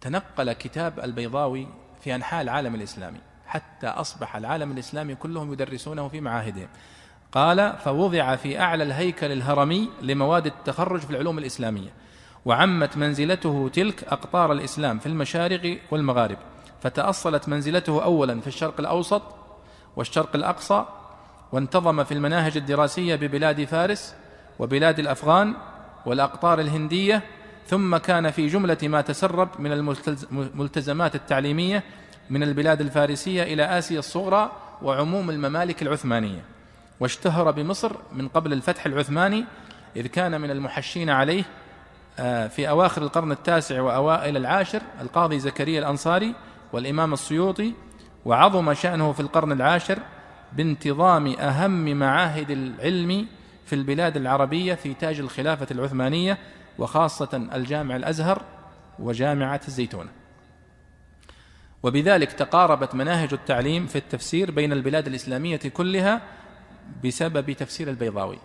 تنقل 0.00 0.52
كتاب 0.52 1.00
البيضاوي 1.00 1.68
في 2.00 2.14
أنحاء 2.14 2.42
العالم 2.42 2.74
الإسلامي. 2.74 3.25
حتى 3.46 3.86
أصبح 3.86 4.36
العالم 4.36 4.72
الإسلامي 4.72 5.14
كلهم 5.14 5.52
يدرسونه 5.52 6.08
في 6.08 6.20
معاهدهم 6.20 6.68
قال 7.32 7.72
فوضع 7.84 8.36
في 8.36 8.60
أعلى 8.60 8.84
الهيكل 8.84 9.32
الهرمي 9.32 9.90
لمواد 10.02 10.46
التخرج 10.46 11.00
في 11.00 11.10
العلوم 11.10 11.38
الإسلامية 11.38 11.90
وعمت 12.44 12.96
منزلته 12.96 13.70
تلك 13.72 14.04
أقطار 14.04 14.52
الإسلام 14.52 14.98
في 14.98 15.06
المشارق 15.06 15.78
والمغارب 15.90 16.38
فتأصلت 16.82 17.48
منزلته 17.48 18.04
أولا 18.04 18.40
في 18.40 18.46
الشرق 18.46 18.80
الأوسط 18.80 19.22
والشرق 19.96 20.30
الأقصى 20.34 20.84
وانتظم 21.52 22.04
في 22.04 22.14
المناهج 22.14 22.56
الدراسية 22.56 23.14
ببلاد 23.14 23.64
فارس 23.64 24.14
وبلاد 24.58 24.98
الأفغان 24.98 25.54
والأقطار 26.06 26.60
الهندية 26.60 27.22
ثم 27.66 27.96
كان 27.96 28.30
في 28.30 28.46
جملة 28.46 28.78
ما 28.82 29.00
تسرب 29.00 29.48
من 29.58 29.72
الملتزمات 29.72 31.14
التعليمية 31.14 31.82
من 32.30 32.42
البلاد 32.42 32.80
الفارسية 32.80 33.42
إلى 33.42 33.78
آسيا 33.78 33.98
الصغرى 33.98 34.52
وعموم 34.82 35.30
الممالك 35.30 35.82
العثمانية 35.82 36.40
واشتهر 37.00 37.50
بمصر 37.50 37.92
من 38.12 38.28
قبل 38.28 38.52
الفتح 38.52 38.86
العثماني 38.86 39.44
إذ 39.96 40.06
كان 40.06 40.40
من 40.40 40.50
المحشين 40.50 41.10
عليه 41.10 41.44
آه، 42.18 42.46
في 42.46 42.68
أواخر 42.68 43.02
القرن 43.02 43.32
التاسع 43.32 43.80
وأوائل 43.80 44.36
العاشر 44.36 44.82
القاضي 45.00 45.38
زكريا 45.38 45.78
الأنصاري 45.78 46.34
والإمام 46.72 47.12
السيوطي 47.12 47.72
وعظم 48.24 48.74
شأنه 48.74 49.12
في 49.12 49.20
القرن 49.20 49.52
العاشر 49.52 49.98
بانتظام 50.52 51.26
أهم 51.26 51.98
معاهد 51.98 52.50
العلم 52.50 53.26
في 53.66 53.74
البلاد 53.74 54.16
العربية 54.16 54.74
في 54.74 54.94
تاج 54.94 55.20
الخلافة 55.20 55.66
العثمانية 55.70 56.38
وخاصة 56.78 57.48
الجامع 57.54 57.96
الأزهر 57.96 58.42
وجامعة 58.98 59.60
الزيتونة. 59.68 60.10
وبذلك 61.82 62.32
تقاربت 62.32 62.94
مناهج 62.94 63.32
التعليم 63.32 63.86
في 63.86 63.96
التفسير 63.96 64.50
بين 64.50 64.72
البلاد 64.72 65.06
الإسلامية 65.06 65.56
كلها 65.56 66.22
بسبب 67.04 67.52
تفسير 67.52 67.90
البيضاوي. 67.90 68.38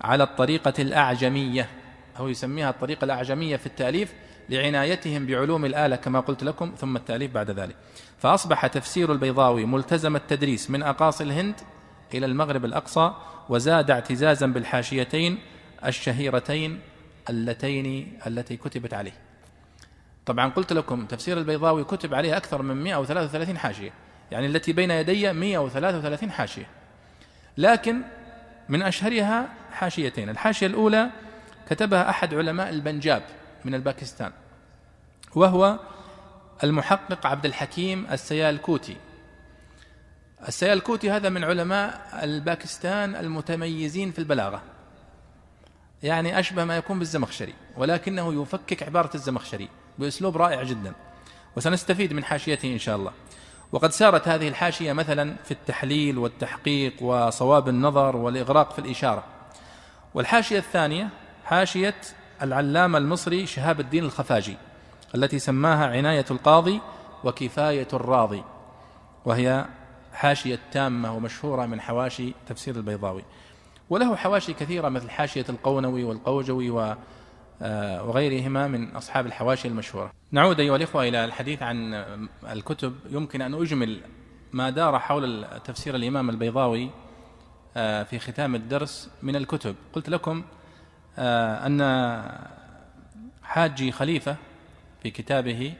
على 0.00 0.22
الطريقة 0.22 0.72
الأعجمية 0.78 1.68
أو 2.18 2.28
يسميها 2.28 2.70
الطريقة 2.70 3.04
الأعجمية 3.04 3.56
في 3.56 3.66
التأليف 3.66 4.14
لعنايتهم 4.48 5.26
بعلوم 5.26 5.64
الآلة 5.64 5.96
كما 5.96 6.20
قلت 6.20 6.44
لكم 6.44 6.74
ثم 6.78 6.96
التأليف 6.96 7.32
بعد 7.32 7.50
ذلك. 7.50 7.76
فأصبح 8.18 8.66
تفسير 8.66 9.12
البيضاوي 9.12 9.64
ملتزم 9.64 10.16
التدريس 10.16 10.70
من 10.70 10.82
أقاصي 10.82 11.24
الهند 11.24 11.54
إلى 12.14 12.26
المغرب 12.26 12.64
الأقصى 12.64 13.14
وزاد 13.48 13.90
اعتزازا 13.90 14.46
بالحاشيتين 14.46 15.38
الشهيرتين 15.86 16.80
اللتين 17.30 18.18
التي 18.26 18.56
كتبت 18.56 18.94
عليه. 18.94 19.29
طبعا 20.30 20.48
قلت 20.48 20.72
لكم 20.72 21.06
تفسير 21.06 21.38
البيضاوي 21.38 21.84
كتب 21.84 22.14
عليه 22.14 22.36
أكثر 22.36 22.62
من 22.62 22.76
133 22.76 23.58
حاشية 23.58 23.92
يعني 24.30 24.46
التي 24.46 24.72
بين 24.72 24.90
يدي 24.90 25.32
133 25.32 26.30
حاشية. 26.30 26.66
لكن 27.58 28.02
من 28.68 28.82
أشهرها 28.82 29.48
حاشيتين. 29.72 30.28
الحاشية 30.28 30.66
الأولى 30.66 31.10
كتبها 31.70 32.10
أحد 32.10 32.34
علماء 32.34 32.68
البنجاب 32.70 33.22
من 33.64 33.74
الباكستان 33.74 34.32
وهو 35.34 35.78
المحقق 36.64 37.26
عبد 37.26 37.46
الحكيم 37.46 38.06
السيالكوتي 38.12 38.96
السيالكوتي 40.48 41.10
هذا 41.10 41.28
من 41.28 41.44
علماء 41.44 42.20
الباكستان 42.22 43.16
المتميزين 43.16 44.10
في 44.12 44.18
البلاغة 44.18 44.62
يعني 46.02 46.38
أشبه 46.38 46.64
ما 46.64 46.76
يكون 46.76 46.98
بالزمخشري 46.98 47.54
ولكنه 47.76 48.42
يفكك 48.42 48.82
عبارة 48.82 49.10
الزمخشري. 49.14 49.68
بأسلوب 50.00 50.36
رائع 50.36 50.62
جدا. 50.62 50.92
وسنستفيد 51.56 52.12
من 52.12 52.24
حاشيته 52.24 52.72
إن 52.72 52.78
شاء 52.78 52.96
الله. 52.96 53.12
وقد 53.72 53.90
سارت 53.90 54.28
هذه 54.28 54.48
الحاشية 54.48 54.92
مثلا 54.92 55.36
في 55.44 55.50
التحليل 55.50 56.18
والتحقيق 56.18 57.02
وصواب 57.02 57.68
النظر 57.68 58.16
والإغراق 58.16 58.72
في 58.72 58.78
الإشارة. 58.78 59.24
والحاشية 60.14 60.58
الثانية 60.58 61.08
حاشية 61.44 61.94
العلامة 62.42 62.98
المصري 62.98 63.46
شهاب 63.46 63.80
الدين 63.80 64.04
الخفاجي 64.04 64.56
التي 65.14 65.38
سماها 65.38 65.86
عناية 65.86 66.24
القاضي 66.30 66.80
وكفاية 67.24 67.88
الراضي. 67.92 68.42
وهي 69.24 69.66
حاشية 70.12 70.58
تامة 70.72 71.16
ومشهورة 71.16 71.66
من 71.66 71.80
حواشي 71.80 72.34
تفسير 72.46 72.76
البيضاوي. 72.76 73.24
وله 73.90 74.16
حواشي 74.16 74.52
كثيرة 74.52 74.88
مثل 74.88 75.10
حاشية 75.10 75.44
القونوي 75.48 76.04
والقوجوي 76.04 76.70
آه، 76.70 76.96
وغيرهما 78.02 78.68
من 78.68 78.96
أصحاب 78.96 79.26
الحواشي 79.26 79.68
المشهورة. 79.68 80.12
نعود 80.32 80.60
أيها 80.60 80.76
الإخوة 80.76 81.08
إلى 81.08 81.24
الحديث 81.24 81.62
عن 81.62 81.94
الكتب. 82.52 82.94
يمكن 83.10 83.42
أن 83.42 83.54
أجمل 83.54 84.00
ما 84.52 84.70
دار 84.70 84.98
حول 84.98 85.44
تفسير 85.64 85.94
الإمام 85.94 86.30
البيضاوي 86.30 86.90
آه، 87.76 88.02
في 88.02 88.18
ختام 88.18 88.54
الدرس 88.54 89.10
من 89.22 89.36
الكتب. 89.36 89.74
قلت 89.92 90.08
لكم 90.08 90.44
آه، 91.18 91.66
أن 91.66 91.80
حاجي 93.42 93.92
خليفة 93.92 94.36
في 95.02 95.10
كتابه 95.10 95.74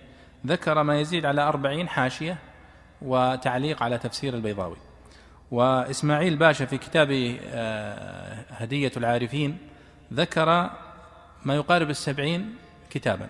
ذكر 0.46 0.82
ما 0.82 1.00
يزيد 1.00 1.26
على 1.26 1.42
أربعين 1.42 1.88
حاشية 1.88 2.38
وتعليق 3.02 3.82
على 3.82 3.98
تفسير 3.98 4.34
البيضاوي. 4.34 4.76
وإسماعيل 5.50 6.36
باشا 6.36 6.64
في 6.64 6.78
كتابه 6.78 7.40
آه، 7.44 8.44
هدية 8.50 8.92
العارفين 8.96 9.58
ذكر 10.12 10.70
ما 11.44 11.54
يقارب 11.54 11.90
السبعين 11.90 12.54
كتابا. 12.90 13.28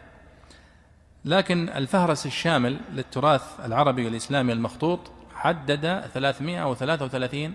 لكن 1.24 1.68
الفهرس 1.68 2.26
الشامل 2.26 2.80
للتراث 2.92 3.42
العربي 3.64 4.04
والإسلامي 4.04 4.52
المخطوط 4.52 5.00
حدد 5.34 6.04
333 6.14 7.54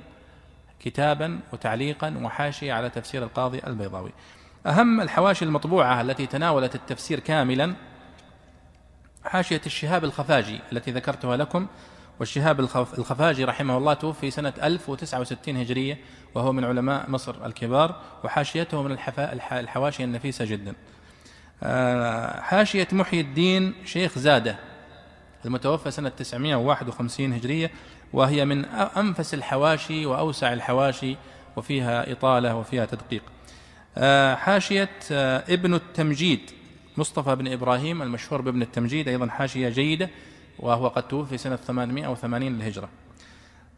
كتابا 0.79 1.39
وتعليقا 1.53 2.17
وحاشية 2.23 2.73
على 2.73 2.89
تفسير 2.89 3.23
القاضي 3.23 3.61
البيضاوي. 3.67 4.11
أهم 4.65 5.01
الحواشي 5.01 5.45
المطبوعة 5.45 6.01
التي 6.01 6.25
تناولت 6.25 6.75
التفسير 6.75 7.19
كاملا 7.19 7.75
حاشية 9.25 9.61
الشهاب 9.65 10.03
الخفاجي 10.03 10.59
التي 10.71 10.91
ذكرتها 10.91 11.37
لكم 11.37 11.67
والشهاب 12.19 12.59
الخفاجي 12.59 13.43
رحمه 13.43 13.77
الله 13.77 13.93
توفي 13.93 14.31
سنة 14.31 14.53
1069 14.63 15.57
هجرية 15.57 15.97
وهو 16.35 16.51
من 16.51 16.63
علماء 16.63 17.09
مصر 17.09 17.45
الكبار 17.45 18.01
وحاشيته 18.23 18.83
من 18.83 18.97
الحواشي 19.51 20.03
النفيسة 20.03 20.45
جدا. 20.45 20.73
آه، 21.63 22.41
حاشية 22.41 22.87
محي 22.91 23.19
الدين 23.19 23.73
شيخ 23.85 24.19
زادة 24.19 24.55
المتوفى 25.45 25.91
سنة 25.91 26.09
951 26.09 27.33
هجرية 27.33 27.71
وهي 28.13 28.45
من 28.45 28.65
أنفس 28.65 29.33
الحواشي 29.33 30.05
وأوسع 30.05 30.53
الحواشي 30.53 31.15
وفيها 31.55 32.11
إطالة 32.11 32.55
وفيها 32.55 32.85
تدقيق. 32.85 33.23
آه، 33.97 34.35
حاشية 34.35 34.89
آه، 35.11 35.43
ابن 35.53 35.73
التمجيد 35.73 36.51
مصطفى 36.97 37.35
بن 37.35 37.47
إبراهيم 37.47 38.01
المشهور 38.01 38.41
بابن 38.41 38.61
التمجيد 38.61 39.07
أيضا 39.07 39.27
حاشية 39.27 39.69
جيدة 39.69 40.09
وهو 40.59 40.87
قد 40.87 41.07
توفي 41.07 41.37
سنة 41.37 41.55
880 41.55 42.53
للهجرة. 42.53 42.89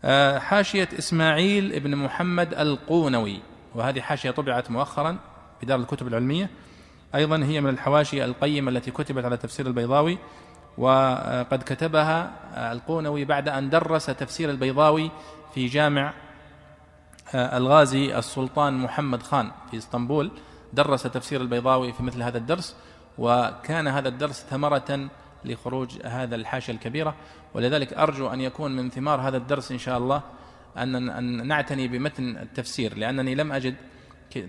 آه، 0.03 0.39
حاشية 0.39 0.89
إسماعيل 0.99 1.73
ابن 1.73 1.95
محمد 1.95 2.53
القونوي 2.53 3.39
وهذه 3.75 4.01
حاشية 4.01 4.31
طبعت 4.31 4.71
مؤخرا 4.71 5.17
في 5.59 5.65
دار 5.65 5.79
الكتب 5.79 6.07
العلمية. 6.07 6.49
أيضا 7.15 7.43
هي 7.43 7.61
من 7.61 7.69
الحواشي 7.69 8.25
القيمة 8.25 8.71
التي 8.71 8.91
كتبت 8.91 9.25
على 9.25 9.37
تفسير 9.37 9.67
البيضاوي 9.67 10.17
وقد 10.77 11.63
كتبها 11.65 12.31
القونوي 12.71 13.25
بعد 13.25 13.49
أن 13.49 13.69
درس 13.69 14.05
تفسير 14.05 14.49
البيضاوي 14.49 15.11
في 15.53 15.65
جامع 15.65 16.13
آه، 17.35 17.57
الغازي 17.57 18.17
السلطان 18.17 18.73
محمد 18.77 19.23
خان 19.23 19.51
في 19.71 19.77
إسطنبول. 19.77 20.31
درس 20.73 21.03
تفسير 21.03 21.41
البيضاوي 21.41 21.93
في 21.93 22.03
مثل 22.03 22.21
هذا 22.21 22.37
الدرس 22.37 22.75
وكان 23.17 23.87
هذا 23.87 24.07
الدرس 24.07 24.45
ثمرة 24.49 25.09
لخروج 25.47 25.97
هذا 26.05 26.35
الحاشية 26.35 26.73
الكبيرة 26.73 27.15
ولذلك 27.53 27.93
أرجو 27.93 28.27
أن 28.27 28.41
يكون 28.41 28.75
من 28.75 28.89
ثمار 28.89 29.21
هذا 29.21 29.37
الدرس 29.37 29.71
إن 29.71 29.77
شاء 29.77 29.97
الله 29.97 30.21
أن 30.77 31.47
نعتني 31.47 31.87
بمتن 31.87 32.37
التفسير 32.37 32.97
لأنني 32.97 33.35
لم 33.35 33.51
أجد 33.51 33.75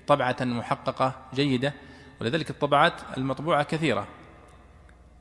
طبعة 0.06 0.36
محققة 0.40 1.14
جيدة 1.34 1.74
ولذلك 2.20 2.50
الطبعات 2.50 2.92
المطبوعة 3.16 3.62
كثيرة 3.62 4.06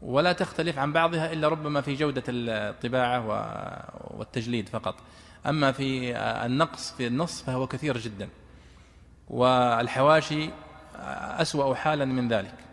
ولا 0.02 0.34
تختلف 0.34 0.80
عن 0.80 0.94
بعضها 0.94 1.34
إلا 1.34 1.48
ربما 1.48 1.82
في 1.82 1.94
جودة 1.94 2.24
الطباعة 2.28 3.26
والتجليد 4.18 4.70
فقط. 4.70 4.96
أما 5.46 5.72
في 5.72 6.18
النقص 6.18 6.92
في 6.92 7.08
النص 7.08 7.42
فهو 7.42 7.68
كثير 7.68 7.98
جدا 7.98 8.30
والحواشي 9.28 10.50
أسوأ 11.42 11.76
حالا 11.76 12.06
من 12.06 12.28
ذلك. 12.28 12.67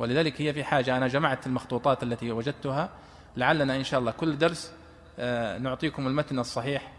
ولذلك 0.00 0.40
هي 0.40 0.52
في 0.52 0.64
حاجة. 0.64 0.96
أنا 0.96 1.08
جمعت 1.08 1.46
المخطوطات 1.46 2.02
التي 2.02 2.32
وجدتها. 2.32 2.90
لعلنا 3.36 3.76
إن 3.76 3.84
شاء 3.84 4.00
الله 4.00 4.10
كل 4.10 4.38
درس 4.38 4.72
آه، 5.18 5.58
نعطيكم 5.58 6.06
المتن 6.06 6.38
الصحيح 6.38 6.92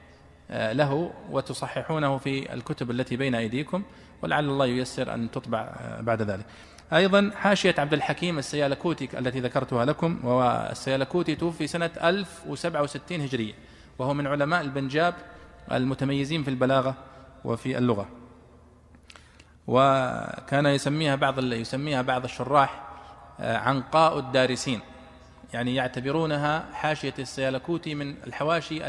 آه، 0.51 0.73
له 0.73 1.13
وتصححونه 1.29 2.17
في 2.17 2.53
الكتب 2.53 2.91
التي 2.91 3.15
بين 3.15 3.35
أيديكم 3.35 3.83
ولعل 4.21 4.45
الله 4.45 4.65
ييسر 4.65 5.13
أن 5.13 5.31
تطبع 5.31 5.59
آه، 5.59 6.01
بعد 6.01 6.21
ذلك. 6.21 6.45
أيضا 6.93 7.31
حاشية 7.35 7.75
عبد 7.77 7.93
الحكيم 7.93 8.37
السيالكوتي 8.37 9.19
التي 9.19 9.39
ذكرتها 9.39 9.85
لكم 9.85 10.25
والسيالكوتي 10.25 11.35
توفي 11.35 11.67
سنة 11.67 11.91
1067 12.03 13.21
هجرية 13.21 13.53
وهو 13.99 14.13
من 14.13 14.27
علماء 14.27 14.61
البنجاب 14.61 15.13
المتميزين 15.71 16.43
في 16.43 16.49
البلاغة 16.49 16.95
وفي 17.45 17.77
اللغة. 17.77 18.07
وكان 19.67 20.65
يسميها 20.65 21.15
بعض 21.15 21.43
يسميها 21.43 22.01
بعض 22.01 22.23
الشراح 22.23 22.90
عنقاء 23.39 24.19
الدارسين. 24.19 24.79
يعني 25.53 25.75
يعتبرونها 25.75 26.65
حاشية 26.73 27.13
السيالكوتي 27.19 27.95
من 27.95 28.15
الحواشي 28.27 28.87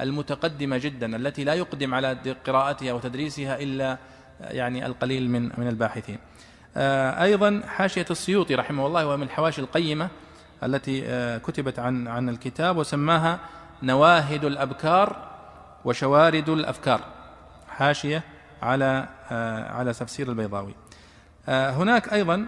المتقدمة 0.00 0.78
جدا 0.78 1.16
التي 1.16 1.44
لا 1.44 1.54
يقدم 1.54 1.94
على 1.94 2.16
قراءتها 2.46 2.92
وتدريسها 2.92 3.58
إلا 3.60 3.98
يعني 4.40 4.86
القليل 4.86 5.30
من 5.30 5.42
من 5.42 5.68
الباحثين. 5.68 6.18
آه، 6.76 7.22
أيضا 7.22 7.62
حاشية 7.66 8.06
السيوطي 8.10 8.54
رحمه 8.54 8.86
الله 8.86 9.06
وهو 9.06 9.16
من 9.16 9.22
الحواشي 9.22 9.60
القيمة 9.60 10.08
التي 10.64 11.02
آه، 11.06 11.38
كتبت 11.38 11.78
عن 11.78 12.08
عن 12.08 12.28
الكتاب 12.28 12.76
وسماها 12.76 13.38
نواهد 13.82 14.44
الأبكار 14.44 15.28
وشوارد 15.84 16.48
الأفكار. 16.48 17.00
حاشية 17.68 18.22
على 18.62 19.08
آه، 19.30 19.72
على 19.72 19.92
تفسير 19.92 20.28
البيضاوي. 20.28 20.74
هناك 21.48 22.12
أيضا 22.12 22.46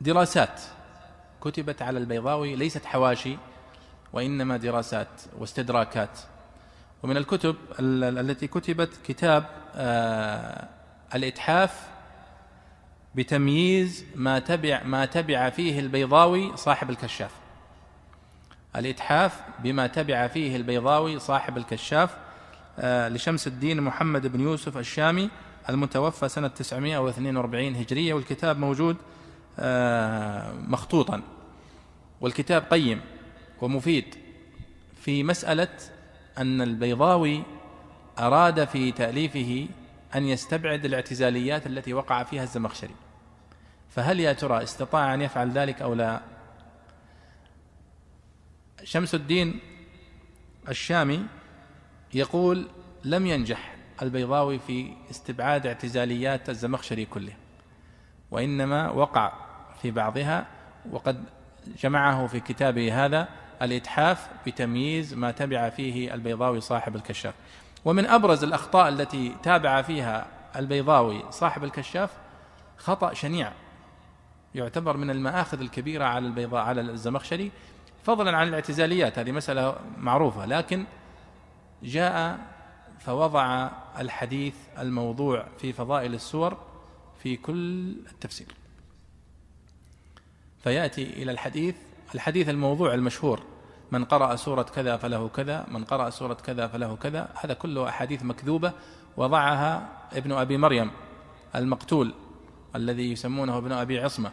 دراسات 0.00 0.60
كتبت 1.40 1.82
على 1.82 1.98
البيضاوي 1.98 2.56
ليست 2.56 2.84
حواشي 2.84 3.36
وإنما 4.12 4.56
دراسات 4.56 5.08
واستدراكات. 5.38 6.18
ومن 7.02 7.16
الكتب 7.16 7.56
التي 7.80 8.46
كتبت 8.46 8.90
كتاب 9.06 9.44
الإتحاف 11.14 11.88
بتمييز 13.14 14.04
ما 14.14 14.38
تبع 14.38 14.82
ما 14.82 15.04
تبع 15.04 15.50
فيه 15.50 15.80
البيضاوي 15.80 16.56
صاحب 16.56 16.90
الكشاف. 16.90 17.30
الإتحاف 18.76 19.40
بما 19.58 19.86
تبع 19.86 20.26
فيه 20.26 20.56
البيضاوي 20.56 21.18
صاحب 21.18 21.56
الكشاف 21.56 22.16
آه، 22.78 23.08
لشمس 23.08 23.46
الدين 23.46 23.80
محمد 23.80 24.26
بن 24.26 24.40
يوسف 24.40 24.78
الشامي 24.78 25.30
المتوفى 25.68 26.28
سنة 26.28 26.48
942 26.48 27.76
هجرية. 27.76 28.14
والكتاب 28.14 28.58
موجود 28.58 28.96
آه، 28.96 29.15
مخطوطا. 30.68 31.22
والكتاب 32.20 32.62
قيم 32.70 33.00
ومفيد 33.62 34.14
في 35.00 35.22
مسألة 35.22 35.68
أن 36.38 36.62
البيضاوي 36.62 37.42
أراد 38.18 38.64
في 38.64 38.92
تأليفه 38.92 39.68
أن 40.14 40.24
يستبعد 40.24 40.84
الاعتزاليات 40.84 41.66
التي 41.66 41.94
وقع 41.94 42.22
فيها 42.22 42.42
الزمخشري. 42.42 42.94
فهل 43.90 44.20
يا 44.20 44.32
ترى 44.32 44.62
استطاع 44.62 45.14
أن 45.14 45.22
يفعل 45.22 45.50
ذلك 45.50 45.82
أو 45.82 45.94
لا؟ 45.94 46.20
شمس 48.84 49.14
الدين 49.14 49.60
الشامي 50.68 51.26
يقول 52.14 52.68
لم 53.04 53.26
ينجح 53.26 53.76
البيضاوي 54.02 54.58
في 54.58 54.92
استبعاد 55.10 55.66
اعتزاليات 55.66 56.50
الزمخشري 56.50 57.04
كله 57.04 57.32
وإنما 58.30 58.90
وقع 58.90 59.45
في 59.82 59.90
بعضها 59.90 60.46
وقد 60.90 61.24
جمعه 61.78 62.26
في 62.26 62.40
كتابه 62.40 63.04
هذا 63.04 63.28
الإتحاف 63.62 64.28
بتمييز 64.46 65.14
ما 65.14 65.30
تبع 65.30 65.68
فيه 65.68 66.14
البيضاوي 66.14 66.60
صاحب 66.60 66.96
الكشاف. 66.96 67.34
ومن 67.84 68.06
أبرز 68.06 68.44
الأخطاء 68.44 68.88
التي 68.88 69.36
تابع 69.42 69.82
فيها 69.82 70.26
البيضاوي 70.56 71.24
صاحب 71.30 71.64
الكشاف 71.64 72.10
خطأ 72.76 73.14
شنيع 73.14 73.52
يعتبر 74.54 74.96
من 74.96 75.10
المآخذ 75.10 75.60
الكبيرة 75.60 76.04
على 76.04 76.26
البيضاء 76.26 76.62
على 76.62 76.80
الزمخشري 76.80 77.50
فضلا 78.04 78.36
عن 78.36 78.48
الاعتزاليات 78.48 79.18
هذه 79.18 79.32
مسألة 79.32 79.76
معروفة 79.98 80.46
لكن 80.46 80.84
جاء 81.82 82.38
فوضع 82.98 83.70
الحديث 83.98 84.54
الموضوع 84.78 85.46
في 85.58 85.72
فضائل 85.72 86.14
السور 86.14 86.56
في 87.22 87.36
كل 87.36 87.88
التفسير. 88.12 88.48
فيأتي 90.66 91.02
إلى 91.02 91.32
الحديث 91.32 91.74
الحديث 92.14 92.48
الموضوع 92.48 92.94
المشهور 92.94 93.40
من 93.90 94.04
قرأ 94.04 94.36
سورة 94.36 94.62
كذا 94.62 94.96
فله 94.96 95.28
كذا 95.28 95.66
من 95.68 95.84
قرأ 95.84 96.10
سورة 96.10 96.34
كذا 96.34 96.66
فله 96.66 96.96
كذا 96.96 97.28
هذا 97.34 97.54
كله 97.54 97.88
أحاديث 97.88 98.22
مكذوبة 98.22 98.72
وضعها 99.16 99.88
ابن 100.12 100.32
أبي 100.32 100.56
مريم 100.56 100.90
المقتول 101.54 102.14
الذي 102.76 103.12
يسمونه 103.12 103.58
ابن 103.58 103.72
أبي 103.72 104.00
عصمة 104.00 104.32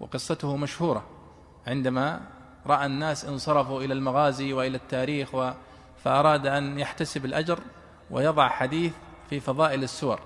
وقصته 0.00 0.56
مشهورة 0.56 1.04
عندما 1.66 2.20
رأى 2.66 2.86
الناس 2.86 3.24
انصرفوا 3.24 3.82
إلى 3.82 3.94
المغازي 3.94 4.52
وإلى 4.52 4.76
التاريخ 4.76 5.34
و 5.34 5.50
فأراد 6.04 6.46
أن 6.46 6.78
يحتسب 6.78 7.24
الأجر 7.24 7.58
ويضع 8.10 8.48
حديث 8.48 8.92
في 9.30 9.40
فضائل 9.40 9.82
السور 9.82 10.20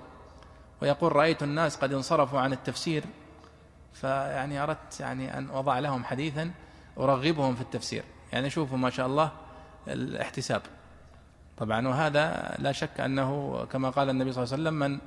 ويقول 0.81 1.15
رأيت 1.15 1.43
الناس 1.43 1.77
قد 1.77 1.93
انصرفوا 1.93 2.39
عن 2.39 2.53
التفسير 2.53 3.03
فيعني 4.01 4.63
أردت 4.63 4.99
يعني 4.99 5.37
أن 5.37 5.49
أضع 5.49 5.79
لهم 5.79 6.03
حديثا 6.03 6.51
أرغبهم 6.97 7.55
في 7.55 7.61
التفسير. 7.61 8.03
يعني 8.33 8.49
شوفوا 8.49 8.77
ما 8.77 8.89
شاء 8.89 9.07
الله 9.07 9.31
الاحتساب. 9.87 10.61
طبعا 11.57 11.87
وهذا 11.87 12.55
لا 12.59 12.71
شك 12.71 12.99
أنه 12.99 13.65
كما 13.65 13.89
قال 13.89 14.09
النبي 14.09 14.31
صلى 14.31 14.43
الله 14.43 14.53
عليه 14.53 14.63
وسلم 14.63 14.79
من 14.79 14.99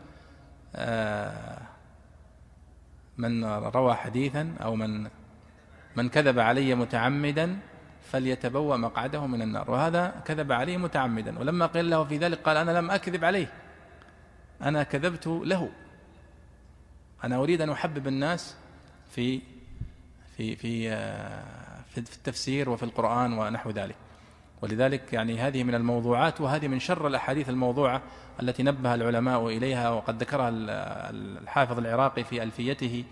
آه 0.74 1.58
من 3.18 3.44
روى 3.44 3.94
حديثا 3.94 4.54
أو 4.62 4.76
من 4.76 5.10
من 5.96 6.08
كذب 6.08 6.38
علي 6.38 6.74
متعمدا 6.74 7.58
فليتبوأ 8.02 8.76
مقعده 8.76 9.26
من 9.26 9.42
النار. 9.42 9.70
وهذا 9.70 10.22
كذب 10.24 10.52
عليه 10.52 10.76
متعمدا. 10.76 11.38
ولما 11.38 11.66
قيل 11.66 11.90
له 11.90 12.04
في 12.04 12.18
ذلك 12.18 12.38
قال 12.42 12.56
أنا 12.56 12.70
لم 12.70 12.90
أكذب 12.90 13.24
عليه. 13.24 13.52
أنا 14.62 14.82
كذبت 14.82 15.26
له. 15.26 15.70
أنا 17.24 17.36
أريد 17.36 17.60
أن 17.60 17.70
أحبب 17.70 18.06
الناس 18.06 18.56
في 19.10 19.40
في 20.36 20.56
في 20.56 20.90
في 21.90 21.98
التفسير 21.98 22.70
وفي 22.70 22.82
القرآن 22.82 23.32
ونحو 23.32 23.70
ذلك. 23.70 23.96
ولذلك 24.62 25.12
يعني 25.12 25.38
هذه 25.38 25.64
من 25.64 25.74
الموضوعات 25.74 26.40
وهذه 26.40 26.68
من 26.68 26.78
شر 26.78 27.06
الأحاديث 27.06 27.48
الموضوعة 27.48 28.02
التي 28.42 28.62
نبه 28.62 28.94
العلماء 28.94 29.48
إليها 29.48 29.90
وقد 29.90 30.22
ذكرها 30.22 30.50
الحافظ 31.10 31.78
العراقي 31.78 32.24
في 32.24 32.42
ألفيته 32.42 33.04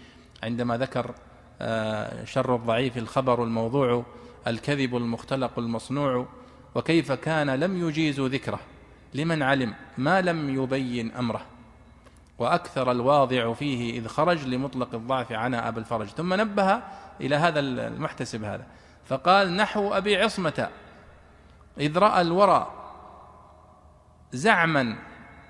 عندما 0.42 0.76
ذكر 0.76 1.14
آه، 1.60 2.24
شر 2.24 2.54
الضعيف 2.54 2.98
الخبر 2.98 3.44
الموضوع 3.44 4.04
الكذب 4.46 4.96
المختلق 4.96 5.58
المصنوع 5.58 6.26
وكيف 6.74 7.12
كان 7.12 7.50
لم 7.50 7.88
يجيز 7.88 8.20
ذكره. 8.20 8.60
لمن 9.14 9.42
علم؟ 9.42 9.74
ما 9.98 10.20
لم 10.20 10.62
يبين 10.62 11.10
أمره. 11.12 11.57
وأكثر 12.38 12.90
الواضع 12.90 13.52
فيه 13.52 13.98
إذ 13.98 14.06
خرج 14.06 14.44
لمطلق 14.44 14.94
الضعف 14.94 15.32
عنا 15.32 15.68
أبا 15.68 15.78
الفرج. 15.78 16.06
ثم 16.06 16.34
نبه 16.34 16.82
إلى 17.20 17.36
هذا 17.36 17.60
المحتسب 17.60 18.44
هذا. 18.44 18.66
فقال 19.04 19.56
نحو 19.56 19.94
أبي 19.94 20.22
عصمة 20.22 20.68
إذ 21.78 21.98
رأى 21.98 22.20
الورى 22.20 22.70
زعما 24.32 24.96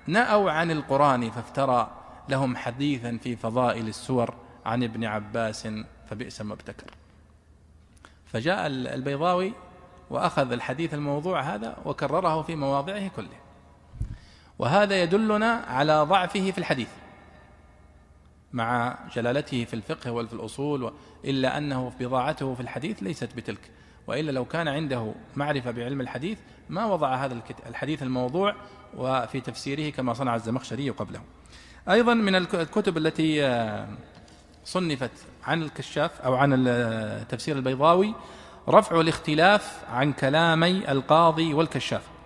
نأوا 0.07 0.51
عن 0.51 0.71
القرآن 0.71 1.31
فافترى 1.31 1.91
لهم 2.29 2.55
حديثا 2.55 3.17
في 3.17 3.35
فضائل 3.35 3.87
السور 3.87 4.33
عن 4.65 4.83
ابن 4.83 5.05
عباس 5.05 5.67
فبئس 6.09 6.41
ما 6.41 6.53
ابتكر 6.53 6.91
فجاء 8.25 8.67
البيضاوي 8.67 9.53
وأخذ 10.09 10.51
الحديث 10.51 10.93
الموضوع 10.93 11.41
هذا 11.41 11.77
وكرره 11.85 12.41
في 12.41 12.55
مواضعه 12.55 13.07
كله. 13.07 13.48
وهذا 14.59 15.01
يدلنا 15.03 15.65
على 15.67 16.01
ضعفه 16.03 16.51
في 16.51 16.57
الحديث 16.57 16.89
مع 18.53 18.97
جلالته 19.15 19.65
في 19.65 19.73
الفقه 19.73 20.11
وفي 20.11 20.33
الأصول 20.33 20.93
إلا 21.25 21.57
أنه 21.57 21.91
بضاعته 21.99 22.53
في 22.55 22.59
الحديث 22.59 23.03
ليست 23.03 23.35
بتلك. 23.35 23.71
وإلا 24.07 24.31
لو 24.31 24.45
كان 24.45 24.67
عنده 24.67 25.13
معرفة 25.35 25.71
بعلم 25.71 26.01
الحديث 26.01 26.39
ما 26.69 26.85
وضع 26.85 27.15
هذا 27.15 27.41
الحديث 27.69 28.03
الموضوع 28.03 28.55
وفي 28.97 29.41
تفسيره 29.41 29.89
كما 29.89 30.13
صنع 30.13 30.35
الزمخشري 30.35 30.89
قبله. 30.89 31.21
أيضا 31.89 32.13
من 32.13 32.35
الكتب 32.35 32.97
التي 32.97 33.45
آه، 33.45 33.87
صنفت 34.65 35.11
عن 35.43 35.61
الكشاف 35.61 36.21
أو 36.21 36.35
عن 36.35 37.25
تفسير 37.29 37.55
البيضاوي 37.55 38.15
رفع 38.69 39.01
الاختلاف 39.01 39.83
عن 39.91 40.13
كلامي 40.13 40.91
القاضي 40.91 41.53
والكشاف. 41.53 42.18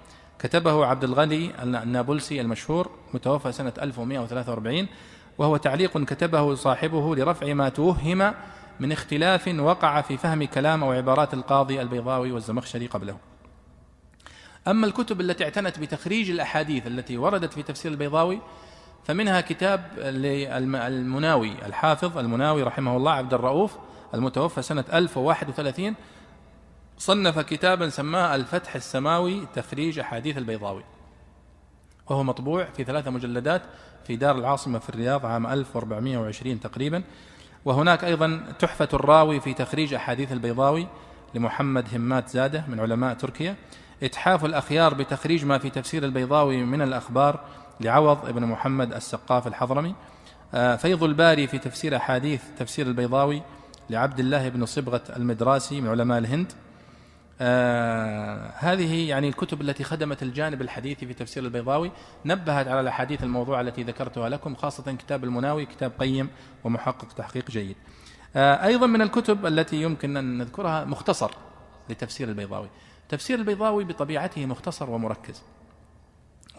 كتبه 0.43 0.85
عبد 0.85 1.03
الغني 1.03 1.63
النابلسي 1.63 2.41
المشهور 2.41 2.91
متوفى 3.13 3.51
سنة 3.51 3.73
1143 3.81 4.87
وهو 5.37 5.57
تعليق 5.57 6.03
كتبه 6.03 6.55
صاحبه 6.55 7.15
لرفع 7.15 7.53
ما 7.53 7.69
توهم 7.69 8.33
من 8.79 8.91
اختلاف 8.91 9.47
وقع 9.47 10.01
في 10.01 10.17
فهم 10.17 10.43
كلام 10.43 10.83
أو 10.83 10.91
عبارات 10.91 11.33
القاضي 11.33 11.81
البيضاوي 11.81 12.31
والزمخشري 12.31 12.87
قبله. 12.87 13.17
أما 14.67 14.87
الكتب 14.87 15.21
التي 15.21 15.43
اعتنت 15.43 15.79
بتخريج 15.79 16.29
الأحاديث 16.29 16.87
التي 16.87 17.17
وردت 17.17 17.53
في 17.53 17.63
تفسير 17.63 17.91
البيضاوي 17.91 18.39
فمنها 19.03 19.41
كتاب 19.41 19.83
للمناوي 19.97 21.65
الحافظ 21.65 22.17
المناوي 22.17 22.63
رحمه 22.63 22.97
الله 22.97 23.11
عبد 23.11 23.33
الرؤوف 23.33 23.77
المتوفى 24.13 24.61
سنة 24.61 24.85
1031 24.93 25.95
صنف 26.97 27.39
كتابا 27.39 27.89
سماه 27.89 28.35
الفتح 28.35 28.75
السماوي 28.75 29.47
تخريج 29.55 29.99
أحاديث 29.99 30.37
البيضاوي. 30.37 30.83
وهو 32.09 32.23
مطبوع 32.23 32.65
في 32.65 32.83
ثلاثة 32.83 33.11
مجلدات 33.11 33.61
في 34.07 34.15
دار 34.15 34.37
العاصمة 34.37 34.79
في 34.79 34.89
الرياض 34.89 35.25
عام 35.25 35.47
1420 35.47 36.59
تقريبا. 36.59 37.03
وهناك 37.65 38.03
أيضا 38.03 38.53
تحفة 38.59 38.89
الراوي 38.93 39.39
في 39.39 39.53
تخريج 39.53 39.93
أحاديث 39.93 40.31
البيضاوي 40.31 40.87
لمحمد 41.35 41.95
همات 41.95 42.29
زادة 42.29 42.63
من 42.67 42.79
علماء 42.79 43.13
تركيا. 43.13 43.55
إتحاف 44.03 44.45
الأخيار 44.45 44.93
بتخريج 44.93 45.45
ما 45.45 45.57
في 45.57 45.69
تفسير 45.69 46.03
البيضاوي 46.03 46.63
من 46.63 46.81
الأخبار 46.81 47.39
لعوض 47.79 48.25
ابن 48.25 48.45
محمد 48.45 48.93
السقاف 48.93 49.47
الحضرمي. 49.47 49.95
آه، 50.53 50.75
فيض 50.75 51.03
الباري 51.03 51.47
في 51.47 51.57
تفسير 51.57 51.95
أحاديث 51.95 52.41
تفسير 52.57 52.87
البيضاوي 52.87 53.41
لعبد 53.89 54.19
الله 54.19 54.49
بن 54.49 54.65
صبغة 54.65 55.01
المدراسي 55.15 55.81
من 55.81 55.89
علماء 55.89 56.17
الهند. 56.17 56.51
آه، 57.41 58.51
هذه 58.57 59.09
يعني 59.09 59.27
الكتب 59.27 59.61
التي 59.61 59.83
خدمت 59.83 60.23
الجانب 60.23 60.61
الحديثي 60.61 61.05
في 61.07 61.13
تفسير 61.13 61.43
البيضاوي 61.43 61.91
نبهت 62.25 62.67
على 62.67 62.79
الأحاديث 62.79 63.23
الموضوعة 63.23 63.61
التي 63.61 63.83
ذكرتها 63.83 64.29
لكم 64.29 64.55
خاصة 64.55 64.93
كتاب 64.93 65.23
المناوي 65.23 65.65
كتاب 65.65 65.91
قيم 65.99 66.29
ومحقق 66.63 67.13
تحقيق 67.13 67.51
جيد. 67.51 67.75
آه، 68.35 68.65
أيضا 68.65 68.87
من 68.87 69.01
الكتب 69.01 69.45
التي 69.45 69.81
يمكن 69.81 70.17
أن 70.17 70.37
نذكرها 70.37 70.85
مختصر 70.85 71.31
لتفسير 71.89 72.29
البيضاوي. 72.29 72.69
تفسير 73.09 73.39
البيضاوي 73.39 73.83
بطبيعته 73.83 74.45
مختصر 74.45 74.89
ومركز. 74.89 75.43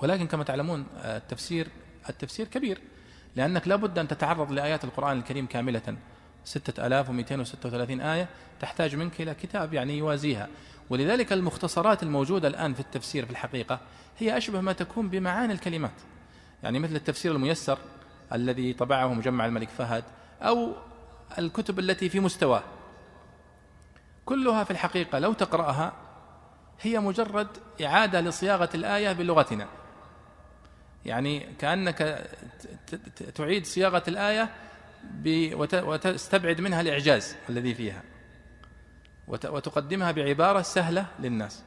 ولكن 0.02 0.26
كما 0.26 0.44
تعلمون 0.44 0.86
آه، 0.96 1.16
التفسير 1.16 1.68
التفسير 2.08 2.46
كبير 2.46 2.80
لأنك 3.36 3.68
لابد 3.68 3.98
أن 3.98 4.08
تتعرض 4.08 4.52
لآيات 4.52 4.84
القرآن 4.84 5.18
الكريم 5.18 5.46
كاملة 5.46 5.96
6236 6.44 8.00
آية 8.00 8.28
تحتاج 8.60 8.96
منك 8.96 9.20
إلى 9.20 9.34
كتاب 9.34 9.74
يعني 9.74 9.98
يوازيها. 9.98 10.48
ولذلك 10.90 11.32
المختصرات 11.32 12.02
الموجودة 12.02 12.48
الآن 12.48 12.74
في 12.74 12.80
التفسير 12.80 13.24
في 13.24 13.30
الحقيقة 13.30 13.80
هي 14.18 14.36
أشبه 14.36 14.60
ما 14.60 14.72
تكون 14.72 15.08
بمعاني 15.08 15.52
الكلمات. 15.52 16.00
يعني 16.62 16.78
مثل 16.78 16.96
التفسير 16.96 17.32
الميسر 17.32 17.78
الذي 18.32 18.72
طبعه 18.72 19.14
مجمع 19.14 19.46
الملك 19.46 19.68
فهد 19.68 20.04
أو 20.42 20.72
الكتب 21.38 21.78
التي 21.78 22.08
في 22.08 22.20
مستواه. 22.20 22.62
كلها 24.24 24.64
في 24.64 24.70
الحقيقة 24.70 25.18
لو 25.18 25.32
تقرأها 25.32 25.92
هي 26.80 27.00
مجرد 27.00 27.48
إعادة 27.84 28.20
لصياغة 28.20 28.70
الآية 28.74 29.12
بلغتنا. 29.12 29.68
يعني 31.04 31.46
كأنك 31.58 32.28
تعيد 33.34 33.66
صياغة 33.66 34.02
الآية 34.08 34.50
وتستبعد 35.72 36.60
منها 36.60 36.80
الإعجاز 36.80 37.36
الذي 37.48 37.74
فيها. 37.74 38.02
وتقدمها 39.28 40.12
بعبارة 40.12 40.62
سهلة 40.62 41.06
للناس. 41.20 41.64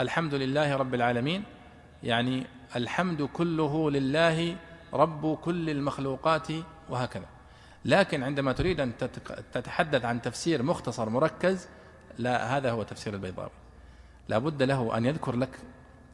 الحمد 0.00 0.34
لله 0.34 0.76
رب 0.76 0.94
العالمين. 0.94 1.44
يعني 2.02 2.46
الحمد 2.76 3.22
كله 3.22 3.90
لله 3.90 4.56
رب 4.92 5.34
كل 5.34 5.70
المخلوقات 5.70 6.48
وهكذا. 6.88 7.26
لكن 7.84 8.22
عندما 8.22 8.52
تريد 8.52 8.80
أن 8.80 8.92
تتحدث 9.52 10.04
عن 10.04 10.22
تفسير 10.22 10.62
مختصر 10.62 11.08
مركز 11.08 11.68
لا 12.18 12.56
هذا 12.56 12.70
هو 12.70 12.82
تفسير 12.82 13.14
البيضاوي. 13.14 13.50
لا 14.28 14.38
بد 14.38 14.62
له 14.62 14.96
أن 14.96 15.04
يذكر 15.04 15.36
لك 15.36 15.58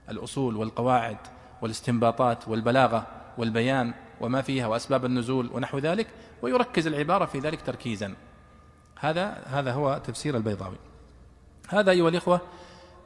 الأصول 0.08 0.56
والقواعد 0.56 1.18
والاستنباطات 1.62 2.48
والبلاغة 2.48 3.06
والبيان. 3.38 3.94
وما 4.20 4.42
فيها 4.42 4.66
وأسباب 4.66 5.04
النزول 5.04 5.50
ونحو 5.52 5.78
ذلك 5.78 6.06
ويركز 6.42 6.86
العبارة 6.86 7.24
في 7.24 7.38
ذلك 7.38 7.62
تركيزا. 7.62 8.14
هذا 9.00 9.42
هذا 9.46 9.72
هو 9.72 10.00
تفسير 10.06 10.36
البيضاوي. 10.36 10.76
هذا 11.68 11.90
أيها 11.90 12.08
الإخوة 12.08 12.40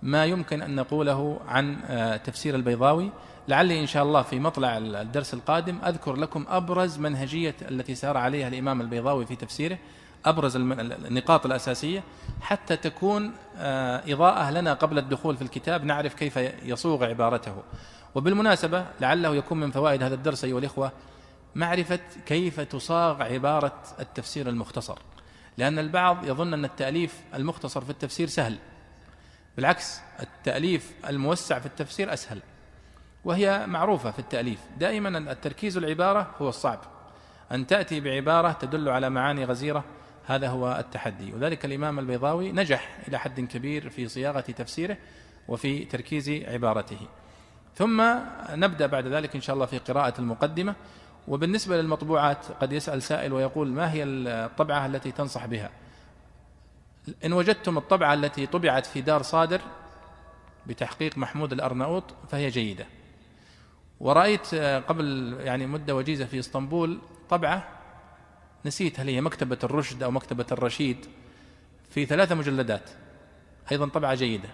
ما 0.02 0.24
يمكن 0.24 0.62
أن 0.62 0.74
نقوله 0.74 1.40
عن 1.48 1.78
آه، 1.86 2.16
تفسير 2.16 2.54
البيضاوي. 2.54 3.10
لعلي 3.48 3.80
إن 3.80 3.86
شاء 3.86 4.02
الله 4.02 4.22
في 4.22 4.38
مطلع 4.38 4.78
الدرس 4.78 5.34
القادم 5.34 5.78
أذكر 5.84 6.16
لكم 6.16 6.46
أبرز 6.48 6.98
منهجية 6.98 7.54
التي 7.62 7.94
سار 7.94 8.16
عليها 8.16 8.48
الإمام 8.48 8.80
البيضاوي 8.80 9.26
في 9.26 9.36
تفسيره 9.36 9.78
أبرز 10.24 10.56
النقاط 10.56 11.46
الأساسية. 11.46 12.02
حتى 12.40 12.76
تكون 12.76 13.32
آه، 13.56 14.02
إضاءة 14.12 14.50
لنا 14.50 14.74
قبل 14.74 14.98
الدخول 14.98 15.36
في 15.36 15.42
الكتاب 15.42 15.84
نعرف 15.84 16.14
كيف 16.14 16.36
يصوغ 16.62 17.04
عبارته. 17.04 17.54
وبالمناسبة 18.14 18.86
لعله 19.00 19.36
يكون 19.36 19.60
من 19.60 19.70
فوائد 19.70 20.02
هذا 20.02 20.14
الدرس 20.14 20.44
أيها 20.44 20.58
الإخوة 20.58 20.92
معرفة 21.54 22.00
كيف 22.26 22.60
تصاغ 22.60 23.22
عبارة 23.22 23.82
التفسير 24.00 24.48
المختصر. 24.48 24.98
لأن 25.58 25.78
البعض 25.78 26.24
يظن 26.24 26.54
أن 26.54 26.64
التأليف 26.64 27.20
المختصر 27.34 27.80
في 27.80 27.90
التفسير 27.90 28.28
سهل 28.28 28.58
بالعكس 29.56 30.00
التأليف 30.20 30.92
الموسع 31.08 31.58
في 31.58 31.66
التفسير 31.66 32.12
أسهل 32.12 32.40
وهي 33.24 33.66
معروفة 33.66 34.10
في 34.10 34.18
التأليف. 34.18 34.58
دائما 34.78 35.18
التركيز 35.32 35.76
العبارة 35.76 36.34
هو 36.38 36.48
الصعب. 36.48 36.80
أن 37.52 37.66
تأتي 37.66 38.00
بعبارة 38.00 38.52
تدل 38.52 38.88
على 38.88 39.10
معاني 39.10 39.44
غزيرة 39.44 39.84
هذا 40.26 40.48
هو 40.48 40.76
التحدي. 40.78 41.32
وذلك 41.32 41.64
الإمام 41.64 41.98
البيضاوي 41.98 42.52
نجح 42.52 42.98
إلى 43.08 43.18
حد 43.18 43.40
كبير 43.40 43.90
في 43.90 44.08
صياغة 44.08 44.40
تفسيره 44.40 44.96
وفي 45.48 45.84
تركيز 45.84 46.30
عبارته. 46.30 46.98
ثم 47.74 48.02
نبدأ 48.50 48.86
بعد 48.86 49.06
ذلك 49.06 49.34
إن 49.34 49.40
شاء 49.40 49.54
الله 49.54 49.66
في 49.66 49.78
قراءة 49.78 50.14
المقدمة. 50.18 50.74
وبالنسبة 51.28 51.76
للمطبوعات 51.76 52.46
قد 52.60 52.72
يسأل 52.72 53.02
سائل 53.02 53.32
ويقول 53.32 53.68
ما 53.68 53.92
هي 53.92 54.04
الطبعة 54.04 54.86
التي 54.86 55.12
تنصح 55.12 55.46
بها؟ 55.46 55.70
إن 57.24 57.32
وجدتم 57.32 57.78
الطبعة 57.78 58.14
التي 58.14 58.46
طبعت 58.46 58.86
في 58.86 59.00
دار 59.00 59.22
صادر 59.22 59.60
بتحقيق 60.66 61.18
محمود 61.18 61.52
الأرناؤوط 61.52 62.04
فهي 62.28 62.48
جيدة. 62.48 62.86
ورأيت 64.00 64.54
قبل 64.88 65.36
يعني 65.40 65.66
مدة 65.66 65.94
وجيزة 65.94 66.24
في 66.24 66.38
إسطنبول 66.38 66.98
طبعة 67.30 67.68
نسيت 68.64 69.00
هل 69.00 69.08
هي 69.08 69.20
مكتبة 69.20 69.58
الرشد 69.64 70.02
أو 70.02 70.10
مكتبة 70.10 70.46
الرشيد 70.52 71.06
في 71.90 72.06
ثلاثة 72.06 72.34
مجلدات. 72.34 72.90
أيضا 73.72 73.86
طبعة 73.86 74.14
جيدة. 74.14 74.48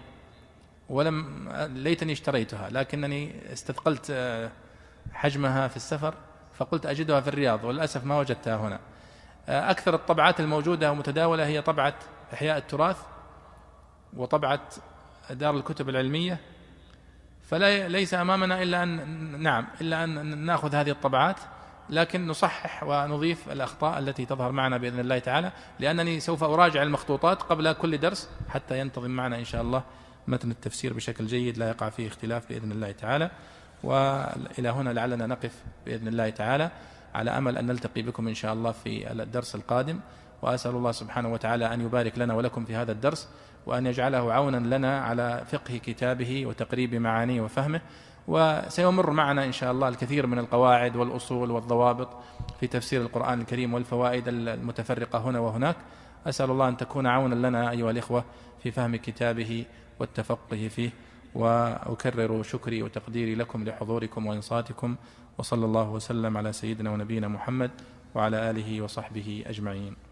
ولم 0.89 1.49
ليتني 1.73 2.13
اشتريتها 2.13 2.69
لكنني 2.69 3.53
استثقلت 3.53 4.11
حجمها 5.13 5.67
في 5.67 5.75
السفر 5.75 6.13
فقلت 6.53 6.85
أجدها 6.85 7.21
في 7.21 7.27
الرياض 7.27 7.63
وللأسف 7.63 8.05
ما 8.05 8.19
وجدتها 8.19 8.55
هنا. 8.55 8.79
أكثر 9.47 9.95
الطبعات 9.95 10.39
الموجودة 10.39 10.91
ومتداولة 10.91 11.45
هي 11.45 11.61
طبعة 11.61 11.93
إحياء 12.33 12.57
التراث 12.57 12.97
وطبعة 14.13 14.61
دار 15.29 15.55
الكتب 15.55 15.89
العلمية. 15.89 16.37
فليس 17.49 18.13
أمامنا 18.13 18.63
إلا 18.63 18.83
أن 18.83 19.41
نعم 19.41 19.67
إلا 19.81 20.03
أن 20.03 20.37
نأخذ 20.37 20.75
هذه 20.75 20.89
الطبعات 20.89 21.39
لكن 21.89 22.27
نصحح 22.27 22.83
ونضيف 22.83 23.51
الأخطاء 23.51 23.99
التي 23.99 24.25
تظهر 24.25 24.51
معنا 24.51 24.77
بإذن 24.77 24.99
الله 24.99 25.19
تعالى 25.19 25.51
لأنني 25.79 26.19
سوف 26.19 26.43
أراجع 26.43 26.83
المخطوطات 26.83 27.41
قبل 27.41 27.73
كل 27.73 27.97
درس 27.97 28.29
حتى 28.49 28.79
ينتظم 28.79 29.11
معنا 29.11 29.39
إن 29.39 29.45
شاء 29.45 29.61
الله 29.61 29.83
متن 30.29 30.51
التفسير 30.51 30.93
بشكل 30.93 31.27
جيد 31.27 31.57
لا 31.57 31.69
يقع 31.69 31.89
فيه 31.89 32.07
اختلاف 32.07 32.49
بإذن 32.49 32.71
الله 32.71 32.91
تعالى. 32.91 33.31
وإلى 33.83 34.69
هنا 34.69 34.89
لعلنا 34.89 35.27
نقف 35.27 35.63
بإذن 35.85 36.07
الله 36.07 36.29
تعالى 36.29 36.71
على 37.15 37.31
أمل 37.31 37.57
أن 37.57 37.67
نلتقي 37.67 38.01
بكم 38.01 38.27
إن 38.27 38.33
شاء 38.33 38.53
الله 38.53 38.71
في 38.71 39.11
الدرس 39.11 39.55
القادم. 39.55 39.99
وأسأل 40.41 40.75
الله 40.75 40.91
سبحانه 40.91 41.33
وتعالى 41.33 41.73
أن 41.73 41.81
يبارك 41.81 42.17
لنا 42.17 42.33
ولكم 42.33 42.65
في 42.65 42.75
هذا 42.75 42.91
الدرس 42.91 43.29
وأن 43.65 43.85
يجعله 43.85 44.33
عونا 44.33 44.75
لنا 44.75 45.01
على 45.01 45.43
فقه 45.51 45.77
كتابه 45.77 46.45
وتقريب 46.45 46.95
معانيه 46.95 47.41
وفهمه. 47.41 47.81
وسيمر 48.27 49.11
معنا 49.11 49.45
إن 49.45 49.51
شاء 49.51 49.71
الله 49.71 49.87
الكثير 49.87 50.27
من 50.27 50.39
القواعد 50.39 50.95
والأصول 50.95 51.51
والضوابط 51.51 52.09
في 52.59 52.67
تفسير 52.67 53.01
القرآن 53.01 53.41
الكريم 53.41 53.73
والفوائد 53.73 54.27
المتفرقة 54.27 55.19
هنا 55.19 55.39
وهناك. 55.39 55.75
أسأل 56.27 56.51
الله 56.51 56.67
أن 56.69 56.77
تكون 56.77 57.07
عونا 57.07 57.47
لنا 57.47 57.71
أيها 57.71 57.91
الإخوة 57.91 58.23
في 58.63 58.71
فهم 58.71 58.95
كتابه 58.95 59.65
والتفقه 59.99 60.67
فيه 60.67 60.89
وأكرر 61.35 62.43
شكري 62.43 62.83
وتقديري 62.83 63.35
لكم 63.35 63.63
لحضوركم 63.63 64.27
وإنصاتكم 64.27 64.95
وصلى 65.37 65.65
الله 65.65 65.89
وسلم 65.89 66.37
على 66.37 66.53
سيدنا 66.53 66.91
ونبينا 66.91 67.27
محمد 67.27 67.71
وعلى 68.15 68.49
آله 68.49 68.81
وصحبه 68.81 69.43
أجمعين. 69.47 70.08